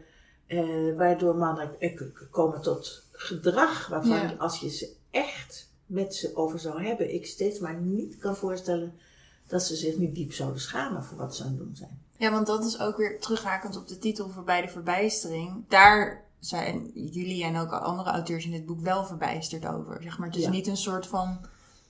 eh, 0.47 0.95
waardoor 0.97 1.35
mannen 1.35 1.79
eh, 1.79 2.01
komen 2.31 2.61
tot 2.61 3.03
gedrag 3.11 3.87
waarvan 3.87 4.17
Ja. 4.17 4.35
als 4.37 4.59
je 4.59 4.69
ze 4.69 4.93
echt 5.11 5.71
met 5.85 6.15
ze 6.15 6.31
over 6.35 6.59
zou 6.59 6.83
hebben, 6.83 7.13
ik 7.13 7.25
steeds 7.25 7.59
maar 7.59 7.79
niet 7.81 8.17
kan 8.17 8.35
voorstellen 8.35 8.93
dat 9.47 9.63
ze 9.63 9.75
zich 9.75 9.97
niet 9.97 10.15
diep 10.15 10.33
zouden 10.33 10.61
schamen 10.61 11.03
voor 11.03 11.17
wat 11.17 11.35
ze 11.35 11.43
aan 11.43 11.49
het 11.49 11.57
doen 11.57 11.75
zijn. 11.75 12.01
Ja, 12.17 12.31
want 12.31 12.47
dat 12.47 12.65
is 12.65 12.79
ook 12.79 12.97
weer 12.97 13.19
terughakend 13.19 13.77
op 13.77 13.87
de 13.87 13.99
titel 13.99 14.29
voorbij 14.29 14.61
de 14.61 14.67
verbijstering. 14.67 15.63
Daar 15.67 16.25
zijn 16.39 16.91
jullie 16.93 17.43
en 17.43 17.57
ook 17.57 17.71
andere 17.71 18.09
auteurs 18.09 18.45
in 18.45 18.51
dit 18.51 18.65
boek 18.65 18.79
wel 18.81 19.05
verbijsterd 19.05 19.65
over. 19.67 20.03
Zeg 20.03 20.17
maar, 20.17 20.27
het 20.27 20.37
is 20.37 20.43
Ja. 20.43 20.49
niet 20.49 20.67
een 20.67 20.77
soort 20.77 21.07
van 21.07 21.39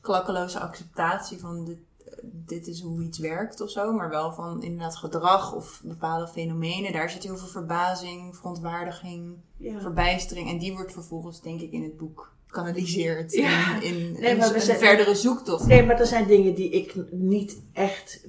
klakkeloze 0.01 0.59
acceptatie 0.59 1.39
van 1.39 1.65
dit, 1.65 1.77
dit 2.23 2.67
is 2.67 2.81
hoe 2.81 3.03
iets 3.03 3.17
werkt 3.17 3.61
of 3.61 3.69
zo. 3.69 3.93
Maar 3.93 4.09
wel 4.09 4.33
van 4.33 4.63
inderdaad 4.63 4.95
gedrag 4.95 5.53
of 5.53 5.81
bepaalde 5.83 6.27
fenomenen. 6.27 6.91
Daar 6.91 7.09
zit 7.09 7.23
heel 7.23 7.37
veel 7.37 7.47
verbazing, 7.47 8.35
verontwaardiging, 8.35 9.35
Ja. 9.57 9.79
verbijstering. 9.79 10.49
En 10.49 10.57
die 10.57 10.73
wordt 10.73 10.91
vervolgens 10.93 11.41
denk 11.41 11.61
ik 11.61 11.71
in 11.71 11.83
het 11.83 11.97
boek 11.97 12.31
kanaliseerd 12.47 13.33
Ja. 13.33 13.81
in, 13.81 13.93
in 13.93 14.15
Nee, 14.19 14.31
een, 14.39 14.61
zijn- 14.61 14.77
verdere 14.77 15.15
zoektocht. 15.15 15.67
Nee, 15.67 15.83
maar 15.85 15.99
er 15.99 16.05
zijn 16.05 16.27
dingen 16.27 16.53
die 16.55 16.69
ik 16.69 16.95
niet 17.11 17.61
echt, 17.73 18.25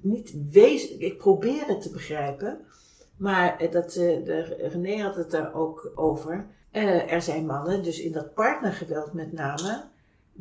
niet 0.00 0.34
wees, 0.50 0.88
ik 0.96 1.18
probeer 1.18 1.66
het 1.66 1.82
te 1.82 1.90
begrijpen. 1.90 2.58
Maar 3.16 3.68
dat, 3.70 3.94
eh, 3.94 4.24
de, 4.24 4.68
René 4.72 5.02
had 5.02 5.14
het 5.16 5.30
daar 5.30 5.54
ook 5.54 5.92
over. 5.94 6.46
Eh, 6.70 7.12
er 7.12 7.22
zijn 7.22 7.46
mannen, 7.46 7.82
dus 7.82 8.00
in 8.00 8.12
dat 8.12 8.34
partnergeweld 8.34 9.12
met 9.12 9.32
name, 9.32 9.84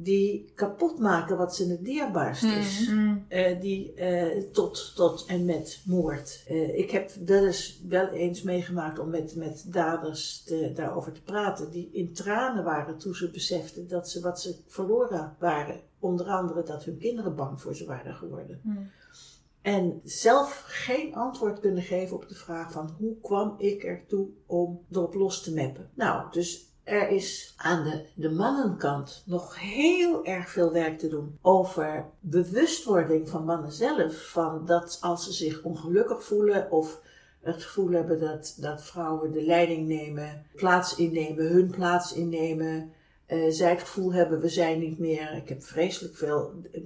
die 0.04 0.52
kapot 0.56 1.00
maken 1.00 1.38
wat 1.38 1.56
ze 1.56 1.70
het 1.70 1.86
dierbaarst 1.86 2.44
is. 2.44 2.90
Mm. 2.90 3.26
Eh, 3.28 3.62
die 3.62 3.94
eh, 3.94 4.44
tot, 4.52 4.96
tot 4.96 5.26
en 5.26 5.46
met 5.46 5.82
moord. 5.86 6.44
Eh, 6.48 6.78
ik 6.78 6.92
heb 6.92 7.12
wel 7.26 7.46
eens 7.46 7.82
wel 7.88 8.08
eens 8.08 8.42
meegemaakt 8.42 9.00
om 9.00 9.10
met, 9.10 9.36
met 9.36 9.66
daders 9.68 10.44
te, 10.44 10.72
daarover 10.76 11.12
te 11.12 11.22
praten. 11.22 11.72
Die 11.72 11.90
in 11.92 12.14
tranen 12.14 12.64
waren 12.64 12.98
toen 12.98 13.14
ze 13.14 13.32
beseften 13.32 13.88
dat 13.88 14.10
ze 14.10 14.22
wat 14.22 14.42
ze 14.42 14.56
verloren 14.68 15.36
waren. 15.40 15.80
Onder 16.00 16.26
andere 16.26 16.64
dat 16.64 16.84
hun 16.84 16.98
kinderen 16.98 17.36
bang 17.36 17.62
voor 17.62 17.76
ze 17.76 17.86
waren 17.86 18.16
geworden. 18.16 18.60
Mm. 18.64 18.90
En 19.62 20.02
zelf 20.04 20.64
geen 20.68 21.16
antwoord 21.16 21.60
kunnen 21.60 21.84
geven 21.84 22.16
op 22.16 22.28
de 22.28 22.36
vraag 22.36 22.72
van 22.72 22.96
hoe 22.98 23.16
kwam 23.22 23.56
ik 23.58 23.84
ertoe 23.84 24.28
om 24.46 24.86
erop 24.92 25.14
los 25.14 25.44
te 25.44 25.54
meppen. 25.54 25.90
Nou, 25.94 26.32
dus 26.32 26.69
er 26.90 27.10
is 27.10 27.54
aan 27.58 27.84
de, 27.84 28.02
de 28.14 28.30
mannenkant 28.30 29.24
nog 29.26 29.60
heel 29.60 30.26
erg 30.26 30.50
veel 30.50 30.72
werk 30.72 31.00
te 31.00 31.08
doen 31.08 31.38
over 31.42 32.06
bewustwording 32.20 33.30
van 33.30 33.46
mannen 33.46 33.72
zelf. 33.72 34.30
Van 34.32 34.66
dat 34.66 34.98
als 35.02 35.24
ze 35.24 35.34
zich 35.34 35.64
ongelukkig 35.64 36.24
voelen 36.24 36.72
of 36.72 37.02
het 37.42 37.64
gevoel 37.64 37.92
hebben 37.92 38.20
dat, 38.20 38.58
dat 38.60 38.84
vrouwen 38.84 39.32
de 39.32 39.44
leiding 39.44 39.88
nemen, 39.88 40.46
plaats 40.56 40.96
innemen, 40.96 41.48
hun 41.48 41.70
plaats 41.70 42.14
innemen. 42.14 42.92
eh, 43.26 43.46
zij 43.50 43.70
het 43.70 43.80
gevoel 43.80 44.14
hebben, 44.14 44.40
we 44.40 44.50
zijn 44.50 44.80
niet 44.80 45.00
meer. 45.00 45.34
Ik 45.36 45.50
heb 45.50 45.64
vreselijk 45.64 46.16
veel 46.16 46.54
eh, 46.72 46.82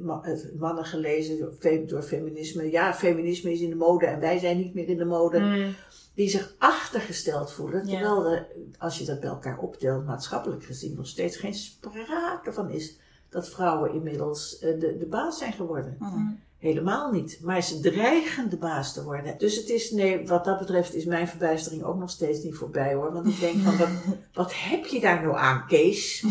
mannen 0.60 0.86
gelezen 0.86 1.40
door, 1.40 1.86
door 1.88 2.02
feminisme. 2.02 2.72
Ja, 2.72 2.94
feminisme 2.94 3.52
is 3.52 3.62
in 3.62 3.70
de 3.70 3.76
mode 3.76 4.06
en 4.06 4.20
wij 4.20 4.38
zijn 4.40 4.58
niet 4.58 4.74
meer 4.74 4.88
in 4.88 4.98
de 4.98 5.06
mode 5.06 5.40
Mm. 5.40 5.76
Die 6.16 6.30
zich 6.30 6.56
achtergesteld 6.58 7.52
voelen. 7.52 7.88
Ja. 7.88 7.92
Terwijl 7.92 8.26
er, 8.26 8.48
als 8.78 8.98
je 8.98 9.06
dat 9.06 9.20
bij 9.20 9.30
elkaar 9.30 9.58
optelt, 9.58 10.06
maatschappelijk 10.06 10.64
gezien 10.64 10.96
nog 10.96 11.08
steeds 11.08 11.38
geen 11.38 11.54
sprake 11.54 12.54
van 12.54 12.70
is 12.70 12.98
dat 13.30 13.50
vrouwen 13.50 13.94
inmiddels 13.94 14.60
eh, 14.60 14.80
de, 14.80 14.98
de 14.98 15.06
baas 15.06 15.38
zijn 15.38 15.54
geworden. 15.54 15.96
Mm. 16.00 16.40
Helemaal 16.58 17.12
niet. 17.12 17.40
Maar 17.42 17.62
ze 17.62 17.80
dreigen 17.80 18.50
de 18.50 18.58
baas 18.58 18.94
te 18.94 19.04
worden. 19.04 19.38
Dus 19.38 19.56
het 19.56 19.70
is, 19.70 19.92
nee, 19.92 20.28
wat 20.28 20.46
dat 20.46 20.60
betreft 20.60 20.94
is 20.94 21.06
mijn 21.06 21.28
verbijstering 21.28 21.84
ook 21.84 22.00
nog 22.00 22.10
steeds 22.10 22.44
niet 22.44 22.56
voorbij 22.56 22.94
hoor. 22.94 23.14
Want 23.14 23.28
ik 23.28 23.40
denk 23.40 23.62
van, 23.62 23.78
wat, 23.78 23.90
wat 24.34 24.54
heb 24.56 24.86
je 24.86 25.00
daar 25.00 25.22
nou 25.22 25.38
aan, 25.38 25.68
Kees? 25.68 26.22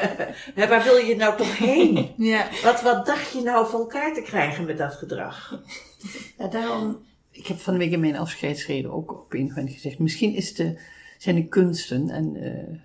Waar 0.68 0.82
wil 0.84 0.96
je 0.96 1.16
nou 1.16 1.36
toch 1.36 1.58
heen? 1.58 2.14
Ja. 2.16 2.48
Wat, 2.62 2.82
wat 2.82 3.06
dacht 3.06 3.32
je 3.32 3.42
nou 3.42 3.66
voor 3.66 3.80
elkaar 3.80 4.14
te 4.14 4.22
krijgen 4.22 4.64
met 4.64 4.78
dat 4.78 4.94
gedrag? 4.94 5.60
Ja, 6.38 6.48
daarom, 6.48 6.98
ik 7.32 7.46
heb 7.46 7.58
van 7.58 7.72
de 7.72 7.78
week 7.78 7.92
in 7.92 8.00
mijn 8.00 8.16
afscheidsreden 8.16 8.92
ook 8.92 9.12
op 9.12 9.34
een 9.34 9.52
gezegd, 9.68 9.98
misschien 9.98 10.34
is 10.34 10.54
de, 10.54 10.80
zijn 11.18 11.36
de 11.36 11.48
kunsten 11.48 12.10
en 12.10 12.36
eh, 12.36 12.76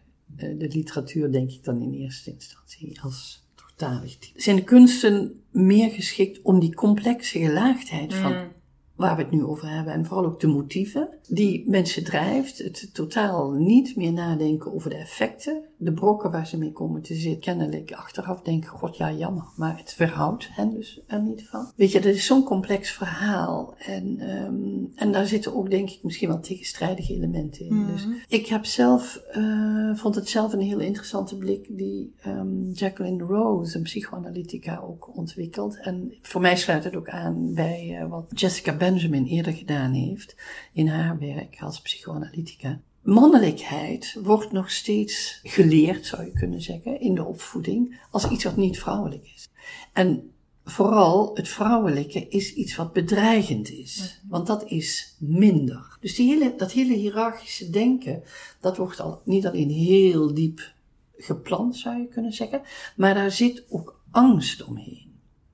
de 0.57 0.67
literatuur, 0.67 1.31
denk 1.31 1.51
ik 1.51 1.63
dan 1.63 1.81
in 1.81 1.93
eerste 1.93 2.31
instantie, 2.31 3.01
als 3.01 3.45
type, 3.75 4.41
zijn 4.41 4.55
de 4.55 4.63
kunsten 4.63 5.41
meer 5.51 5.89
geschikt 5.89 6.41
om 6.41 6.59
die 6.59 6.73
complexe 6.73 7.39
gelaagdheid 7.39 8.13
van 8.13 8.31
Mm. 8.31 8.55
Waar 8.97 9.15
we 9.15 9.21
het 9.21 9.31
nu 9.31 9.43
over 9.43 9.69
hebben 9.69 9.93
en 9.93 10.05
vooral 10.05 10.25
ook 10.25 10.39
de 10.39 10.47
motieven 10.47 11.09
die 11.27 11.69
mensen 11.69 12.03
drijft, 12.03 12.57
het 12.57 12.89
totaal 12.93 13.51
niet 13.51 13.95
meer 13.95 14.13
nadenken 14.13 14.73
over 14.73 14.89
de 14.89 14.95
effecten, 14.95 15.61
de 15.77 15.93
brokken 15.93 16.31
waar 16.31 16.47
ze 16.47 16.57
mee 16.57 16.71
komen 16.71 17.01
te 17.01 17.15
zitten, 17.15 17.39
kennelijk 17.39 17.91
achteraf 17.91 18.41
denken, 18.41 18.69
god 18.69 18.97
ja 18.97 19.11
jammer, 19.11 19.43
maar 19.55 19.77
het 19.77 19.93
verhoudt 19.93 20.49
hen 20.51 20.73
dus 20.73 21.01
er 21.07 21.21
niet 21.21 21.47
van. 21.47 21.71
Weet 21.75 21.91
je, 21.91 21.99
dat 21.99 22.13
is 22.13 22.25
zo'n 22.25 22.43
complex 22.43 22.91
verhaal 22.91 23.75
en, 23.77 24.19
ehm, 24.19 24.85
en 24.95 25.11
daar 25.11 25.25
zitten 25.25 25.55
ook 25.55 25.69
denk 25.69 25.89
ik 25.89 26.03
misschien 26.03 26.27
wel 26.27 26.39
tegenstrijdige 26.39 27.13
elementen 27.13 27.65
in. 27.65 27.75
Mhm. 27.75 27.91
Dus 27.91 28.07
ik 28.27 28.47
heb 28.47 28.65
zelf, 28.65 29.15
eh, 29.31 29.95
vond 29.95 30.15
het 30.15 30.29
zelf 30.29 30.53
een 30.53 30.61
heel 30.61 30.79
interessante 30.79 31.37
blik 31.37 31.67
die 31.69 32.13
ehm, 32.21 32.71
Jacqueline 32.71 33.23
Rose, 33.23 33.77
een 33.77 33.83
psychoanalytica, 33.83 34.83
ook 34.87 35.17
ontwikkelt. 35.17 35.79
En 35.79 36.13
voor 36.21 36.41
mij 36.41 36.55
sluit 36.55 36.83
het 36.83 36.95
ook 36.95 37.09
aan 37.09 37.53
bij 37.53 37.97
eh, 37.99 38.09
wat 38.09 38.25
Jessica 38.35 38.73
Benjamin 38.87 39.25
eerder 39.25 39.53
gedaan 39.53 39.93
heeft 39.93 40.35
in 40.73 40.87
haar 40.87 41.19
werk 41.19 41.57
als 41.61 41.81
psychoanalytica. 41.81 42.79
Mannelijkheid 43.01 44.17
wordt 44.23 44.51
nog 44.51 44.71
steeds 44.71 45.39
geleerd, 45.43 46.05
zou 46.05 46.25
je 46.25 46.31
kunnen 46.31 46.61
zeggen, 46.61 46.99
in 46.99 47.15
de 47.15 47.23
opvoeding, 47.23 47.99
als 48.11 48.29
iets 48.29 48.43
wat 48.43 48.55
niet 48.55 48.79
vrouwelijk 48.79 49.31
is. 49.35 49.49
En 49.93 50.31
vooral 50.63 51.35
het 51.35 51.47
vrouwelijke 51.47 52.27
is 52.27 52.53
iets 52.53 52.75
wat 52.75 52.93
bedreigend 52.93 53.69
is. 53.69 54.21
Want 54.27 54.47
dat 54.47 54.69
is 54.69 55.15
minder. 55.19 55.97
Dus 55.99 56.15
die 56.15 56.27
hele, 56.33 56.55
dat 56.57 56.71
hele 56.71 56.93
hiërarchische 56.93 57.69
denken, 57.69 58.23
dat 58.59 58.77
wordt 58.77 58.99
al 58.99 59.21
niet 59.25 59.47
alleen 59.47 59.69
heel 59.69 60.33
diep 60.33 60.73
gepland, 61.17 61.77
zou 61.77 61.97
je 61.97 62.07
kunnen 62.07 62.33
zeggen, 62.33 62.61
maar 62.95 63.13
daar 63.13 63.31
zit 63.31 63.63
ook 63.69 64.01
angst 64.11 64.63
omheen. 64.63 65.06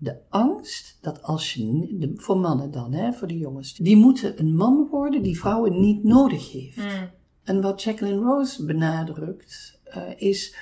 De 0.03 0.17
angst 0.29 0.97
dat 1.01 1.21
als 1.21 1.53
je, 1.53 2.13
voor 2.15 2.37
mannen 2.37 2.71
dan, 2.71 2.93
hè, 2.93 3.13
voor 3.13 3.27
de 3.27 3.37
jongens, 3.37 3.73
die 3.73 3.97
moeten 3.97 4.39
een 4.39 4.55
man 4.55 4.87
worden 4.91 5.23
die 5.23 5.39
vrouwen 5.39 5.79
niet 5.79 6.03
nodig 6.03 6.51
heeft. 6.51 6.77
Mm. 6.77 7.09
En 7.43 7.61
wat 7.61 7.83
Jacqueline 7.83 8.21
Rose 8.21 8.65
benadrukt, 8.65 9.79
uh, 9.97 10.01
is 10.17 10.55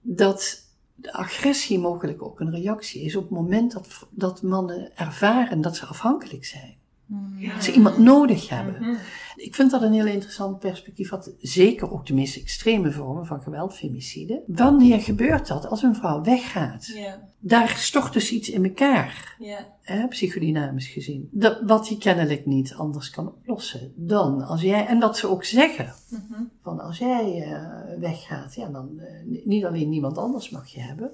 dat 0.00 0.66
de 0.94 1.12
agressie 1.12 1.78
mogelijk 1.78 2.22
ook 2.22 2.40
een 2.40 2.50
reactie 2.50 3.02
is 3.02 3.16
op 3.16 3.22
het 3.22 3.32
moment 3.32 3.72
dat, 3.72 4.06
dat 4.10 4.42
mannen 4.42 4.96
ervaren 4.96 5.60
dat 5.60 5.76
ze 5.76 5.86
afhankelijk 5.86 6.44
zijn. 6.44 6.74
Dat 7.54 7.64
ze 7.64 7.72
iemand 7.72 7.98
nodig 7.98 8.48
hebben. 8.48 8.80
Mhm. 8.80 8.94
Ik 9.36 9.54
vind 9.54 9.70
dat 9.70 9.82
een 9.82 9.92
heel 9.92 10.06
interessant 10.06 10.58
perspectief, 10.58 11.10
wat 11.10 11.32
zeker 11.40 11.92
ook 11.92 12.06
de 12.06 12.14
meest 12.14 12.36
extreme 12.36 12.92
vormen 12.92 13.26
van 13.26 13.40
geweld, 13.40 13.74
femicide. 13.74 14.42
Wanneer 14.46 15.00
gebeurt 15.00 15.46
dat 15.48 15.66
als 15.66 15.82
een 15.82 15.94
vrouw 15.94 16.22
weggaat? 16.22 16.92
Daar 17.38 17.68
stort 17.68 18.12
dus 18.12 18.30
iets 18.30 18.50
in 18.50 18.64
elkaar, 18.64 19.34
hè, 19.82 20.08
psychodynamisch 20.08 20.88
gezien. 20.88 21.28
Dat, 21.32 21.60
wat 21.66 21.88
hij 21.88 21.96
kennelijk 21.96 22.46
niet 22.46 22.74
anders 22.74 23.10
kan 23.10 23.28
oplossen 23.28 23.92
dan 23.96 24.42
als 24.42 24.60
jij, 24.62 24.86
en 24.86 25.00
dat 25.00 25.16
ze 25.18 25.28
ook 25.28 25.44
zeggen, 25.44 25.94
Mhm. 26.08 26.42
van 26.62 26.80
als 26.80 26.98
jij 26.98 27.42
eh, 27.42 27.98
weggaat, 28.00 28.54
ja, 28.54 28.68
dan 28.68 29.00
eh, 29.00 29.40
niet 29.44 29.64
alleen 29.64 29.88
niemand 29.88 30.18
anders 30.18 30.50
mag 30.50 30.66
je 30.66 30.80
hebben. 30.80 31.10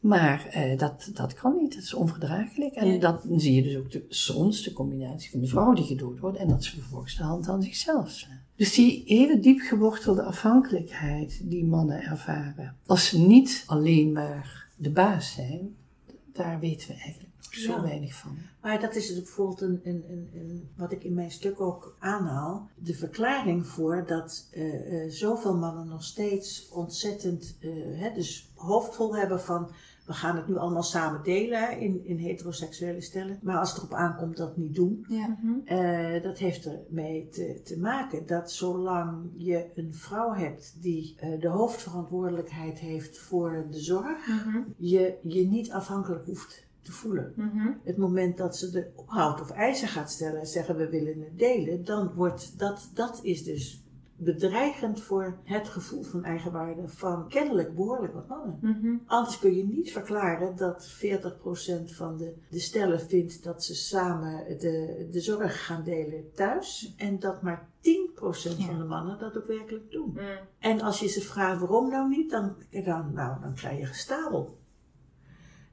Maar 0.00 0.46
eh, 0.46 0.78
dat, 0.78 1.10
dat 1.14 1.34
kan 1.34 1.56
niet, 1.56 1.74
dat 1.74 1.82
is 1.82 1.94
onverdraaglijk. 1.94 2.74
En 2.74 2.86
Ja. 2.92 2.98
dat 2.98 3.22
zie 3.36 3.54
je 3.54 3.62
dus 3.62 3.76
ook 3.76 3.90
de, 3.90 4.04
soms 4.08 4.62
de 4.62 4.72
combinatie 4.72 5.30
van 5.30 5.40
de 5.40 5.46
vrouw 5.46 5.72
die 5.74 5.84
gedood 5.84 6.18
wordt 6.18 6.36
en 6.38 6.48
dat 6.48 6.64
ze 6.64 6.70
vervolgens 6.80 7.16
de 7.16 7.22
hand 7.22 7.48
aan 7.48 7.62
zichzelf 7.62 8.10
slaan. 8.10 8.44
Dus 8.56 8.74
die 8.74 9.02
hele 9.06 9.40
diep 9.40 9.60
gewortelde 9.60 10.22
afhankelijkheid 10.22 11.40
die 11.50 11.64
mannen 11.64 12.02
ervaren, 12.02 12.76
als 12.86 13.08
ze 13.08 13.18
niet 13.18 13.64
alleen 13.66 14.12
maar 14.12 14.68
de 14.76 14.90
baas 14.90 15.32
zijn, 15.32 15.76
daar 16.32 16.60
weten 16.60 16.88
we 16.88 16.94
eigenlijk 16.94 17.32
zo 17.50 17.72
Ja. 17.72 17.82
weinig 17.82 18.14
van. 18.14 18.36
Maar 18.62 18.80
dat 18.80 18.94
is 18.94 19.14
bijvoorbeeld 19.14 19.60
een, 19.60 19.80
een, 19.84 20.04
een, 20.10 20.28
een, 20.34 20.68
wat 20.76 20.92
ik 20.92 21.04
in 21.04 21.14
mijn 21.14 21.30
stuk 21.30 21.60
ook 21.60 21.96
aanhaal. 21.98 22.68
De 22.74 22.94
verklaring 22.94 23.66
voor 23.66 24.04
dat 24.06 24.48
eh, 24.52 25.04
eh, 25.04 25.10
zoveel 25.10 25.56
mannen 25.56 25.88
nog 25.88 26.04
steeds 26.04 26.68
ontzettend 26.68 27.56
hè, 27.94 28.12
dus 28.14 28.45
hoofdvol 28.56 29.16
hebben 29.16 29.40
van 29.40 29.70
we 30.06 30.12
gaan 30.12 30.36
het 30.36 30.48
nu 30.48 30.56
allemaal 30.56 30.82
samen 30.82 31.22
delen 31.22 31.78
in, 31.80 32.04
in 32.04 32.18
heteroseksuele 32.18 33.00
stellen. 33.00 33.38
Maar 33.42 33.58
als 33.58 33.68
het 33.70 33.78
erop 33.78 33.92
aankomt 33.92 34.36
dat 34.36 34.56
niet 34.56 34.74
doen. 34.74 35.06
Ja. 35.08 35.36
Mhm. 35.42 35.52
Eh, 35.64 36.22
dat 36.22 36.38
heeft 36.38 36.66
ermee 36.66 37.28
te, 37.28 37.60
te 37.64 37.78
maken 37.78 38.26
dat 38.26 38.52
zolang 38.52 39.30
je 39.36 39.66
een 39.74 39.94
vrouw 39.94 40.32
hebt 40.32 40.76
die 40.80 41.14
eh, 41.18 41.40
de 41.40 41.48
hoofdverantwoordelijkheid 41.48 42.78
heeft 42.78 43.18
voor 43.18 43.66
de 43.70 43.80
zorg, 43.80 44.26
Mhm. 44.26 44.58
je 44.76 45.18
je 45.22 45.46
niet 45.46 45.72
afhankelijk 45.72 46.26
hoeft 46.26 46.66
te 46.82 46.92
voelen. 46.92 47.32
Mhm. 47.36 47.70
Het 47.84 47.96
moment 47.96 48.36
dat 48.36 48.56
ze 48.56 48.78
er 48.78 48.90
ophoudt 48.94 49.40
of 49.40 49.50
eisen 49.50 49.88
gaat 49.88 50.10
stellen 50.10 50.40
en 50.40 50.46
zeggen 50.46 50.76
we 50.76 50.88
willen 50.88 51.20
het 51.20 51.38
delen, 51.38 51.84
dan 51.84 52.12
wordt 52.14 52.58
dat, 52.58 52.90
dat 52.94 53.20
is 53.22 53.44
dus 53.44 53.84
bedreigend 54.16 55.00
voor 55.00 55.38
het 55.44 55.68
gevoel 55.68 56.02
van 56.02 56.24
eigenwaarde 56.24 56.88
van 56.88 57.28
kennelijk 57.28 57.74
behoorlijk 57.74 58.14
wat 58.14 58.28
mannen. 58.28 58.58
Mhm. 58.60 58.96
Anders 59.06 59.38
kun 59.38 59.56
je 59.56 59.64
niet 59.64 59.92
verklaren 59.92 60.56
dat 60.56 60.90
40% 60.90 61.94
van 61.94 62.16
de, 62.16 62.34
de 62.50 62.58
stellen 62.58 63.00
vindt 63.00 63.44
dat 63.44 63.64
ze 63.64 63.74
samen 63.74 64.58
de, 64.58 65.08
de 65.10 65.20
zorg 65.20 65.66
gaan 65.66 65.84
delen 65.84 66.32
thuis 66.34 66.94
en 66.96 67.18
dat 67.18 67.42
maar 67.42 67.68
10% 67.80 67.88
van 68.66 68.78
de 68.78 68.84
mannen 68.84 69.18
dat 69.18 69.36
ook 69.36 69.46
werkelijk 69.46 69.90
doen. 69.90 70.10
Mhm. 70.12 70.24
En 70.58 70.80
als 70.80 71.00
je 71.00 71.08
ze 71.08 71.20
vraagt 71.20 71.60
waarom 71.60 71.90
nou 71.90 72.08
niet, 72.08 72.30
dan, 72.30 72.56
dan, 72.84 73.12
nou, 73.12 73.40
dan 73.40 73.54
krijg 73.54 73.78
je 73.78 73.86
gestapel. 73.86 74.58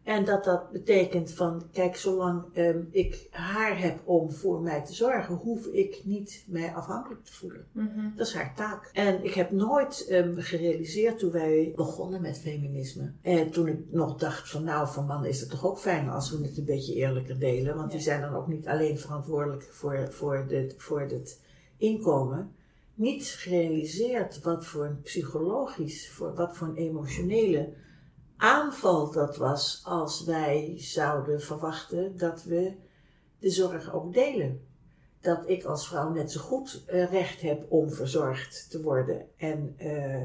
En 0.04 0.26
dat 0.26 0.44
dat 0.44 0.72
betekent 0.72 1.32
van, 1.32 1.64
kijk, 1.72 1.96
zolang 1.96 2.44
ehm, 2.54 2.80
ik 2.92 3.28
haar 3.32 3.80
heb 3.80 4.00
om 4.04 4.32
voor 4.32 4.62
mij 4.62 4.82
te 4.86 4.94
zorgen, 4.94 5.36
hoef 5.36 5.66
ik 5.66 6.02
niet 6.04 6.44
mij 6.48 6.74
afhankelijk 6.74 7.26
te 7.26 7.34
voelen. 7.34 7.66
Mhm. 7.72 8.16
Dat 8.16 8.28
is 8.28 8.34
haar 8.34 8.56
taak. 8.56 8.90
En 8.94 9.24
ik 9.24 9.34
heb 9.34 9.52
nooit 9.52 10.06
ehm, 10.10 10.40
gerealiseerd 10.40 11.20
toen 11.20 11.32
wij 11.32 11.74
begonnen 11.76 12.22
met 12.22 12.40
feminisme. 12.40 13.12
En 13.22 13.52
toen 13.52 13.68
ik 13.68 13.80
nog 13.90 14.18
dacht 14.18 14.50
van 14.50 14.64
nou, 14.64 14.88
voor 14.88 15.04
mannen 15.04 15.30
is 15.30 15.40
het 15.40 15.50
toch 15.50 15.66
ook 15.66 15.80
fijn 15.80 16.10
als 16.10 16.32
we 16.32 16.44
het 16.46 16.58
een 16.58 16.66
beetje 16.66 16.94
eerlijker 16.94 17.40
delen. 17.40 17.76
Want 17.76 17.92
die 17.92 18.00
zijn 18.00 18.22
dan 18.22 18.36
ook 18.36 18.48
niet 18.48 18.68
alleen 18.68 19.00
verantwoordelijk 19.00 19.64
voor, 19.72 20.08
voor, 20.12 20.46
dit, 20.48 20.76
voor 20.78 21.02
het 21.02 21.40
inkomen. 21.78 22.52
Niet 22.96 23.26
gerealiseerd 23.26 24.42
wat 24.42 24.66
voor 24.66 24.86
een 24.86 25.02
psychologisch, 25.02 26.12
voor 26.12 26.34
wat 26.34 26.58
voor 26.58 26.68
een 26.68 26.76
emotionele 26.76 27.74
aanval 28.44 29.12
dat 29.12 29.38
was 29.38 29.82
als 29.86 30.24
wij 30.24 30.74
zouden 30.78 31.42
verwachten 31.42 32.18
dat 32.18 32.44
we 32.44 32.74
de 33.40 33.50
zorg 33.50 33.94
ook 33.94 34.14
delen 34.14 34.68
dat 35.22 35.50
ik 35.50 35.64
als 35.64 35.88
vrouw 35.88 36.10
net 36.10 36.32
zo 36.32 36.42
goed 36.42 36.84
eh, 36.86 37.12
recht 37.12 37.42
heb 37.42 37.72
om 37.72 37.92
verzorgd 37.92 38.70
te 38.70 38.82
worden. 38.82 39.28
En, 39.38 39.74
eh, 39.78 40.22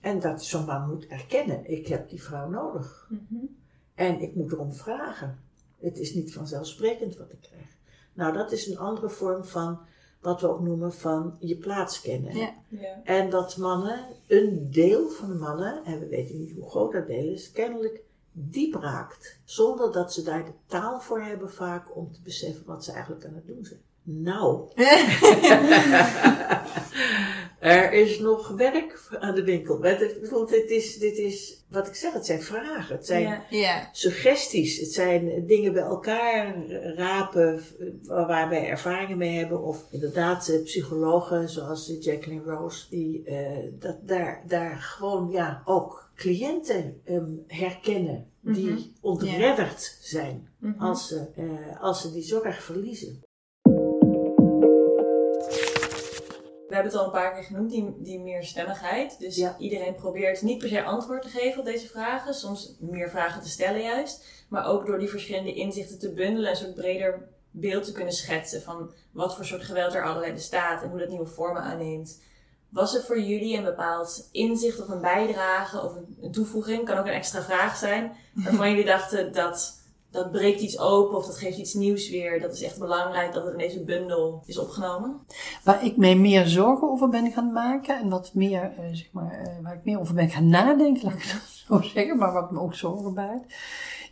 en 0.00 0.20
dat 0.20 0.44
zo'n 0.44 0.64
man 0.64 0.88
moet 0.88 1.06
erkennen, 1.06 1.70
ik 1.70 1.86
heb 1.86 2.08
die 2.08 2.22
vrouw 2.22 2.48
nodig. 2.48 3.08
Mhm. 3.08 3.44
En 3.94 4.20
ik 4.20 4.34
moet 4.34 4.52
erom 4.52 4.72
vragen. 4.72 5.38
Het 5.78 5.98
is 5.98 6.14
niet 6.14 6.32
vanzelfsprekend 6.32 7.16
wat 7.16 7.32
ik 7.32 7.40
krijg. 7.40 7.76
Nou, 8.12 8.32
dat 8.32 8.52
is 8.52 8.66
een 8.66 8.78
andere 8.78 9.10
vorm 9.10 9.44
van 9.44 9.80
wat 10.20 10.40
we 10.40 10.48
ook 10.48 10.60
noemen 10.60 10.92
van 10.92 11.36
je 11.38 11.56
plaats 11.56 12.00
kennen. 12.00 12.36
Ja. 12.36 12.54
Ja. 12.68 13.02
En 13.04 13.30
dat 13.30 13.56
mannen, 13.56 14.04
een 14.26 14.70
deel 14.70 15.08
van 15.08 15.28
de 15.28 15.34
mannen, 15.34 15.84
en 15.84 16.00
we 16.00 16.06
weten 16.06 16.38
niet 16.38 16.52
hoe 16.52 16.70
groot 16.70 16.92
dat 16.92 17.06
deel 17.06 17.32
is, 17.32 17.52
kennelijk 17.52 18.02
diep 18.32 18.74
raakt. 18.74 19.38
Zonder 19.44 19.92
dat 19.92 20.12
ze 20.12 20.22
daar 20.22 20.44
de 20.44 20.52
taal 20.66 21.00
voor 21.00 21.20
hebben 21.20 21.50
vaak 21.50 21.96
om 21.96 22.12
te 22.12 22.20
beseffen 22.22 22.66
wat 22.66 22.84
ze 22.84 22.92
eigenlijk 22.92 23.24
aan 23.24 23.34
het 23.34 23.46
doen 23.46 23.64
zijn. 23.64 23.80
Nou, 24.08 24.68
er 27.60 27.92
is 27.92 28.18
nog 28.18 28.48
werk 28.48 29.08
aan 29.20 29.34
de 29.34 29.44
winkel. 29.44 29.80
Dit 29.80 30.70
is, 30.70 30.98
dit 30.98 31.16
is, 31.18 31.64
wat 31.70 31.86
ik 31.86 31.94
zeg, 31.94 32.12
het 32.12 32.26
zijn 32.26 32.42
vragen. 32.42 32.96
Het 32.96 33.06
zijn 33.06 33.22
Ja. 33.22 33.42
Ja. 33.50 33.88
suggesties. 33.92 34.78
Het 34.78 34.92
zijn 34.92 35.46
dingen 35.46 35.72
bij 35.72 35.82
elkaar 35.82 36.66
rapen 36.96 37.62
eh, 38.08 38.26
waar 38.26 38.48
wij 38.48 38.68
ervaringen 38.68 39.18
mee 39.18 39.36
hebben. 39.38 39.62
Of 39.62 39.84
inderdaad 39.90 40.48
eh, 40.48 40.62
psychologen 40.62 41.48
zoals 41.48 41.88
eh, 41.90 42.00
Jacqueline 42.02 42.42
Rose. 42.44 42.86
Die 42.90 43.24
eh, 43.24 43.72
dat, 43.78 43.96
daar, 44.02 44.42
daar 44.46 44.76
gewoon 44.76 45.30
ja, 45.30 45.62
ook 45.64 46.10
cliënten 46.14 47.00
ehm, 47.04 47.30
herkennen. 47.46 48.30
Die 48.40 48.70
Mhm. 48.70 48.80
ontredderd 49.00 49.98
zijn 50.00 50.48
Mhm. 50.58 50.80
als, 50.82 51.08
ze, 51.08 51.26
eh, 51.36 51.82
als 51.82 52.00
ze 52.00 52.12
die 52.12 52.22
zorg 52.22 52.62
verliezen. 52.62 53.24
We 56.68 56.74
hebben 56.74 56.92
het 56.92 57.00
al 57.00 57.06
een 57.06 57.12
paar 57.12 57.34
keer 57.34 57.44
genoemd, 57.44 57.70
die, 57.70 57.94
die 57.98 58.20
meerstemmigheid. 58.20 59.18
Dus 59.18 59.36
Ja. 59.36 59.56
iedereen 59.58 59.94
probeert 59.94 60.42
niet 60.42 60.58
per 60.58 60.68
se 60.68 60.82
antwoord 60.82 61.22
te 61.22 61.28
geven 61.28 61.58
op 61.58 61.64
deze 61.64 61.86
vragen. 61.88 62.34
Soms 62.34 62.76
meer 62.80 63.10
vragen 63.10 63.42
te 63.42 63.48
stellen 63.48 63.82
juist. 63.82 64.24
Maar 64.48 64.66
ook 64.66 64.86
door 64.86 64.98
die 64.98 65.08
verschillende 65.08 65.54
inzichten 65.54 65.98
te 65.98 66.12
bundelen. 66.12 66.50
Een 66.50 66.56
soort 66.56 66.74
breder 66.74 67.28
beeld 67.50 67.84
te 67.84 67.92
kunnen 67.92 68.12
schetsen. 68.12 68.62
Van 68.62 68.90
wat 69.12 69.34
voor 69.36 69.44
soort 69.44 69.62
geweld 69.64 69.94
er 69.94 70.04
allerlei 70.04 70.32
bestaat. 70.32 70.82
En 70.82 70.88
hoe 70.88 70.98
dat 70.98 71.08
nieuwe 71.08 71.26
vormen 71.26 71.62
aanneemt. 71.62 72.22
Was 72.68 72.94
er 72.94 73.02
voor 73.02 73.20
jullie 73.20 73.56
een 73.56 73.64
bepaald 73.64 74.28
inzicht 74.32 74.82
of 74.82 74.88
een 74.88 75.00
bijdrage 75.00 75.82
of 75.82 75.94
een, 75.96 76.16
een 76.20 76.32
toevoeging? 76.32 76.84
Kan 76.84 76.98
ook 76.98 77.06
een 77.06 77.12
extra 77.12 77.42
vraag 77.42 77.76
zijn. 77.76 78.16
Waarvan 78.34 78.68
jullie 78.70 78.84
dachten 78.84 79.32
dat 79.32 79.75
dat 80.16 80.32
breekt 80.32 80.60
iets 80.60 80.78
open 80.78 81.16
of 81.16 81.26
dat 81.26 81.38
geeft 81.38 81.58
iets 81.58 81.74
nieuws 81.74 82.10
weer. 82.10 82.40
Dat 82.40 82.52
is 82.52 82.62
echt 82.62 82.78
belangrijk 82.78 83.32
dat 83.32 83.44
het 83.44 83.52
in 83.52 83.58
deze 83.58 83.84
bundel 83.84 84.42
is 84.46 84.58
opgenomen. 84.58 85.20
Waar 85.64 85.84
ik 85.84 85.96
mij 85.96 86.16
meer 86.16 86.46
zorgen 86.46 86.90
over 86.90 87.08
ben 87.08 87.32
gaan 87.32 87.52
maken 87.52 87.98
en 87.98 88.08
wat 88.08 88.34
meer, 88.34 88.72
eh, 88.76 88.84
zeg 88.92 89.08
maar, 89.12 89.32
eh, 89.32 89.62
waar 89.62 89.74
ik 89.74 89.84
meer 89.84 90.00
over 90.00 90.14
ben 90.14 90.30
gaan 90.30 90.48
nadenken, 90.48 91.04
laat 91.04 91.14
ik 91.14 91.22
het 91.32 91.42
zo 91.66 91.80
zeggen, 91.80 92.18
maar 92.18 92.32
wat 92.32 92.50
me 92.50 92.60
ook 92.60 92.74
zorgen 92.74 93.14
baart, 93.14 93.54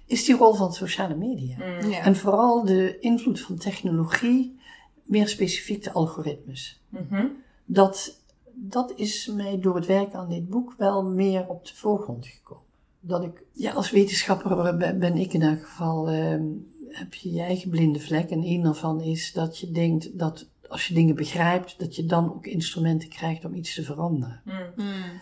is 0.06 0.24
die 0.24 0.36
rol 0.36 0.54
van 0.54 0.72
sociale 0.72 1.14
media. 1.14 1.56
Mm. 1.56 1.90
Ja. 1.90 2.00
En 2.00 2.16
vooral 2.16 2.64
de 2.64 2.98
invloed 2.98 3.40
van 3.40 3.56
technologie, 3.56 4.58
meer 5.02 5.28
specifiek 5.28 5.82
de 5.84 5.92
algoritmes. 5.92 6.82
Mhm. 6.88 7.26
Dat, 7.64 8.20
dat 8.52 8.92
is 8.96 9.26
mij 9.26 9.58
door 9.60 9.74
het 9.74 9.86
werken 9.86 10.18
aan 10.18 10.28
dit 10.28 10.48
boek 10.48 10.74
wel 10.78 11.04
meer 11.04 11.48
op 11.48 11.66
de 11.66 11.74
voorgrond 11.74 12.26
gekomen. 12.26 12.63
Dat 13.06 13.22
ik, 13.22 13.44
ja, 13.52 13.72
als 13.72 13.90
wetenschapper 13.90 14.76
ben, 14.76 14.98
ben 14.98 15.16
ik 15.16 15.32
in 15.32 15.42
elk 15.42 15.62
geval, 15.62 16.08
ehm, 16.08 16.44
heb 16.88 17.14
je 17.14 17.32
je 17.32 17.40
eigen 17.40 17.70
blinde 17.70 18.00
vlek. 18.00 18.30
En 18.30 18.42
een 18.44 18.62
daarvan 18.62 19.00
is 19.00 19.32
dat 19.32 19.58
je 19.58 19.70
denkt 19.70 20.18
dat 20.18 20.46
als 20.68 20.86
je 20.86 20.94
dingen 20.94 21.14
begrijpt, 21.14 21.78
dat 21.78 21.96
je 21.96 22.06
dan 22.06 22.34
ook 22.34 22.46
instrumenten 22.46 23.08
krijgt 23.08 23.44
om 23.44 23.54
iets 23.54 23.74
te 23.74 23.82
veranderen. 23.82 24.40
Mm. 24.44 24.84
Mm. 24.84 25.20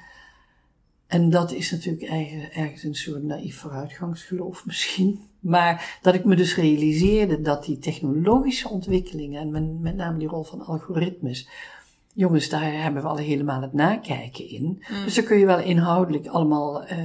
En 1.07 1.31
dat 1.31 1.53
is 1.53 1.71
natuurlijk 1.71 2.05
eigen- 2.05 2.53
ergens 2.53 2.83
een 2.83 2.95
soort 2.95 3.23
naïef 3.23 3.57
vooruitgangsgeloof 3.57 4.65
misschien. 4.67 5.21
Maar 5.41 5.99
dat 6.03 6.15
ik 6.15 6.25
me 6.25 6.37
dus 6.37 6.57
realiseerde 6.57 7.41
dat 7.41 7.65
die 7.65 7.79
technologische 7.79 8.69
ontwikkelingen, 8.69 9.55
en 9.55 9.81
met 9.81 9.97
name 9.97 10.19
die 10.19 10.29
rol 10.29 10.43
van 10.43 10.65
algoritmes, 10.65 11.49
jongens, 12.13 12.49
daar 12.49 12.73
hebben 12.83 13.03
we 13.03 13.09
al 13.09 13.17
helemaal 13.17 13.63
het 13.63 13.73
nakijken 13.73 14.49
in. 14.51 14.83
Dus 15.05 15.15
dan 15.15 15.25
kun 15.25 15.39
je 15.39 15.47
wel 15.47 15.61
inhoudelijk 15.61 16.27
allemaal 16.27 16.85
eh, 16.85 16.99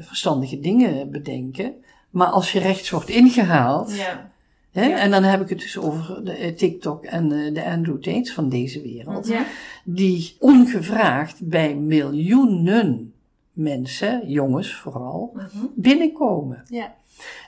verstandige 0.00 0.60
dingen 0.60 1.10
bedenken. 1.10 1.72
Maar 2.10 2.26
als 2.26 2.52
je 2.52 2.58
rechts 2.58 2.90
wordt 2.90 3.08
ingehaald, 3.08 3.96
Ja. 3.96 4.30
hè, 4.72 4.88
en 4.88 5.10
dan 5.10 5.22
heb 5.22 5.40
ik 5.40 5.48
het 5.48 5.60
dus 5.60 5.78
over 5.78 6.24
de, 6.24 6.32
eh, 6.32 6.54
TikTok 6.56 7.04
en 7.04 7.32
eh, 7.32 7.54
de 7.54 7.64
Andrew 7.64 8.00
Tates 8.02 8.32
van 8.32 8.48
deze 8.48 8.82
wereld 8.82 9.26
Ja. 9.28 9.44
die 9.84 10.36
ongevraagd 10.38 11.48
bij 11.48 11.74
miljoenen 11.74 13.12
mensen, 13.52 14.22
jongens 14.28 14.74
vooral, 14.74 15.32
Mhm. 15.34 15.64
binnenkomen. 15.74 16.62
Ja. 16.68 16.94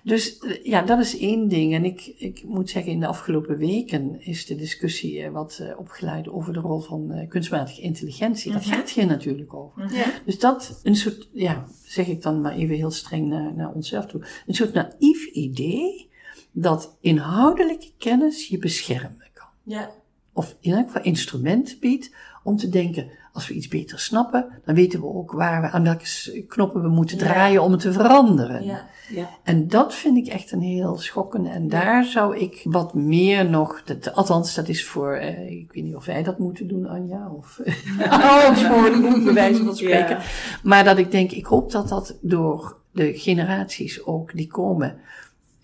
Dus 0.03 0.39
eh, 0.39 0.65
ja, 0.65 0.83
dat 0.83 0.99
is 0.99 1.19
één 1.19 1.49
ding. 1.49 1.75
En 1.75 1.85
ik, 1.85 2.15
ik 2.17 2.43
moet 2.45 2.71
zeggen, 2.71 2.93
in 2.93 3.01
de 3.01 3.07
afgelopen 3.07 3.59
weken 3.59 4.21
is 4.21 4.47
de 4.47 4.55
discussie 4.55 5.23
eh, 5.23 5.31
wat 5.31 5.59
eh, 5.63 5.79
opgeleid 5.79 6.29
over 6.29 6.53
de 6.53 6.61
rol 6.61 6.81
van 6.81 7.11
eh, 7.13 7.29
kunstmatige 7.29 7.81
intelligentie. 7.81 8.53
Dat 8.53 8.65
Mhm. 8.65 8.75
gaat 8.75 8.91
hier 8.91 9.07
natuurlijk 9.07 9.55
over. 9.55 9.85
Mhm. 9.85 9.95
Ja. 9.95 10.05
Dus 10.25 10.39
dat, 10.39 10.81
een 10.83 10.97
soort, 10.97 11.29
ja, 11.33 11.67
zeg 11.85 12.07
ik 12.07 12.23
dan 12.23 12.41
maar 12.41 12.53
even 12.55 12.77
heel 12.77 12.91
streng 12.91 13.29
naar, 13.29 13.55
naar 13.55 13.73
onszelf 13.73 14.07
toe, 14.07 14.27
een 14.47 14.55
soort 14.55 14.73
naïef 14.73 15.25
idee 15.27 16.09
dat 16.53 16.97
inhoudelijke 17.01 17.91
kennis 17.99 18.49
je 18.49 18.59
beschermen 18.59 19.29
kan 19.33 19.49
Ja. 19.63 19.91
Of 20.37 20.57
in 20.61 20.73
elk 20.73 20.87
geval 20.87 21.03
instrumenten 21.03 21.77
biedt 21.81 22.15
om 22.43 22.57
te 22.57 22.69
denken, 22.69 23.11
als 23.33 23.49
we 23.49 23.55
iets 23.55 23.69
beter 23.69 23.99
snappen, 23.99 24.61
dan 24.65 24.75
weten 24.75 25.01
we 25.01 25.07
ook 25.07 25.33
waar 25.33 25.61
we, 25.61 25.71
aan 25.71 25.83
welke 25.83 26.45
knoppen 26.49 26.83
we 26.83 26.89
moeten 26.89 27.19
draaien 27.19 27.63
om 27.63 27.73
het 27.73 27.81
te 27.81 27.93
veranderen. 27.93 28.65
Ja. 28.65 28.87
Ja. 29.09 29.29
En 29.43 29.69
dat 29.69 29.95
vind 29.95 30.17
ik 30.17 30.27
echt 30.27 30.53
een 30.53 30.61
heel 30.61 30.99
schokkende. 30.99 31.51
En 31.51 31.69
daar 31.69 32.05
zou 32.05 32.37
ik 32.37 32.61
wat 32.65 32.95
meer 32.95 33.51
nog, 33.51 33.83
dat, 33.85 34.15
althans 34.15 34.55
dat 34.55 34.69
is 34.69 34.85
voor, 34.85 35.13
eh, 35.13 35.51
ik 35.51 35.73
weet 35.73 35.85
niet 35.85 35.95
of 35.95 36.05
wij 36.05 36.23
dat 36.23 36.39
moeten 36.39 36.69
doen, 36.69 36.87
Anja, 36.87 37.31
of 37.31 37.61
ons 38.49 38.63
voor 38.63 38.91
bij 39.25 39.35
wijze 39.35 39.65
van 39.65 39.77
spreken. 39.77 40.17
Ja. 40.17 40.23
Maar 40.63 40.85
dat 40.85 40.99
ik 40.99 41.11
denk, 41.11 41.31
ik 41.31 41.47
hoop 41.47 41.71
dat 41.71 41.89
dat 41.89 42.19
door 42.21 42.77
de 42.93 43.19
generaties 43.19 44.05
ook 44.05 44.37
die 44.37 44.47
komen 44.47 44.99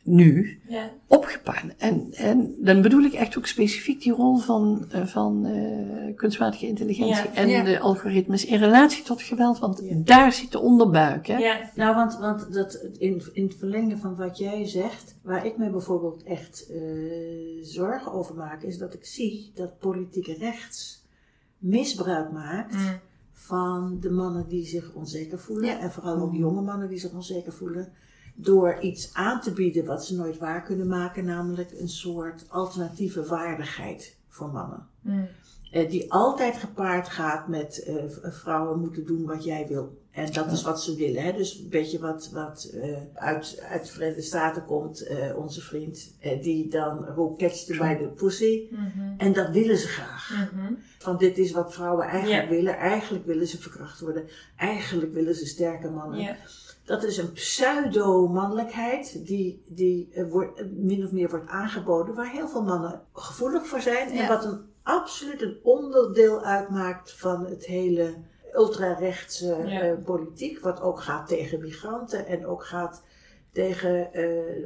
nu, 0.03 0.61
Ja. 0.68 0.90
opgepakt. 1.07 1.76
En, 1.78 2.12
en 2.12 2.55
dan 2.59 2.82
bedoel 2.82 3.03
ik 3.03 3.12
echt 3.12 3.38
ook 3.38 3.46
specifiek 3.46 4.03
die 4.03 4.12
rol 4.12 4.36
van, 4.36 4.86
eh, 4.90 5.07
van 5.07 5.46
eh, 5.46 6.16
kunstmatige 6.16 6.66
intelligentie 6.66 7.14
Ja, 7.24 7.34
en 7.34 7.48
ja. 7.48 7.62
de 7.62 7.78
algoritmes 7.78 8.44
in 8.44 8.59
relatie 8.59 9.05
tot 9.05 9.22
geweld, 9.22 9.59
want 9.59 9.82
daar 10.07 10.32
zit 10.32 10.53
de 10.53 10.59
onderbuik. 10.61 11.26
Hè? 11.26 11.36
Ja. 11.36 11.70
Nou, 11.74 11.94
want, 11.94 12.18
want 12.18 12.53
dat, 12.53 12.86
in, 12.98 13.22
in 13.32 13.44
het 13.44 13.55
verlengen 13.55 13.98
van 13.98 14.16
wat 14.16 14.38
jij 14.38 14.66
zegt, 14.66 15.16
waar 15.22 15.46
ik 15.46 15.57
me 15.57 15.70
bijvoorbeeld 15.70 16.22
echt 16.22 16.66
eh, 16.70 16.80
zorgen 17.62 18.12
over 18.12 18.34
maak, 18.34 18.62
is 18.62 18.78
dat 18.78 18.94
ik 18.94 19.05
zie 19.07 19.50
dat 19.55 19.78
politieke 19.78 20.34
rechts 20.34 21.05
misbruik 21.59 22.32
maakt 22.32 22.74
Mm. 22.74 22.98
van 23.32 23.96
de 24.00 24.11
mannen 24.11 24.48
die 24.48 24.66
zich 24.66 24.92
onzeker 24.94 25.38
voelen. 25.38 25.64
Ja. 25.66 25.80
En 25.80 25.90
vooral 25.92 26.16
ook 26.20 26.34
jonge 26.34 26.62
mannen 26.62 26.88
die 26.88 26.98
zich 26.98 27.12
onzeker 27.12 27.53
voelen. 27.53 27.92
Door 28.34 28.78
iets 28.80 29.14
aan 29.14 29.40
te 29.40 29.52
bieden 29.52 29.84
wat 29.84 30.04
ze 30.04 30.16
nooit 30.16 30.38
waar 30.38 30.62
kunnen 30.62 30.88
maken, 30.88 31.24
namelijk 31.24 31.70
een 31.78 31.88
soort 31.88 32.44
alternatieve 32.48 33.26
waardigheid 33.26 34.16
voor 34.28 34.48
mannen. 34.48 34.86
Mm. 35.00 35.28
Eh, 35.72 35.90
die 35.90 36.12
altijd 36.12 36.56
gepaard 36.56 37.08
gaat 37.08 37.48
met 37.48 37.82
eh, 37.82 37.94
vrouwen 38.22 38.80
moeten 38.80 39.06
doen 39.06 39.24
wat 39.24 39.44
jij 39.44 39.66
wil. 39.68 40.00
En 40.10 40.32
dat 40.32 40.52
is 40.52 40.62
wat 40.62 40.82
ze 40.82 40.96
willen. 40.96 41.22
Hè? 41.22 41.32
Dus 41.32 41.58
een 41.58 41.68
beetje 41.68 41.98
wat, 41.98 42.30
wat 42.32 42.70
eh, 42.74 42.96
uit, 43.14 43.62
uit 43.68 43.86
de 43.86 43.92
Verenigde 43.92 44.22
Staten 44.22 44.64
komt, 44.64 45.06
onze 45.36 45.60
vriend, 45.60 46.14
die 46.40 46.68
dan 46.68 47.04
roept 47.04 47.38
catch 47.38 47.64
the 47.64 47.76
by 47.76 47.94
the 47.94 48.08
pussy. 48.08 48.68
Mhm. 48.70 49.14
En 49.16 49.32
dat 49.32 49.50
willen 49.50 49.78
ze 49.78 49.86
graag. 49.86 50.50
Mhm. 50.52 50.72
Van 50.98 51.16
dit 51.16 51.38
is 51.38 51.52
wat 51.52 51.74
vrouwen 51.74 52.06
eigenlijk 52.06 52.48
willen. 52.48 52.76
Eigenlijk 52.76 53.26
willen 53.26 53.46
ze 53.46 53.58
verkracht 53.58 54.00
worden. 54.00 54.24
Eigenlijk 54.56 55.14
willen 55.14 55.34
ze 55.34 55.46
sterke 55.46 55.90
mannen. 55.90 56.36
Dat 56.84 57.02
is 57.04 57.16
een 57.16 57.32
pseudo-mannelijkheid 57.32 59.26
die, 59.26 59.62
die 59.68 60.08
eh, 60.12 60.30
wordt, 60.30 60.58
eh, 60.58 60.66
min 60.70 61.04
of 61.04 61.12
meer 61.12 61.30
wordt 61.30 61.48
aangeboden, 61.48 62.14
waar 62.14 62.30
heel 62.30 62.48
veel 62.48 62.62
mannen 62.62 63.02
gevoelig 63.12 63.66
voor 63.66 63.80
zijn. 63.80 64.10
En 64.10 64.28
wat 64.28 64.44
een 64.44 64.60
absoluut 64.82 65.42
een 65.42 65.58
onderdeel 65.62 66.40
uitmaakt 66.42 67.12
van 67.12 67.46
het 67.46 67.66
hele 67.66 68.14
ultrarechtse 68.54 69.46
Ja. 69.66 69.80
eh, 69.80 70.04
politiek, 70.04 70.58
wat 70.60 70.80
ook 70.80 71.00
gaat 71.00 71.28
tegen 71.28 71.60
migranten 71.60 72.26
en 72.26 72.46
ook 72.46 72.64
gaat 72.64 73.02
tegen 73.52 74.10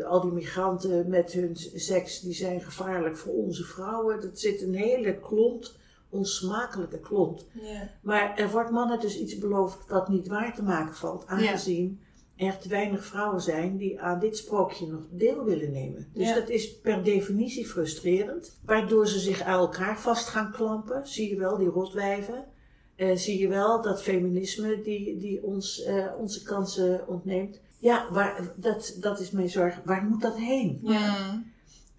al 0.08 0.20
die 0.20 0.32
migranten 0.32 1.08
met 1.08 1.32
hun 1.32 1.56
seks, 1.74 2.20
die 2.20 2.34
zijn 2.34 2.60
gevaarlijk 2.60 3.16
voor 3.16 3.32
onze 3.32 3.64
vrouwen. 3.64 4.20
Dat 4.20 4.38
zit 4.38 4.62
een 4.62 4.74
hele 4.74 5.18
klont, 5.20 5.76
onsmakelijke 6.10 6.98
klont. 6.98 7.46
Ja. 7.52 7.90
Maar 8.02 8.36
er 8.36 8.50
wordt 8.50 8.70
mannen 8.70 9.00
dus 9.00 9.18
iets 9.18 9.38
beloofd 9.38 9.88
dat 9.88 10.08
niet 10.08 10.28
waar 10.28 10.54
te 10.54 10.62
maken 10.62 10.94
valt, 10.94 11.26
aangezien 11.26 12.00
er 12.36 12.58
te 12.58 12.68
weinig 12.68 13.04
vrouwen 13.04 13.40
zijn 13.40 13.76
die 13.76 14.00
aan 14.00 14.18
dit 14.18 14.36
sprookje 14.36 14.86
nog 14.86 15.00
deel 15.10 15.44
willen 15.44 15.72
nemen. 15.72 16.08
Dus 16.12 16.28
Ja. 16.28 16.34
dat 16.34 16.48
is 16.48 16.78
per 16.78 17.02
definitie 17.04 17.66
frustrerend, 17.66 18.58
waardoor 18.64 19.06
ze 19.06 19.18
zich 19.18 19.42
aan 19.42 19.58
elkaar 19.58 19.98
vast 20.00 20.28
gaan 20.28 20.52
klampen. 20.52 21.06
Zie 21.06 21.28
je 21.30 21.36
wel, 21.36 21.56
die 21.56 21.68
rotwijven. 21.68 22.44
Eh, 22.96 23.16
zie 23.16 23.38
je 23.38 23.48
wel 23.48 23.82
dat 23.82 24.02
feminisme 24.02 24.80
die, 24.82 25.18
die 25.18 25.42
ons 25.42 25.82
eh, 25.84 26.06
onze 26.18 26.42
kansen 26.42 27.08
ontneemt. 27.08 27.60
Ja, 27.78 28.06
waar, 28.12 28.40
dat, 28.56 28.96
dat 29.00 29.20
is 29.20 29.30
mijn 29.30 29.48
zorg. 29.48 29.80
Waar 29.84 30.04
moet 30.04 30.22
dat 30.22 30.36
heen? 30.36 30.78
Mm. 30.82 31.54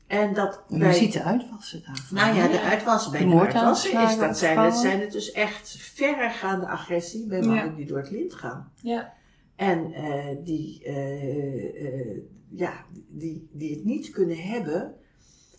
En 0.07 0.33
dat 0.33 0.61
En 0.69 0.79
bij- 0.79 0.87
Hoe 0.87 0.97
ziet 0.97 1.13
de 1.13 1.23
uitwassen 1.23 1.83
daarvan? 1.85 2.17
nou 2.17 2.35
ja, 2.37 2.47
de 2.47 2.61
uitwassen 2.61 3.11
bij 3.11 3.19
De 3.21 3.25
de, 3.27 3.33
moordaanslagen 3.33 3.99
uitwassen 4.07 4.29
is 4.29 4.29
dat 4.29 4.37
zijn, 4.37 4.59
het 4.59 4.75
zijn 4.75 4.99
het 5.01 5.11
dus 5.11 5.31
echt 5.31 5.69
verregaande 5.79 6.67
agressie 6.67 7.25
bij 7.27 7.39
mannen 7.39 7.65
Ja. 7.69 7.75
die 7.75 7.85
door 7.85 7.97
het 7.97 8.11
lint 8.11 8.33
gaan. 8.33 8.71
Ja. 8.81 9.13
En 9.57 9.93
eh, 9.93 10.35
die, 10.43 10.83
eh, 10.83 11.85
eh, 11.85 12.17
ja, 12.49 12.85
die, 13.07 13.49
die 13.51 13.75
het 13.75 13.85
niet 13.85 14.09
kunnen 14.09 14.37
hebben 14.37 14.95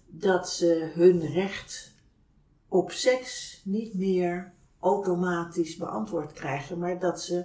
dat 0.06 0.50
ze 0.50 0.90
hun 0.94 1.26
recht 1.26 1.94
op 2.68 2.90
seks 2.90 3.60
niet 3.64 3.94
meer 3.94 4.52
automatisch 4.80 5.76
beantwoord 5.76 6.32
krijgen, 6.32 6.78
maar 6.78 6.98
dat 6.98 7.22
ze 7.22 7.44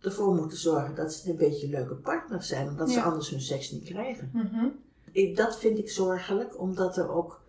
ervoor 0.00 0.34
moeten 0.34 0.58
zorgen 0.58 0.94
dat 0.94 1.12
ze 1.12 1.30
een 1.30 1.36
beetje 1.36 1.68
leuke 1.68 1.94
partners 1.94 2.48
zijn, 2.48 2.68
omdat 2.68 2.90
ze 2.90 3.02
anders 3.02 3.30
hun 3.30 3.40
seks 3.40 3.70
niet 3.70 3.84
krijgen. 3.84 4.30
Mhm. 4.32 4.66
Ik, 5.12 5.36
dat 5.36 5.58
vind 5.58 5.78
ik 5.78 5.90
zorgelijk, 5.90 6.60
omdat 6.60 6.96
er 6.96 7.08
ook. 7.08 7.43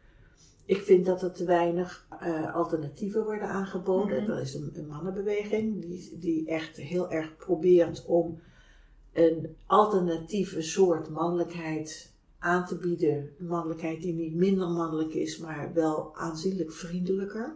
Ik 0.65 0.81
vind 0.81 1.05
dat 1.05 1.21
er 1.21 1.31
te 1.31 1.45
weinig 1.45 2.07
eh, 2.19 2.55
alternatieven 2.55 3.23
worden 3.23 3.47
aangeboden. 3.47 4.23
Mhm. 4.23 4.31
Er 4.31 4.41
is 4.41 4.53
een, 4.53 4.71
een 4.73 4.87
mannenbeweging 4.87 5.81
die, 5.81 6.17
die 6.19 6.47
echt 6.47 6.77
heel 6.77 7.11
erg 7.11 7.35
probeert 7.37 8.05
om 8.05 8.39
een 9.13 9.55
alternatieve 9.65 10.61
soort 10.61 11.09
mannelijkheid 11.09 12.13
aan 12.39 12.65
te 12.65 12.77
bieden. 12.77 13.29
Een 13.39 13.47
mannelijkheid 13.47 14.01
die 14.01 14.13
niet 14.13 14.35
minder 14.35 14.69
mannelijk 14.69 15.13
is, 15.13 15.37
maar 15.37 15.73
wel 15.73 16.15
aanzienlijk 16.15 16.71
vriendelijker. 16.71 17.55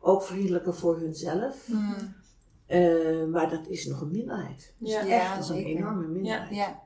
Ook 0.00 0.22
vriendelijker 0.22 0.74
voor 0.74 0.98
hunzelf. 0.98 1.68
Mm. 1.68 1.94
Eh, 2.66 3.24
maar 3.24 3.50
dat 3.50 3.68
is 3.68 3.86
nog 3.86 4.00
een 4.00 4.10
minderheid. 4.10 4.74
Dat 4.78 4.88
is 4.88 4.94
Ja. 4.94 5.00
echt 5.00 5.08
Ja, 5.08 5.28
nog 5.28 5.48
een 5.48 5.54
zeker. 5.56 5.76
enorme 5.76 6.06
minderheid. 6.06 6.54
Ja. 6.54 6.82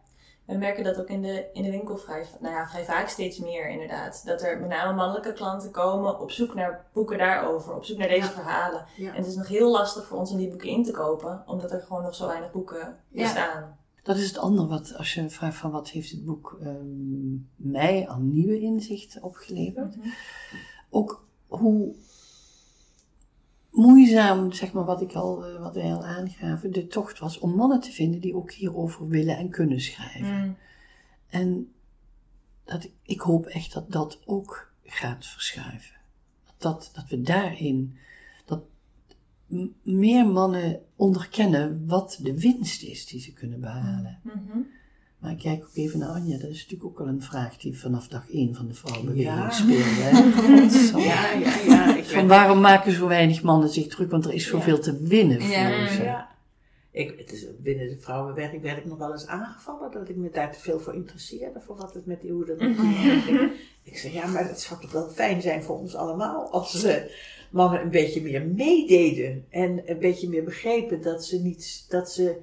We 0.48 0.56
merken 0.56 0.84
dat 0.84 1.00
ook 1.00 1.08
in 1.08 1.22
de, 1.22 1.46
in 1.52 1.62
de 1.62 1.70
winkel 1.70 1.96
vrij, 1.96 2.26
nou 2.40 2.54
ja, 2.54 2.68
vrij 2.68 2.84
vaak 2.84 3.08
steeds 3.08 3.38
meer 3.38 3.68
inderdaad. 3.68 4.22
Dat 4.26 4.42
er 4.42 4.60
met 4.60 4.68
name 4.68 4.92
mannelijke 4.94 5.32
klanten 5.32 5.70
komen 5.70 6.20
op 6.20 6.30
zoek 6.30 6.54
naar 6.54 6.86
boeken 6.92 7.18
daarover, 7.18 7.74
op 7.74 7.84
zoek 7.84 7.98
naar 7.98 8.08
deze 8.08 8.26
Ja. 8.26 8.30
verhalen. 8.32 8.84
Ja. 8.96 9.10
En 9.10 9.16
het 9.16 9.26
is 9.26 9.36
nog 9.36 9.48
heel 9.48 9.70
lastig 9.70 10.06
voor 10.06 10.18
ons 10.18 10.30
om 10.30 10.36
die 10.36 10.48
boeken 10.48 10.68
in 10.68 10.84
te 10.84 10.90
kopen, 10.92 11.42
omdat 11.46 11.72
er 11.72 11.80
gewoon 11.80 12.02
nog 12.02 12.14
zo 12.14 12.26
weinig 12.26 12.50
boeken 12.52 12.96
Ja. 13.08 13.22
bestaan. 13.22 13.76
Dat 14.02 14.16
is 14.16 14.28
het 14.28 14.38
andere 14.38 14.68
wat, 14.68 14.94
als 14.96 15.14
je 15.14 15.30
vraagt 15.30 15.56
van 15.56 15.70
wat 15.70 15.88
heeft 15.88 16.10
het 16.10 16.24
boek 16.24 16.58
ehm, 16.62 17.34
mij 17.56 18.08
aan 18.08 18.30
nieuwe 18.32 18.60
inzichten 18.60 19.22
opgeleverd. 19.22 19.96
Mhm. 19.96 20.08
Ook 20.90 21.26
hoe 21.46 21.94
moeizaam, 23.78 24.52
zeg 24.52 24.72
maar, 24.72 24.84
wat, 24.84 25.00
ik 25.02 25.12
al, 25.12 25.46
eh, 25.46 25.60
wat 25.60 25.74
wij 25.74 25.92
al 25.94 26.04
aangaven, 26.04 26.72
de 26.72 26.86
tocht 26.86 27.18
was 27.18 27.38
om 27.38 27.54
mannen 27.54 27.80
te 27.80 27.90
vinden 27.92 28.20
die 28.20 28.34
ook 28.34 28.52
hierover 28.52 29.08
willen 29.08 29.36
en 29.36 29.48
kunnen 29.48 29.80
schrijven. 29.80 30.44
Mm. 30.46 30.56
En 31.28 31.72
dat, 32.64 32.88
ik- 33.02 33.20
hoop 33.20 33.46
echt 33.46 33.72
dat 33.72 33.90
dat 33.92 34.20
ook 34.24 34.72
gaat 34.84 35.26
verschuiven. 35.26 35.96
Dat, 36.58 36.90
dat 36.94 37.08
we 37.08 37.20
daarin, 37.20 37.96
dat 38.44 38.62
meer 39.82 40.26
mannen 40.26 40.80
onderkennen 40.96 41.86
wat 41.86 42.18
de 42.22 42.40
winst 42.40 42.82
is 42.82 43.06
die 43.06 43.20
ze 43.20 43.32
kunnen 43.32 43.60
behalen. 43.60 44.20
Mhm. 44.22 44.58
Maar 45.18 45.30
ik 45.30 45.38
kijk 45.38 45.62
ook 45.64 45.74
even 45.74 45.98
naar 45.98 46.08
Anja, 46.08 46.38
dat 46.38 46.50
is 46.50 46.56
natuurlijk 46.62 46.84
ook 46.84 46.98
wel 46.98 47.08
een 47.08 47.22
vraag 47.22 47.56
die 47.56 47.78
vanaf 47.78 48.08
dag 48.08 48.30
één 48.30 48.54
van 48.54 48.68
de 48.68 48.74
vrouwenbeweging 48.74 49.36
Ja. 49.36 49.50
speelde. 49.50 51.02
Ja, 51.08 51.32
ja, 51.32 51.56
ja. 51.66 51.96
Ik 51.96 52.04
Van 52.04 52.26
waarom 52.28 52.60
maken 52.60 52.92
zo 52.92 53.06
weinig 53.08 53.42
mannen 53.42 53.68
zich 53.68 53.86
druk? 53.86 54.10
Want 54.10 54.24
er 54.24 54.32
is 54.32 54.46
zoveel 54.46 54.78
te 54.78 54.98
winnen 55.02 55.40
voor 55.40 55.50
Ja. 55.50 55.88
ze. 55.88 56.02
Ja. 56.02 56.28
Ik, 56.90 57.14
het 57.18 57.32
is, 57.32 57.46
binnen 57.58 57.88
de 57.88 57.98
vrouwenwerk 58.00 58.62
werd 58.62 58.78
ik 58.78 58.84
nog 58.84 58.98
wel 58.98 59.12
eens 59.12 59.26
aangevallen 59.26 59.90
dat 59.90 60.08
ik 60.08 60.16
me 60.16 60.30
daar 60.30 60.52
te 60.52 60.60
veel 60.60 60.80
voor 60.80 60.94
interesseerde, 60.94 61.60
voor 61.60 61.76
wat 61.76 61.94
het 61.94 62.06
met 62.06 62.20
die 62.20 62.30
hoe 62.32 62.44
dat 62.46 62.58
met 62.58 62.76
die 62.76 63.20
ging. 63.20 63.50
Ik 63.82 63.96
zei, 63.98 64.12
ja, 64.14 64.26
maar 64.26 64.48
het 64.48 64.60
zou 64.60 64.80
toch 64.80 64.92
wel 64.92 65.08
fijn 65.08 65.42
zijn 65.42 65.62
voor 65.62 65.78
ons 65.78 65.94
allemaal 65.94 66.50
als 66.50 66.84
uh, 66.84 66.94
mannen 67.50 67.80
een 67.82 67.90
beetje 67.90 68.22
meer 68.22 68.46
meededen 68.46 69.44
en 69.50 69.82
een 69.86 69.98
beetje 69.98 70.28
meer 70.28 70.44
begrepen 70.44 71.02
dat 71.02 71.24
ze 71.24 71.38
niet, 71.42 71.84
dat 71.88 72.10
ze 72.10 72.36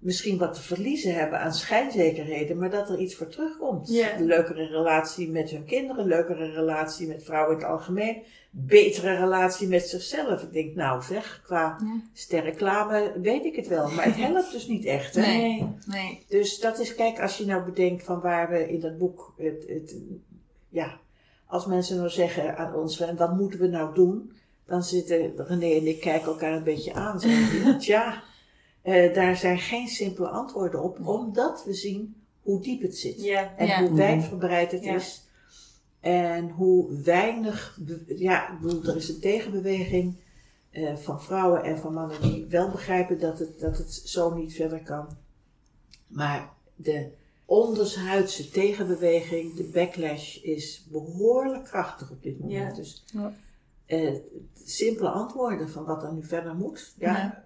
misschien 0.00 0.38
wat 0.38 0.54
te 0.54 0.60
verliezen 0.62 1.14
hebben 1.14 1.40
aan 1.40 1.54
schijnzekerheden, 1.54 2.58
maar 2.58 2.70
dat 2.70 2.88
er 2.90 2.98
iets 2.98 3.14
voor 3.14 3.28
terugkomt. 3.28 3.88
Een 4.18 4.24
leukere 4.26 4.66
relatie 4.66 5.28
met 5.30 5.50
hun 5.50 5.64
kinderen, 5.64 6.06
leukere 6.06 6.50
relatie 6.52 7.06
met 7.06 7.24
vrouwen 7.24 7.52
in 7.56 7.62
het 7.62 7.70
algemeen, 7.70 8.22
betere 8.50 9.14
relatie 9.16 9.68
met 9.68 9.88
zichzelf. 9.88 10.42
Ik 10.42 10.52
denk, 10.52 10.74
nou 10.74 11.02
zeg, 11.02 11.40
qua 11.44 11.76
Ja. 11.80 12.00
sterreclame 12.12 13.12
weet 13.22 13.44
ik 13.44 13.56
het 13.56 13.68
wel, 13.68 13.90
maar 13.90 14.04
het 14.04 14.16
helpt 14.16 14.52
dus 14.52 14.66
niet 14.66 14.84
echt. 14.84 15.14
Hè? 15.14 15.20
Nee. 15.20 15.66
Nee. 15.86 16.24
Dus 16.28 16.58
dat 16.60 16.78
is, 16.78 16.94
kijk, 16.94 17.20
als 17.20 17.36
je 17.38 17.46
nou 17.46 17.64
bedenkt 17.64 18.04
van 18.04 18.20
waar 18.20 18.50
we 18.50 18.68
in 18.72 18.80
dat 18.80 18.98
boek, 18.98 19.34
het, 19.36 19.64
het, 19.68 19.96
ja, 20.68 20.98
als 21.46 21.66
mensen 21.66 21.96
nou 21.96 22.08
zeggen 22.08 22.56
aan 22.56 22.74
ons, 22.74 23.00
en 23.00 23.16
wat 23.16 23.36
moeten 23.36 23.60
we 23.60 23.66
nou 23.66 23.94
doen? 23.94 24.32
Dan 24.66 24.82
zitten 24.82 25.32
René 25.36 25.74
en 25.74 25.86
ik 25.86 26.00
kijken 26.00 26.26
elkaar 26.28 26.52
een 26.52 26.62
beetje 26.62 26.94
aan. 26.94 27.20
Zeggen, 27.20 27.78
tja, 27.78 28.22
eh, 28.82 29.14
daar 29.14 29.36
zijn 29.36 29.58
geen 29.58 29.88
simpele 29.88 30.28
antwoorden 30.28 30.82
op, 30.82 31.06
omdat 31.06 31.64
we 31.64 31.74
zien 31.74 32.14
hoe 32.42 32.60
diep 32.60 32.82
het 32.82 32.96
zit. 32.98 33.22
Ja. 33.22 33.54
En 33.56 33.66
Ja. 33.66 33.80
hoe 33.80 33.96
wijdverbreid 33.96 34.72
het 34.72 34.84
Ja. 34.84 34.94
is. 34.94 35.24
En 36.00 36.50
hoe 36.50 37.00
weinig, 37.02 37.78
ja, 38.06 38.52
ik 38.52 38.60
bedoel, 38.60 38.84
er 38.84 38.96
is 38.96 39.08
een 39.08 39.20
tegenbeweging 39.20 40.14
eh, 40.70 40.96
van 40.96 41.22
vrouwen 41.22 41.62
en 41.62 41.78
van 41.78 41.92
mannen 41.94 42.22
die 42.22 42.46
wel 42.48 42.70
begrijpen 42.70 43.20
dat 43.20 43.38
het, 43.38 43.60
dat 43.60 43.78
het 43.78 43.92
zo 43.92 44.34
niet 44.34 44.54
verder 44.54 44.80
kan. 44.82 45.08
Maar 46.06 46.52
de 46.76 47.08
ondershuidse 47.44 48.50
tegenbeweging, 48.50 49.54
de 49.54 49.62
backlash, 49.64 50.36
is 50.36 50.86
behoorlijk 50.90 51.64
krachtig 51.64 52.10
op 52.10 52.22
dit 52.22 52.38
moment. 52.40 52.76
Ja. 52.76 52.82
Dus 52.82 53.04
Ja. 53.12 53.32
eh, 53.86 54.14
simpele 54.64 55.08
antwoorden 55.08 55.70
van 55.70 55.84
wat 55.84 56.02
er 56.02 56.12
nu 56.12 56.24
verder 56.24 56.54
moet, 56.54 56.94
ja, 56.98 57.16
Ja. 57.16 57.44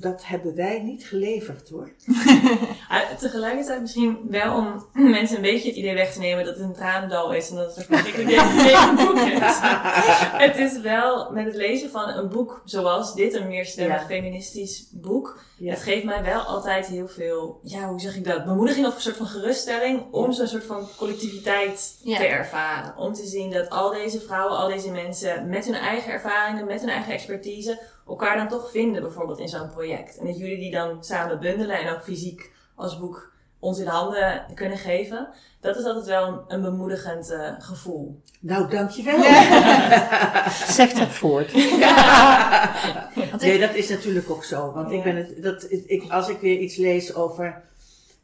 Dat 0.00 0.22
hebben 0.26 0.54
wij 0.54 0.82
niet 0.82 1.04
geleverd 1.04 1.68
hoor. 1.68 1.90
Tegelijkertijd 3.18 3.80
misschien 3.80 4.18
wel 4.30 4.56
om 4.56 4.86
mensen 5.10 5.36
een 5.36 5.42
beetje 5.42 5.68
het 5.68 5.76
idee 5.76 5.94
weg 5.94 6.12
te 6.12 6.18
nemen 6.18 6.44
dat 6.44 6.54
het 6.56 6.64
een 6.64 6.74
tranendal 6.74 7.32
is 7.32 7.50
en 7.50 7.56
dat 7.56 7.76
het 7.76 7.88
een 7.88 7.96
verschrikkelijk 7.96 8.96
boek 9.06 9.16
is. 9.16 9.58
het 10.48 10.56
is 10.58 10.80
wel 10.80 11.30
met 11.32 11.44
het 11.44 11.54
lezen 11.54 11.90
van 11.90 12.08
een 12.08 12.28
boek 12.28 12.62
zoals 12.64 13.14
dit, 13.14 13.34
een 13.34 13.48
meerstemmig 13.48 14.00
Ja. 14.00 14.06
feministisch 14.06 14.88
boek, 14.92 15.40
Ja. 15.58 15.70
het 15.70 15.82
geeft 15.82 16.04
mij 16.04 16.22
wel 16.22 16.40
altijd 16.40 16.86
heel 16.86 17.08
veel, 17.08 17.60
ja 17.62 17.88
hoe 17.88 18.00
zeg 18.00 18.16
ik 18.16 18.24
dat, 18.24 18.44
bemoediging 18.44 18.86
of 18.86 18.94
een 18.94 19.00
soort 19.00 19.16
van 19.16 19.26
geruststelling 19.26 20.02
om 20.12 20.32
zo'n 20.32 20.46
soort 20.46 20.64
van 20.64 20.88
collectiviteit 20.96 21.96
Ja. 22.02 22.16
te 22.16 22.24
ervaren. 22.26 22.96
Om 22.96 23.12
te 23.12 23.26
zien 23.26 23.50
dat 23.50 23.70
al 23.70 23.90
deze 23.90 24.20
vrouwen, 24.20 24.56
al 24.58 24.68
deze 24.68 24.90
mensen 24.90 25.48
met 25.48 25.64
hun 25.64 25.74
eigen 25.74 26.12
ervaringen, 26.12 26.66
met 26.66 26.80
hun 26.80 26.90
eigen 26.90 27.12
expertise 27.12 27.78
elkaar 28.06 28.36
dan 28.36 28.48
toch 28.48 28.70
vinden 28.70 29.02
bijvoorbeeld 29.02 29.38
in 29.38 29.48
zo'n 29.48 29.70
project. 29.70 30.18
En 30.18 30.26
dat 30.26 30.38
jullie 30.38 30.58
die 30.58 30.70
dan 30.70 31.04
samen 31.04 31.40
bundelen 31.40 31.78
en 31.78 31.94
ook 31.94 32.02
fysiek 32.02 32.52
als 32.76 32.98
boek 32.98 33.30
ons 33.58 33.78
in 33.78 33.86
handen 33.86 34.44
kunnen 34.54 34.78
geven. 34.78 35.28
Dat 35.60 35.76
is 35.76 35.84
altijd 35.84 36.06
wel 36.06 36.44
een, 36.48 36.62
bemoedigend 36.62 37.30
eh, 37.30 37.52
gevoel. 37.58 38.20
Nou, 38.40 38.68
dankjewel. 38.70 39.22
Zeg 40.78 40.92
dat 40.92 41.08
voort. 41.08 41.52
Want 43.30 43.42
Nee, 43.42 43.58
dat 43.60 43.74
is 43.74 43.88
natuurlijk 43.88 44.30
ook 44.30 44.44
zo. 44.44 44.72
Want 44.72 44.90
ik 44.90 44.96
Ja. 44.98 45.02
ben 45.04 45.16
het, 45.16 45.42
dat, 45.42 45.66
ik, 45.70 46.04
als 46.10 46.28
ik 46.28 46.38
weer 46.40 46.58
iets 46.58 46.76
lees 46.76 47.14
over 47.14 47.62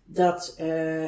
dat 0.05 0.55
eh, 0.59 1.05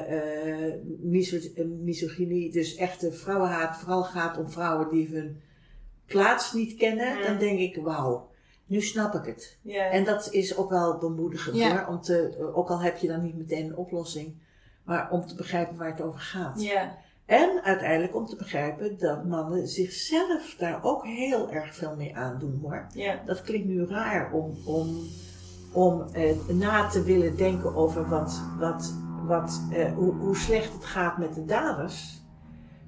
eh, 0.69 0.75
miso- 1.01 1.37
eh, 1.57 1.65
misogynie, 1.65 2.53
dus 2.53 2.75
echte 2.77 3.13
vrouwenhaat, 3.13 3.77
vooral 3.77 4.03
gaat 4.05 4.39
om 4.39 4.51
vrouwen 4.51 4.89
die 4.89 5.09
hun 5.09 5.41
plaats 6.07 6.53
niet 6.53 6.75
kennen, 6.77 7.19
Ja. 7.19 7.27
dan 7.27 7.39
denk 7.39 7.59
ik, 7.59 7.77
wauw, 7.83 8.30
nu 8.71 8.81
snap 8.81 9.15
ik 9.15 9.25
het. 9.25 9.59
Ja. 9.63 9.85
En 9.91 10.05
dat 10.05 10.33
is 10.33 10.57
ook 10.57 10.71
wel 10.71 10.99
bemoedigend 10.99 11.63
hoor, 11.63 11.87
om 11.89 12.01
te, 12.01 12.51
ook 12.55 12.69
al 12.69 12.81
heb 12.81 12.97
je 12.97 13.09
dan 13.09 13.23
niet 13.23 13.37
meteen 13.37 13.67
een 13.67 13.77
oplossing, 13.77 14.35
maar 14.85 15.11
om 15.11 15.27
te 15.27 15.35
begrijpen 15.35 15.77
waar 15.77 15.91
het 15.91 16.01
over 16.01 16.21
gaat. 16.21 16.61
ja. 16.61 16.99
En 17.27 17.61
uiteindelijk 17.63 18.15
om 18.15 18.27
te 18.27 18.37
begrijpen 18.37 18.99
dat 18.99 19.25
mannen 19.25 19.69
zichzelf 19.69 20.55
daar 20.59 20.85
ook 20.85 21.05
heel 21.05 21.51
erg 21.51 21.75
veel 21.75 21.97
mee 21.97 22.17
aandoen 22.17 22.59
hoor. 22.63 22.87
Ja. 22.95 23.23
Dat 23.27 23.43
klinkt 23.43 23.69
nu 23.69 23.87
raar 23.87 24.33
om, 24.33 24.57
om, 24.65 24.97
om 25.73 26.05
eh, 26.13 26.37
na 26.49 26.87
te 26.87 27.03
willen 27.03 27.37
denken 27.37 27.75
over 27.75 28.09
wat, 28.09 28.43
wat, 28.59 28.95
wat, 29.27 29.63
eh, 29.73 29.93
hoe, 29.93 30.15
hoe 30.15 30.37
slecht 30.37 30.73
het 30.73 30.85
gaat 30.85 31.19
met 31.19 31.35
de 31.35 31.45
daders. 31.45 32.23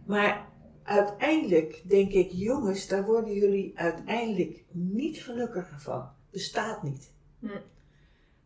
Maar 0.06 0.46
uiteindelijk 0.92 1.82
denk 1.84 2.12
ik, 2.12 2.30
jongens, 2.32 2.86
daar 2.88 3.04
worden 3.04 3.34
jullie 3.34 3.72
uiteindelijk 3.74 4.64
niet 4.70 5.18
gelukkiger 5.18 5.80
van. 5.80 6.08
Bestaat 6.30 6.82
niet. 6.82 7.10
Hm. 7.38 7.48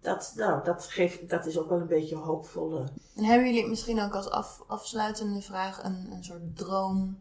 Dat, 0.01 0.33
nou, 0.37 0.65
dat, 0.65 0.87
geeft, 0.87 1.29
dat 1.29 1.47
is 1.47 1.59
ook 1.59 1.69
wel 1.69 1.81
een 1.81 1.87
beetje 1.87 2.17
hoopvolle. 2.17 2.89
en 3.17 3.25
hebben 3.25 3.55
jullie 3.55 3.69
misschien 3.69 4.01
ook 4.01 4.15
als 4.15 4.31
af, 4.31 4.63
afsluitende 4.67 5.41
vraag 5.41 5.85
een, 5.85 6.09
een 6.11 6.25
soort 6.25 6.57
droom? 6.57 7.19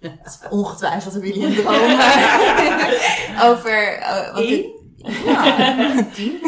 Ongetwijfeld 0.50 1.12
hebben 1.12 1.32
jullie 1.32 1.46
een 1.46 1.62
droom. 1.62 1.90
over. 3.50 3.98
eh, 3.98 4.34
want 4.34 4.48
dit, 4.48 4.66
ja, 4.96 6.04
tien. 6.14 6.40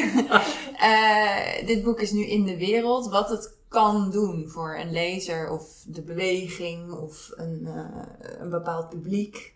Eh, 0.76 1.66
dit 1.66 1.82
boek 1.82 2.00
is 2.00 2.12
nu 2.12 2.26
in 2.26 2.44
de 2.44 2.56
wereld. 2.56 3.08
Wat 3.08 3.28
het 3.28 3.58
kan 3.70 4.10
doen 4.10 4.48
voor 4.48 4.76
een 4.78 4.90
lezer 4.90 5.50
of 5.50 5.84
de 5.86 6.02
beweging 6.02 6.92
of 6.92 7.30
een, 7.34 7.66
eh, 7.66 8.38
een 8.40 8.50
bepaald 8.50 8.88
publiek. 8.88 9.54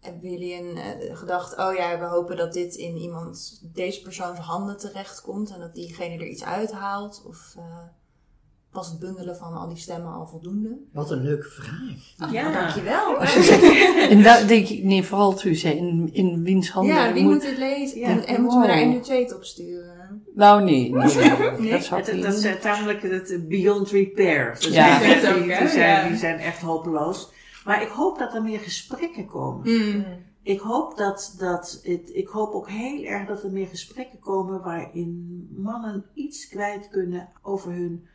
Hebben 0.00 0.30
jullie 0.30 0.54
een 0.54 0.76
eh, 0.76 1.16
gedacht, 1.16 1.58
oh 1.58 1.74
ja, 1.74 1.98
we 1.98 2.04
hopen 2.04 2.36
dat 2.36 2.52
dit 2.52 2.74
in 2.74 2.96
iemand, 2.96 3.60
deze 3.74 4.02
persoons 4.02 4.38
handen 4.38 4.78
terechtkomt 4.78 5.50
en 5.50 5.60
dat 5.60 5.74
diegene 5.74 6.14
er 6.14 6.26
iets 6.28 6.44
uithaalt? 6.44 7.22
Of 7.26 7.54
eh, 7.56 7.64
was 8.70 8.88
het 8.88 8.98
bundelen 8.98 9.36
van 9.36 9.52
al 9.52 9.68
die 9.68 9.76
stemmen 9.78 10.12
al 10.12 10.26
voldoende? 10.26 10.78
Wat 10.92 11.10
een 11.10 11.22
leuke 11.22 11.48
vraag. 11.48 12.30
Ja. 12.32 12.52
Dankjewel. 12.52 13.18
En 14.08 14.22
daar 14.28 14.46
denk 14.46 14.68
ik, 14.68 14.84
nee, 14.84 15.04
vooral 15.04 15.38
zei 15.38 15.76
in, 15.76 16.08
in 16.12 16.42
wiens 16.42 16.70
handen 16.70 16.94
Ja, 16.94 17.12
wie 17.12 17.22
moet- 17.22 17.32
moet 17.32 17.42
dit 17.42 17.58
lezen? 17.58 17.98
Ja. 17.98 18.08
En, 18.08 18.26
en 18.26 18.40
moeten 18.42 18.60
we 18.60 18.66
daar 18.66 18.80
een 18.80 18.90
nu 18.90 19.00
twee 19.00 19.34
op 19.34 19.44
sturen? 19.44 19.99
Nou, 20.34 20.64
nee, 20.64 20.90
nee, 20.92 21.14
nee, 21.14 21.58
Nee? 21.58 21.70
dat 21.70 21.88
Het, 21.88 22.12
niet 22.14 22.22
dat 22.24 22.34
is 22.34 22.44
eh, 22.44 22.52
tamelijk 22.52 23.02
het 23.02 23.48
beyond 23.48 23.90
repair. 23.90 24.54
Dus 24.54 24.66
Ja. 24.66 24.98
die, 24.98 25.08
Dat 25.20 25.34
die, 25.34 25.42
ook, 25.42 25.48
hè? 25.50 25.58
die 25.58 25.68
zijn, 25.68 26.08
die 26.08 26.18
zijn 26.18 26.38
echt 26.38 26.60
hopeloos. 26.60 27.32
Maar 27.64 27.82
ik 27.82 27.88
hoop 27.88 28.18
dat 28.18 28.34
er 28.34 28.42
meer 28.42 28.58
gesprekken 28.58 29.26
komen. 29.26 29.70
Mm. 29.70 30.04
Ik 30.42 30.60
hoop, 30.60 30.96
dat, 30.96 31.34
dat 31.38 31.80
het, 31.82 32.10
ik 32.12 32.28
hoop 32.28 32.52
ook 32.52 32.68
heel 32.68 33.04
erg 33.04 33.28
dat 33.28 33.42
er 33.42 33.50
meer 33.50 33.66
gesprekken 33.66 34.18
komen 34.18 34.62
waarin 34.62 35.48
mannen 35.56 36.04
iets 36.14 36.48
kwijt 36.48 36.88
kunnen 36.88 37.28
over 37.42 37.72
hun 37.72 38.06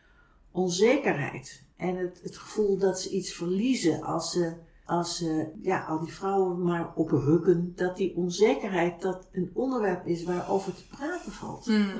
onzekerheid. 0.51 1.63
En 1.77 1.95
het, 1.95 2.19
het 2.23 2.37
gevoel 2.37 2.77
dat 2.77 3.01
ze 3.01 3.09
iets 3.09 3.33
verliezen 3.33 4.03
als 4.03 4.31
ze, 4.31 4.53
als 4.85 5.17
ze 5.17 5.51
ja, 5.61 5.85
al 5.85 5.99
die 5.99 6.13
vrouwen 6.13 6.61
maar 6.61 6.91
oprukken. 6.95 7.73
Dat 7.75 7.97
die 7.97 8.15
onzekerheid 8.15 9.01
dat 9.01 9.27
een 9.31 9.51
onderwerp 9.53 10.05
is 10.05 10.23
waarover 10.23 10.73
te 10.75 10.87
praten 10.87 11.31
valt. 11.31 11.65
Mm. 11.65 11.93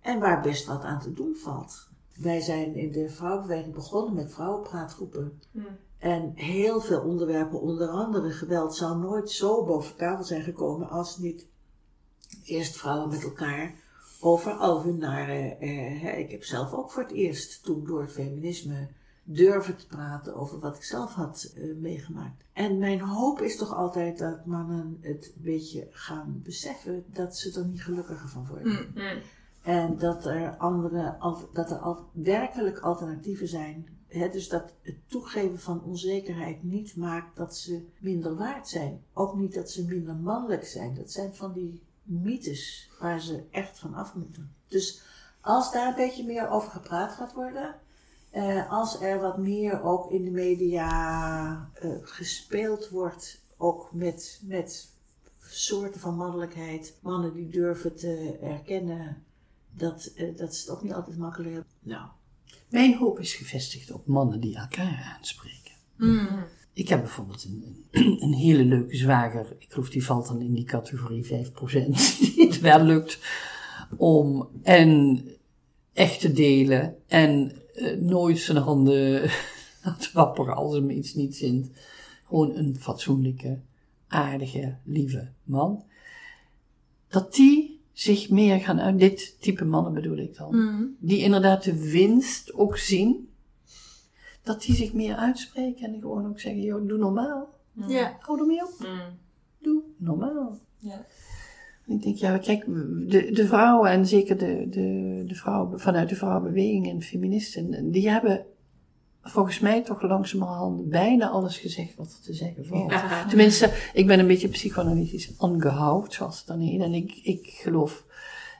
En 0.00 0.20
waar 0.20 0.42
best 0.42 0.66
wat 0.66 0.82
aan 0.82 1.00
te 1.00 1.12
doen 1.12 1.36
valt. 1.36 1.88
Wij 2.16 2.40
zijn 2.40 2.74
in 2.74 2.92
de 2.92 3.08
vrouwenbeweging 3.08 3.74
begonnen 3.74 4.14
met 4.14 4.32
vrouwenpraatgroepen. 4.32 5.40
Mm. 5.50 5.66
En 5.98 6.32
heel 6.34 6.80
veel 6.80 7.00
onderwerpen, 7.00 7.60
onder 7.60 7.88
andere 7.88 8.30
geweld, 8.30 8.74
zou 8.74 8.98
nooit 8.98 9.30
zo 9.30 9.64
boven 9.64 9.96
tafel 9.96 10.24
zijn 10.24 10.42
gekomen 10.42 10.88
als 10.88 11.18
niet 11.18 11.46
eerst 12.44 12.76
vrouwen 12.76 13.08
met 13.08 13.22
elkaar 13.22 13.74
over 14.20 14.52
al 14.52 14.82
hun 14.82 14.98
nare. 14.98 15.56
Eh, 15.60 16.02
hè, 16.02 16.10
ik 16.10 16.30
heb 16.30 16.44
zelf 16.44 16.72
ook 16.72 16.90
voor 16.90 17.02
het 17.02 17.12
eerst 17.12 17.64
toen 17.64 17.84
door 17.84 18.00
het 18.00 18.12
feminisme 18.12 18.88
durven 19.24 19.76
te 19.76 19.86
praten 19.86 20.34
over 20.34 20.58
wat 20.58 20.76
ik 20.76 20.82
zelf 20.82 21.14
had 21.14 21.52
eh, 21.56 21.74
meegemaakt. 21.76 22.44
En 22.52 22.78
mijn 22.78 23.00
hoop 23.00 23.40
is 23.40 23.56
toch 23.56 23.74
altijd 23.74 24.18
dat 24.18 24.46
mannen 24.46 24.98
het 25.00 25.32
een 25.36 25.42
beetje 25.42 25.88
gaan 25.90 26.40
beseffen 26.42 27.04
dat 27.12 27.36
ze 27.36 27.58
er 27.60 27.66
niet 27.66 27.82
gelukkiger 27.82 28.28
van 28.28 28.46
worden. 28.46 28.72
Mm. 28.72 29.02
Mm. 29.02 29.20
En 29.62 29.98
dat 29.98 30.26
er 30.26 30.56
andere, 30.56 31.16
dat 31.52 31.70
er 31.70 31.78
al, 31.78 32.08
werkelijk 32.12 32.78
alternatieven 32.78 33.48
zijn. 33.48 33.88
Hè, 34.08 34.28
dus 34.28 34.48
dat 34.48 34.72
het 34.82 34.96
toegeven 35.06 35.60
van 35.60 35.84
onzekerheid 35.84 36.62
niet 36.62 36.96
maakt 36.96 37.36
dat 37.36 37.56
ze 37.56 37.86
minder 37.98 38.36
waard 38.36 38.68
zijn. 38.68 39.02
Ook 39.12 39.36
niet 39.36 39.54
dat 39.54 39.70
ze 39.70 39.84
minder 39.84 40.14
mannelijk 40.16 40.64
zijn. 40.64 40.94
Dat 40.94 41.10
zijn 41.10 41.34
van 41.34 41.52
die 41.52 41.82
mythes 42.02 42.90
waar 43.00 43.20
ze 43.20 43.44
echt 43.50 43.78
van 43.78 43.94
af 43.94 44.14
moeten. 44.14 44.54
Dus 44.68 45.02
als 45.40 45.72
daar 45.72 45.88
een 45.88 45.94
beetje 45.94 46.24
meer 46.24 46.48
over 46.48 46.70
gepraat 46.70 47.12
gaat 47.12 47.32
worden. 47.32 47.74
Eh, 48.34 48.70
als 48.70 49.00
er 49.00 49.20
wat 49.20 49.38
meer 49.38 49.82
ook 49.82 50.10
in 50.10 50.24
de 50.24 50.30
media 50.30 51.70
eh, 51.74 51.90
gespeeld 52.02 52.88
wordt, 52.88 53.40
ook 53.56 53.90
met, 53.92 54.40
met 54.44 54.88
soorten 55.40 56.00
van 56.00 56.16
mannelijkheid. 56.16 56.98
Mannen 57.02 57.32
die 57.32 57.48
durven 57.48 57.96
te 57.96 58.38
erkennen 58.42 59.22
dat, 59.70 60.12
eh, 60.16 60.36
dat 60.36 60.54
ze 60.54 60.60
het 60.60 60.70
ook 60.70 60.82
niet 60.82 60.92
altijd 60.92 61.16
makkelijk 61.16 61.52
hebben. 61.52 61.72
Nou, 61.80 62.08
mijn 62.68 62.96
hoop 62.96 63.20
is 63.20 63.34
gevestigd 63.34 63.92
op 63.92 64.06
mannen 64.06 64.40
die 64.40 64.56
elkaar 64.56 65.14
aanspreken. 65.16 65.72
Mm. 65.96 66.44
Ik 66.72 66.88
heb 66.88 67.00
bijvoorbeeld 67.00 67.44
een, 67.44 67.86
een, 67.90 68.22
een 68.22 68.34
hele 68.34 68.64
leuke 68.64 68.96
zwager. 68.96 69.56
Ik 69.58 69.72
geloof 69.72 69.90
die 69.90 70.04
valt 70.04 70.26
dan 70.26 70.40
in 70.40 70.54
die 70.54 70.64
categorie 70.64 71.24
5%. 71.24 71.28
Die 72.20 72.46
het 72.46 72.60
wel 72.60 72.80
lukt 72.80 73.18
om 73.96 74.48
en 74.62 75.22
echt 75.92 76.20
te 76.20 76.32
delen 76.32 76.96
en 77.06 77.62
eh, 77.74 77.96
nooit 77.98 78.38
zijn 78.38 78.56
handen 78.58 79.30
laten 79.84 80.10
wapperen 80.14 80.54
als 80.54 80.74
hem 80.74 80.90
iets 80.90 81.14
niet 81.14 81.36
zint. 81.36 81.70
Gewoon 82.26 82.56
een 82.56 82.76
fatsoenlijke, 82.80 83.58
aardige, 84.08 84.76
lieve 84.84 85.28
man. 85.44 85.84
Dat 87.08 87.34
die 87.34 87.80
zich 87.92 88.30
meer 88.30 88.60
gaan 88.60 88.80
uit, 88.80 88.98
dit 88.98 89.36
type 89.40 89.64
mannen 89.64 89.92
bedoel 89.92 90.16
ik 90.16 90.36
dan, 90.36 90.56
Mm. 90.56 90.96
die 91.00 91.18
inderdaad 91.18 91.64
de 91.64 91.90
winst 91.90 92.52
ook 92.54 92.76
zien, 92.76 93.28
dat 94.42 94.62
die 94.62 94.74
zich 94.74 94.92
meer 94.92 95.14
uitspreken 95.16 95.94
en 95.94 96.00
gewoon 96.00 96.26
ook 96.26 96.40
zeggen, 96.40 96.62
joh, 96.62 96.88
doe 96.88 96.98
normaal. 96.98 97.52
Ja. 97.86 98.16
Hou 98.20 98.40
ermee 98.40 98.62
op. 98.64 98.74
Mm. 98.78 99.18
Doe 99.58 99.82
normaal. 99.96 100.58
Ja. 100.78 101.06
Ik 101.86 102.02
denk, 102.02 102.16
ja, 102.16 102.38
kijk, 102.38 102.64
de, 103.08 103.30
de 103.32 103.46
vrouwen 103.46 103.90
en 103.90 104.06
zeker 104.06 104.38
de, 104.38 104.66
de, 104.70 105.22
de 105.26 105.34
vrouwen 105.34 105.80
vanuit 105.80 106.08
de 106.08 106.16
vrouwenbeweging 106.16 106.88
en 106.88 107.02
feministen, 107.02 107.90
die 107.90 108.10
hebben 108.10 108.46
volgens 109.22 109.60
mij 109.60 109.82
toch 109.82 110.02
langzamerhand 110.02 110.88
bijna 110.88 111.28
alles 111.28 111.58
gezegd 111.58 111.94
wat 111.96 112.12
er 112.12 112.24
te 112.24 112.32
zeggen 112.32 112.66
valt. 112.66 112.92
Tenminste, 113.28 113.70
ik 113.92 114.06
ben 114.06 114.18
een 114.18 114.26
beetje 114.26 114.48
psychoanalytisch 114.48 115.32
aangehouden, 115.38 116.12
zoals 116.12 116.38
het 116.38 116.46
dan 116.46 116.60
heet. 116.60 116.80
En 116.80 116.94
ik, 116.94 117.20
ik 117.22 117.46
geloof 117.46 118.04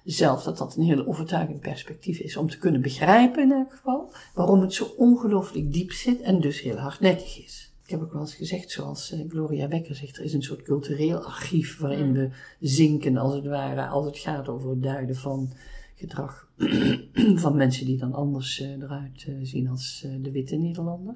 zelf 0.04 0.42
dat 0.42 0.58
dat 0.58 0.76
een 0.76 0.82
heel 0.82 1.06
overtuigend 1.06 1.60
perspectief 1.60 2.18
is 2.18 2.36
om 2.36 2.48
te 2.48 2.58
kunnen 2.58 2.80
begrijpen 2.80 3.42
in 3.42 3.52
elk 3.52 3.70
geval 3.70 4.12
waarom 4.34 4.60
het 4.60 4.74
zo 4.74 4.84
ongelooflijk 4.96 5.72
diep 5.72 5.92
zit 5.92 6.20
en 6.20 6.40
dus 6.40 6.60
heel 6.60 6.76
hardnekkig 6.76 7.44
is. 7.44 7.73
Ik 7.85 7.91
heb 7.91 8.03
ook 8.03 8.12
wel 8.12 8.20
eens 8.20 8.35
gezegd, 8.35 8.70
zoals 8.70 9.12
eh, 9.12 9.20
Gloria 9.28 9.68
Wekker 9.68 9.95
zegt, 9.95 10.16
er 10.16 10.24
is 10.24 10.32
een 10.32 10.43
soort 10.43 10.62
cultureel 10.62 11.24
archief 11.24 11.78
waarin 11.78 12.12
we 12.12 12.30
zinken 12.61 13.16
als 13.16 13.35
het 13.35 13.47
ware 13.47 13.87
als 13.87 14.07
het 14.07 14.18
gaat 14.18 14.49
over 14.49 14.70
het 14.70 14.82
duiden 14.82 15.16
van 15.16 15.53
gedrag 15.95 16.49
van 17.45 17.57
mensen 17.57 17.87
die 17.87 17.97
dan 17.97 18.12
anders 18.12 18.61
eh, 18.61 18.70
eruit 18.70 19.24
eh, 19.28 19.35
zien 19.43 19.68
als 19.68 20.07
de 20.20 20.30
witte 20.30 20.57
Nederlander. 20.57 21.14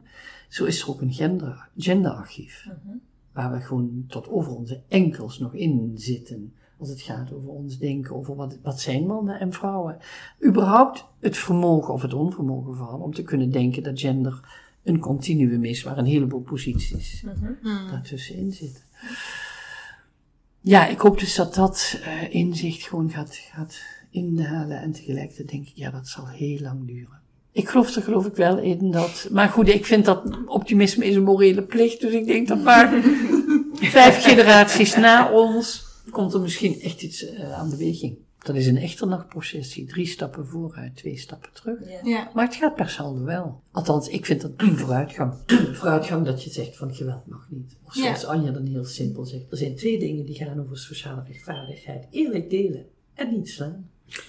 Zo 0.48 0.64
is 0.64 0.82
er 0.82 0.88
ook 0.88 1.00
een 1.00 1.12
gender, 1.12 1.68
genderarchief. 1.76 2.68
Waar 3.32 3.52
we 3.52 3.60
gewoon 3.60 4.04
tot 4.08 4.28
over 4.28 4.56
onze 4.56 4.82
enkels 4.88 5.38
nog 5.38 5.54
in 5.54 5.92
zitten. 5.94 6.52
Als 6.78 6.88
het 6.88 7.00
gaat 7.00 7.32
over 7.32 7.48
ons 7.48 7.78
denken, 7.78 8.16
over 8.16 8.36
wat, 8.36 8.58
wat 8.62 8.80
zijn 8.80 9.06
mannen 9.06 9.40
en 9.40 9.52
vrouwen. 9.52 9.98
Überhaupt 10.44 11.06
het 11.18 11.36
vermogen 11.36 11.94
of 11.94 12.02
het 12.02 12.14
onvermogen 12.14 12.74
vooral 12.74 13.00
om 13.00 13.14
te 13.14 13.22
kunnen 13.22 13.50
denken 13.50 13.82
dat 13.82 14.00
gender 14.00 14.66
een 14.88 14.98
continuum 14.98 15.64
is 15.64 15.82
waar 15.82 15.98
een 15.98 16.04
heleboel 16.04 16.40
posities 16.40 17.22
Mm. 17.62 17.88
daartussenin 17.90 18.52
zitten. 18.52 18.82
Ja, 20.60 20.86
ik 20.86 20.98
hoop 20.98 21.18
dus 21.18 21.34
dat 21.34 21.54
dat 21.54 21.98
eh, 22.04 22.34
inzicht 22.34 22.82
gewoon 22.82 23.10
gaat, 23.10 23.36
gaat 23.36 23.80
indalen. 24.10 24.80
En 24.80 24.92
tegelijkertijd 24.92 25.50
denk 25.50 25.66
ik, 25.66 25.72
ja, 25.74 25.90
dat 25.90 26.08
zal 26.08 26.28
heel 26.28 26.58
lang 26.60 26.86
duren. 26.86 27.20
Ik 27.52 27.68
geloof 27.68 27.94
er 27.96 28.02
geloof 28.02 28.26
ik 28.26 28.34
wel 28.34 28.58
in 28.58 28.90
dat... 28.90 29.28
Maar 29.30 29.48
goed, 29.48 29.68
ik 29.68 29.86
vind 29.86 30.04
dat 30.04 30.46
optimisme 30.46 31.04
is 31.04 31.16
een 31.16 31.22
morele 31.22 31.62
plicht. 31.62 32.00
Dus 32.00 32.12
ik 32.12 32.26
denk 32.26 32.48
dat 32.48 32.62
maar 32.62 33.02
vijf 33.96 34.22
generaties 34.22 34.96
na 34.96 35.32
ons... 35.32 35.86
komt 36.10 36.34
er 36.34 36.40
misschien 36.40 36.80
echt 36.80 37.02
iets 37.02 37.26
eh, 37.26 37.52
aan 37.52 37.70
beweging. 37.70 38.16
Dat 38.38 38.56
is 38.56 38.66
een 38.66 38.76
echternachprocessie. 38.76 39.86
Drie 39.86 40.06
stappen 40.06 40.46
vooruit, 40.46 40.96
twee 40.96 41.18
stappen 41.18 41.52
terug. 41.52 41.78
Ja. 41.88 41.98
Ja. 42.02 42.30
Maar 42.34 42.44
het 42.46 42.54
gaat 42.54 42.74
per 42.74 42.88
saldo 42.88 43.24
wel. 43.24 43.60
Althans, 43.72 44.08
ik 44.08 44.26
vind 44.26 44.40
dat 44.40 44.50
vooruitgang. 44.80 45.34
Vooruitgang 45.78 46.24
dat 46.26 46.44
je 46.44 46.50
zegt 46.50 46.76
van 46.76 46.94
geweld 46.94 47.26
mag 47.26 47.46
niet. 47.50 47.76
Of 47.84 47.94
Ja. 47.94 48.02
zoals 48.02 48.24
Anja 48.24 48.50
dan 48.50 48.66
heel 48.66 48.84
simpel 48.84 49.24
zegt. 49.24 49.50
Er 49.50 49.56
zijn 49.56 49.76
twee 49.76 49.98
dingen 49.98 50.24
die 50.26 50.34
gaan 50.34 50.60
over 50.60 50.78
sociale 50.78 51.22
rechtvaardigheid. 51.26 52.06
Eerlijk 52.10 52.50
delen 52.50 52.86
en 53.14 53.30
niet 53.32 53.48
slaan. 53.48 53.90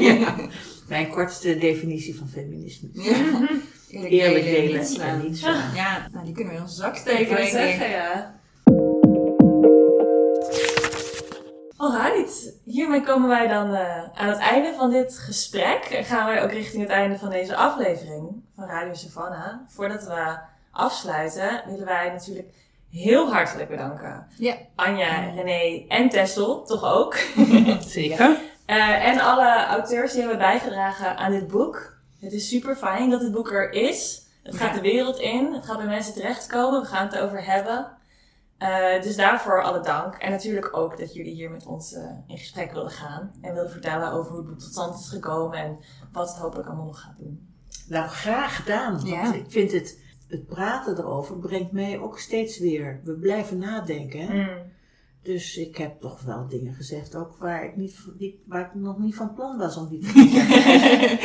ja. 0.00 0.36
Mijn 0.88 1.08
kortste 1.08 1.58
definitie 1.58 2.14
van 2.16 2.28
feminisme. 2.28 2.88
Ja. 2.92 3.48
Eerlijk 4.08 4.44
delen 4.44 4.80
en 5.00 5.22
niet 5.22 5.38
slaan. 5.38 5.74
Ja, 5.74 6.08
nou 6.12 6.24
die 6.24 6.34
kunnen 6.34 6.52
we 6.52 6.58
in 6.58 6.64
onze 6.64 6.76
zak 6.76 6.96
steken, 6.96 7.42
ik. 7.42 7.48
zeggen, 7.48 7.90
ja. 7.90 8.40
Alright, 12.22 12.52
hiermee 12.64 13.02
komen 13.02 13.28
wij 13.28 13.48
dan 13.48 13.74
eh, 13.74 14.02
aan 14.14 14.28
het 14.28 14.38
einde 14.38 14.74
van 14.76 14.90
dit 14.90 15.18
gesprek. 15.18 15.84
En 15.84 16.04
gaan 16.04 16.26
wij 16.26 16.42
ook 16.42 16.52
richting 16.52 16.82
het 16.82 16.90
einde 16.90 17.18
van 17.18 17.30
deze 17.30 17.56
aflevering 17.56 18.42
van 18.56 18.64
Radio 18.64 18.94
Savannah. 18.94 19.54
Voordat 19.68 20.04
we 20.04 20.38
afsluiten, 20.72 21.62
willen 21.66 21.86
wij 21.86 22.10
natuurlijk 22.10 22.48
heel 22.90 23.32
hartelijk 23.32 23.68
bedanken. 23.68 24.26
Ja. 24.36 24.56
Anja, 24.74 25.30
René 25.34 25.84
en 25.88 26.08
Tessel, 26.08 26.64
toch 26.64 26.84
ook. 26.84 27.16
Zeker. 27.86 28.36
Eh, 28.66 29.06
en 29.06 29.20
alle 29.20 29.66
auteurs 29.66 30.12
die 30.12 30.20
hebben 30.20 30.38
bijgedragen 30.38 31.16
aan 31.16 31.32
dit 31.32 31.46
boek. 31.46 31.96
Het 32.20 32.32
is 32.32 32.48
super 32.48 32.76
fijn 32.76 33.10
dat 33.10 33.20
dit 33.20 33.32
boek 33.32 33.52
er 33.52 33.72
is. 33.72 34.26
Het 34.42 34.56
gaat 34.56 34.74
de 34.74 34.80
wereld 34.80 35.18
in. 35.18 35.52
Het 35.52 35.64
gaat 35.66 35.76
bij 35.76 35.86
mensen 35.86 36.14
terechtkomen. 36.14 36.80
We 36.80 36.86
gaan 36.86 37.06
het 37.06 37.14
erover 37.14 37.44
hebben. 37.44 37.86
Eh, 38.62 39.02
dus 39.02 39.16
daarvoor 39.16 39.62
alle 39.62 39.80
dank. 39.80 40.14
En 40.14 40.30
natuurlijk 40.30 40.76
ook 40.76 40.98
dat 40.98 41.14
jullie 41.14 41.34
hier 41.34 41.50
met 41.50 41.66
ons 41.66 41.92
eh, 41.92 42.04
in 42.26 42.38
gesprek 42.38 42.72
wilden 42.72 42.90
gaan. 42.92 43.30
En 43.40 43.54
wilden 43.54 43.70
vertellen 43.72 44.12
over 44.12 44.30
hoe 44.30 44.40
het 44.40 44.48
boek 44.48 44.58
tot 44.58 44.70
stand 44.72 44.98
is 44.98 45.08
gekomen. 45.08 45.58
En 45.58 45.78
wat 46.12 46.28
het 46.28 46.38
hopelijk 46.38 46.68
allemaal 46.68 46.86
nog 46.86 47.00
gaat 47.00 47.18
doen. 47.18 47.48
Nou, 47.88 48.08
graag 48.08 48.56
gedaan. 48.56 48.92
Want 48.92 49.08
Ja. 49.08 49.34
ik 49.34 49.44
vind 49.48 49.72
het, 49.72 50.02
het 50.28 50.46
praten 50.46 50.98
erover 50.98 51.38
brengt 51.38 51.72
mij 51.72 51.98
ook 51.98 52.18
steeds 52.18 52.58
weer. 52.58 53.00
We 53.04 53.12
blijven 53.12 53.58
nadenken. 53.58 54.20
Hè? 54.20 54.62
Dus 55.22 55.56
ik 55.56 55.76
heb 55.76 56.00
toch 56.00 56.20
wel 56.22 56.48
dingen 56.48 56.74
gezegd, 56.74 57.14
ook 57.16 57.36
waar 57.36 57.64
ik, 57.64 57.76
niet, 57.76 57.96
waar 58.46 58.66
ik 58.66 58.74
nog 58.74 58.98
niet 58.98 59.14
van 59.14 59.34
plan 59.34 59.58
was 59.58 59.76
om 59.76 59.88
die 59.88 59.98
te 60.00 60.28
zeggen. 60.28 61.18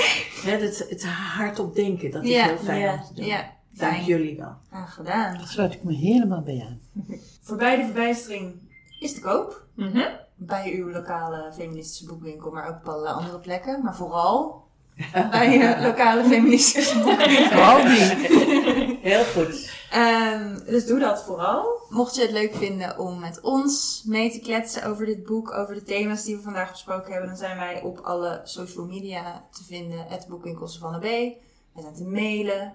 Het, 0.66 0.86
het 0.90 1.06
hardop 1.06 1.76
denken, 1.76 2.12
dat 2.12 2.24
is 2.24 2.30
Ja, 2.30 2.46
heel 2.46 2.58
fijn 2.58 2.80
ja, 2.80 2.94
om 2.94 3.04
te 3.04 3.14
doen. 3.14 3.26
Ja, 3.26 3.57
Dank 3.78 3.98
jullie 4.02 4.38
wel. 4.38 4.56
Graag 4.70 4.94
gedaan. 4.94 5.38
Daar 5.38 5.48
sluit 5.48 5.74
ik 5.74 5.84
me 5.84 5.94
helemaal 5.94 6.42
bij 6.42 6.66
aan. 6.70 6.80
Voorbij 7.42 7.76
de 7.78 7.84
verbijstering 7.84 8.54
is 9.00 9.14
te 9.14 9.20
koop. 9.22 9.66
Mhm. 9.76 10.02
Bij 10.36 10.74
uw 10.76 10.90
lokale 10.90 11.52
feministische 11.54 12.06
boekwinkel, 12.06 12.52
maar 12.52 12.68
ook 12.70 12.76
op 12.76 12.88
allerlei 12.88 13.16
andere 13.16 13.40
plekken. 13.40 13.84
Maar 13.84 13.96
vooral 13.96 14.66
bij 15.32 15.58
je 15.58 15.78
lokale 15.82 16.24
feministische 16.24 17.00
boekwinkel. 17.04 17.46
Vooral 17.46 17.84
die. 17.84 18.98
Heel 19.02 19.24
goed. 19.24 19.72
Ehm, 19.92 20.58
Dus 20.66 20.86
doe 20.88 21.00
dat 21.00 21.24
vooral. 21.24 21.66
mocht 21.90 22.16
je 22.16 22.22
het 22.22 22.32
leuk 22.32 22.56
vinden 22.56 23.00
om 23.00 23.20
met 23.20 23.42
ons 23.42 24.04
mee 24.06 24.32
te 24.32 24.40
kletsen 24.40 24.84
over 24.84 25.06
dit 25.06 25.24
boek, 25.26 25.52
over 25.52 25.74
de 25.76 25.84
thema's 25.84 26.24
die 26.24 26.36
we 26.36 26.42
vandaag 26.42 26.72
besproken 26.72 27.12
hebben, 27.12 27.30
dan 27.30 27.38
zijn 27.38 27.58
wij 27.58 27.82
op 27.82 28.00
alle 28.00 28.42
social 28.44 28.86
media 28.86 29.46
te 29.52 29.64
vinden. 29.64 30.06
Het 30.08 30.28
boekwinkel 30.30 30.68
Savannah 30.68 31.00
B. 31.00 31.04
Wij 31.04 31.82
zijn 31.82 31.94
te 31.96 32.04
mailen. 32.06 32.74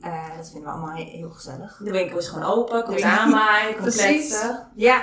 Eh, 0.00 0.36
dat 0.36 0.50
vinden 0.50 0.70
we 0.70 0.76
allemaal 0.76 0.96
he- 0.96 1.02
heel 1.02 1.30
gezellig. 1.30 1.80
De 1.84 1.90
winkel 1.90 2.18
is 2.18 2.28
gewoon 2.28 2.44
open. 2.50 2.82
Kom 2.84 2.94
winkel- 2.94 3.10
aanmaaien. 3.10 3.72
Kom 3.74 3.82
Precies. 3.82 4.02
kletsen. 4.28 4.68
Ja. 4.74 5.02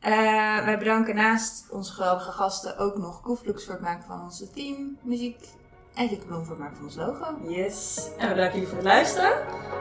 Eh, 0.00 0.64
wij 0.64 0.78
bedanken 0.78 1.14
naast 1.14 1.66
onze 1.70 1.92
geweldige 1.92 2.30
gasten 2.32 2.78
ook 2.78 2.96
nog 2.98 3.20
Koeflux 3.20 3.64
voor 3.64 3.72
het 3.74 3.82
maken 3.82 4.04
van 4.06 4.22
onze 4.22 4.50
teammuziek. 4.50 5.48
En 5.94 6.08
Lieke 6.08 6.26
Bloem 6.26 6.44
voor 6.44 6.50
het 6.54 6.58
maken 6.58 6.76
van 6.76 6.84
ons 6.84 6.96
logo. 6.96 7.24
Yes. 7.48 8.08
En 8.18 8.28
we 8.28 8.34
bedanken 8.34 8.52
jullie 8.54 8.68
voor 8.68 8.76
het 8.78 8.86
luisteren. 8.86 9.32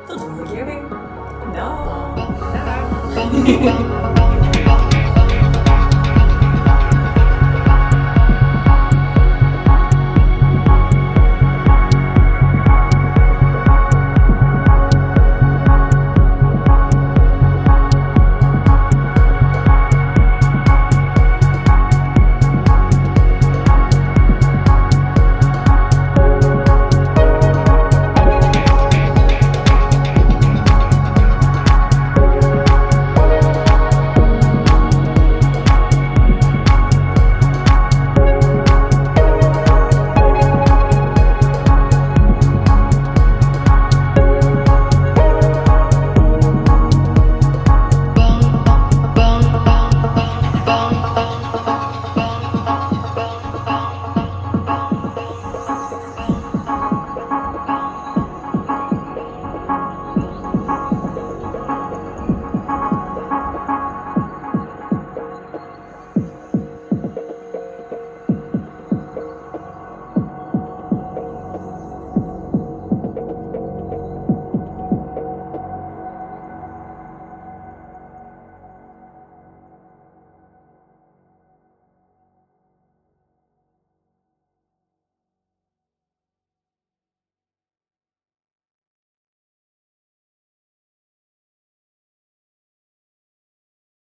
Tot 0.07 0.19
de 0.19 0.25
volgende 0.25 0.51
keer 0.51 0.65
weer. 0.65 0.89
Dag. 1.53 2.13
Dag. 4.13 4.30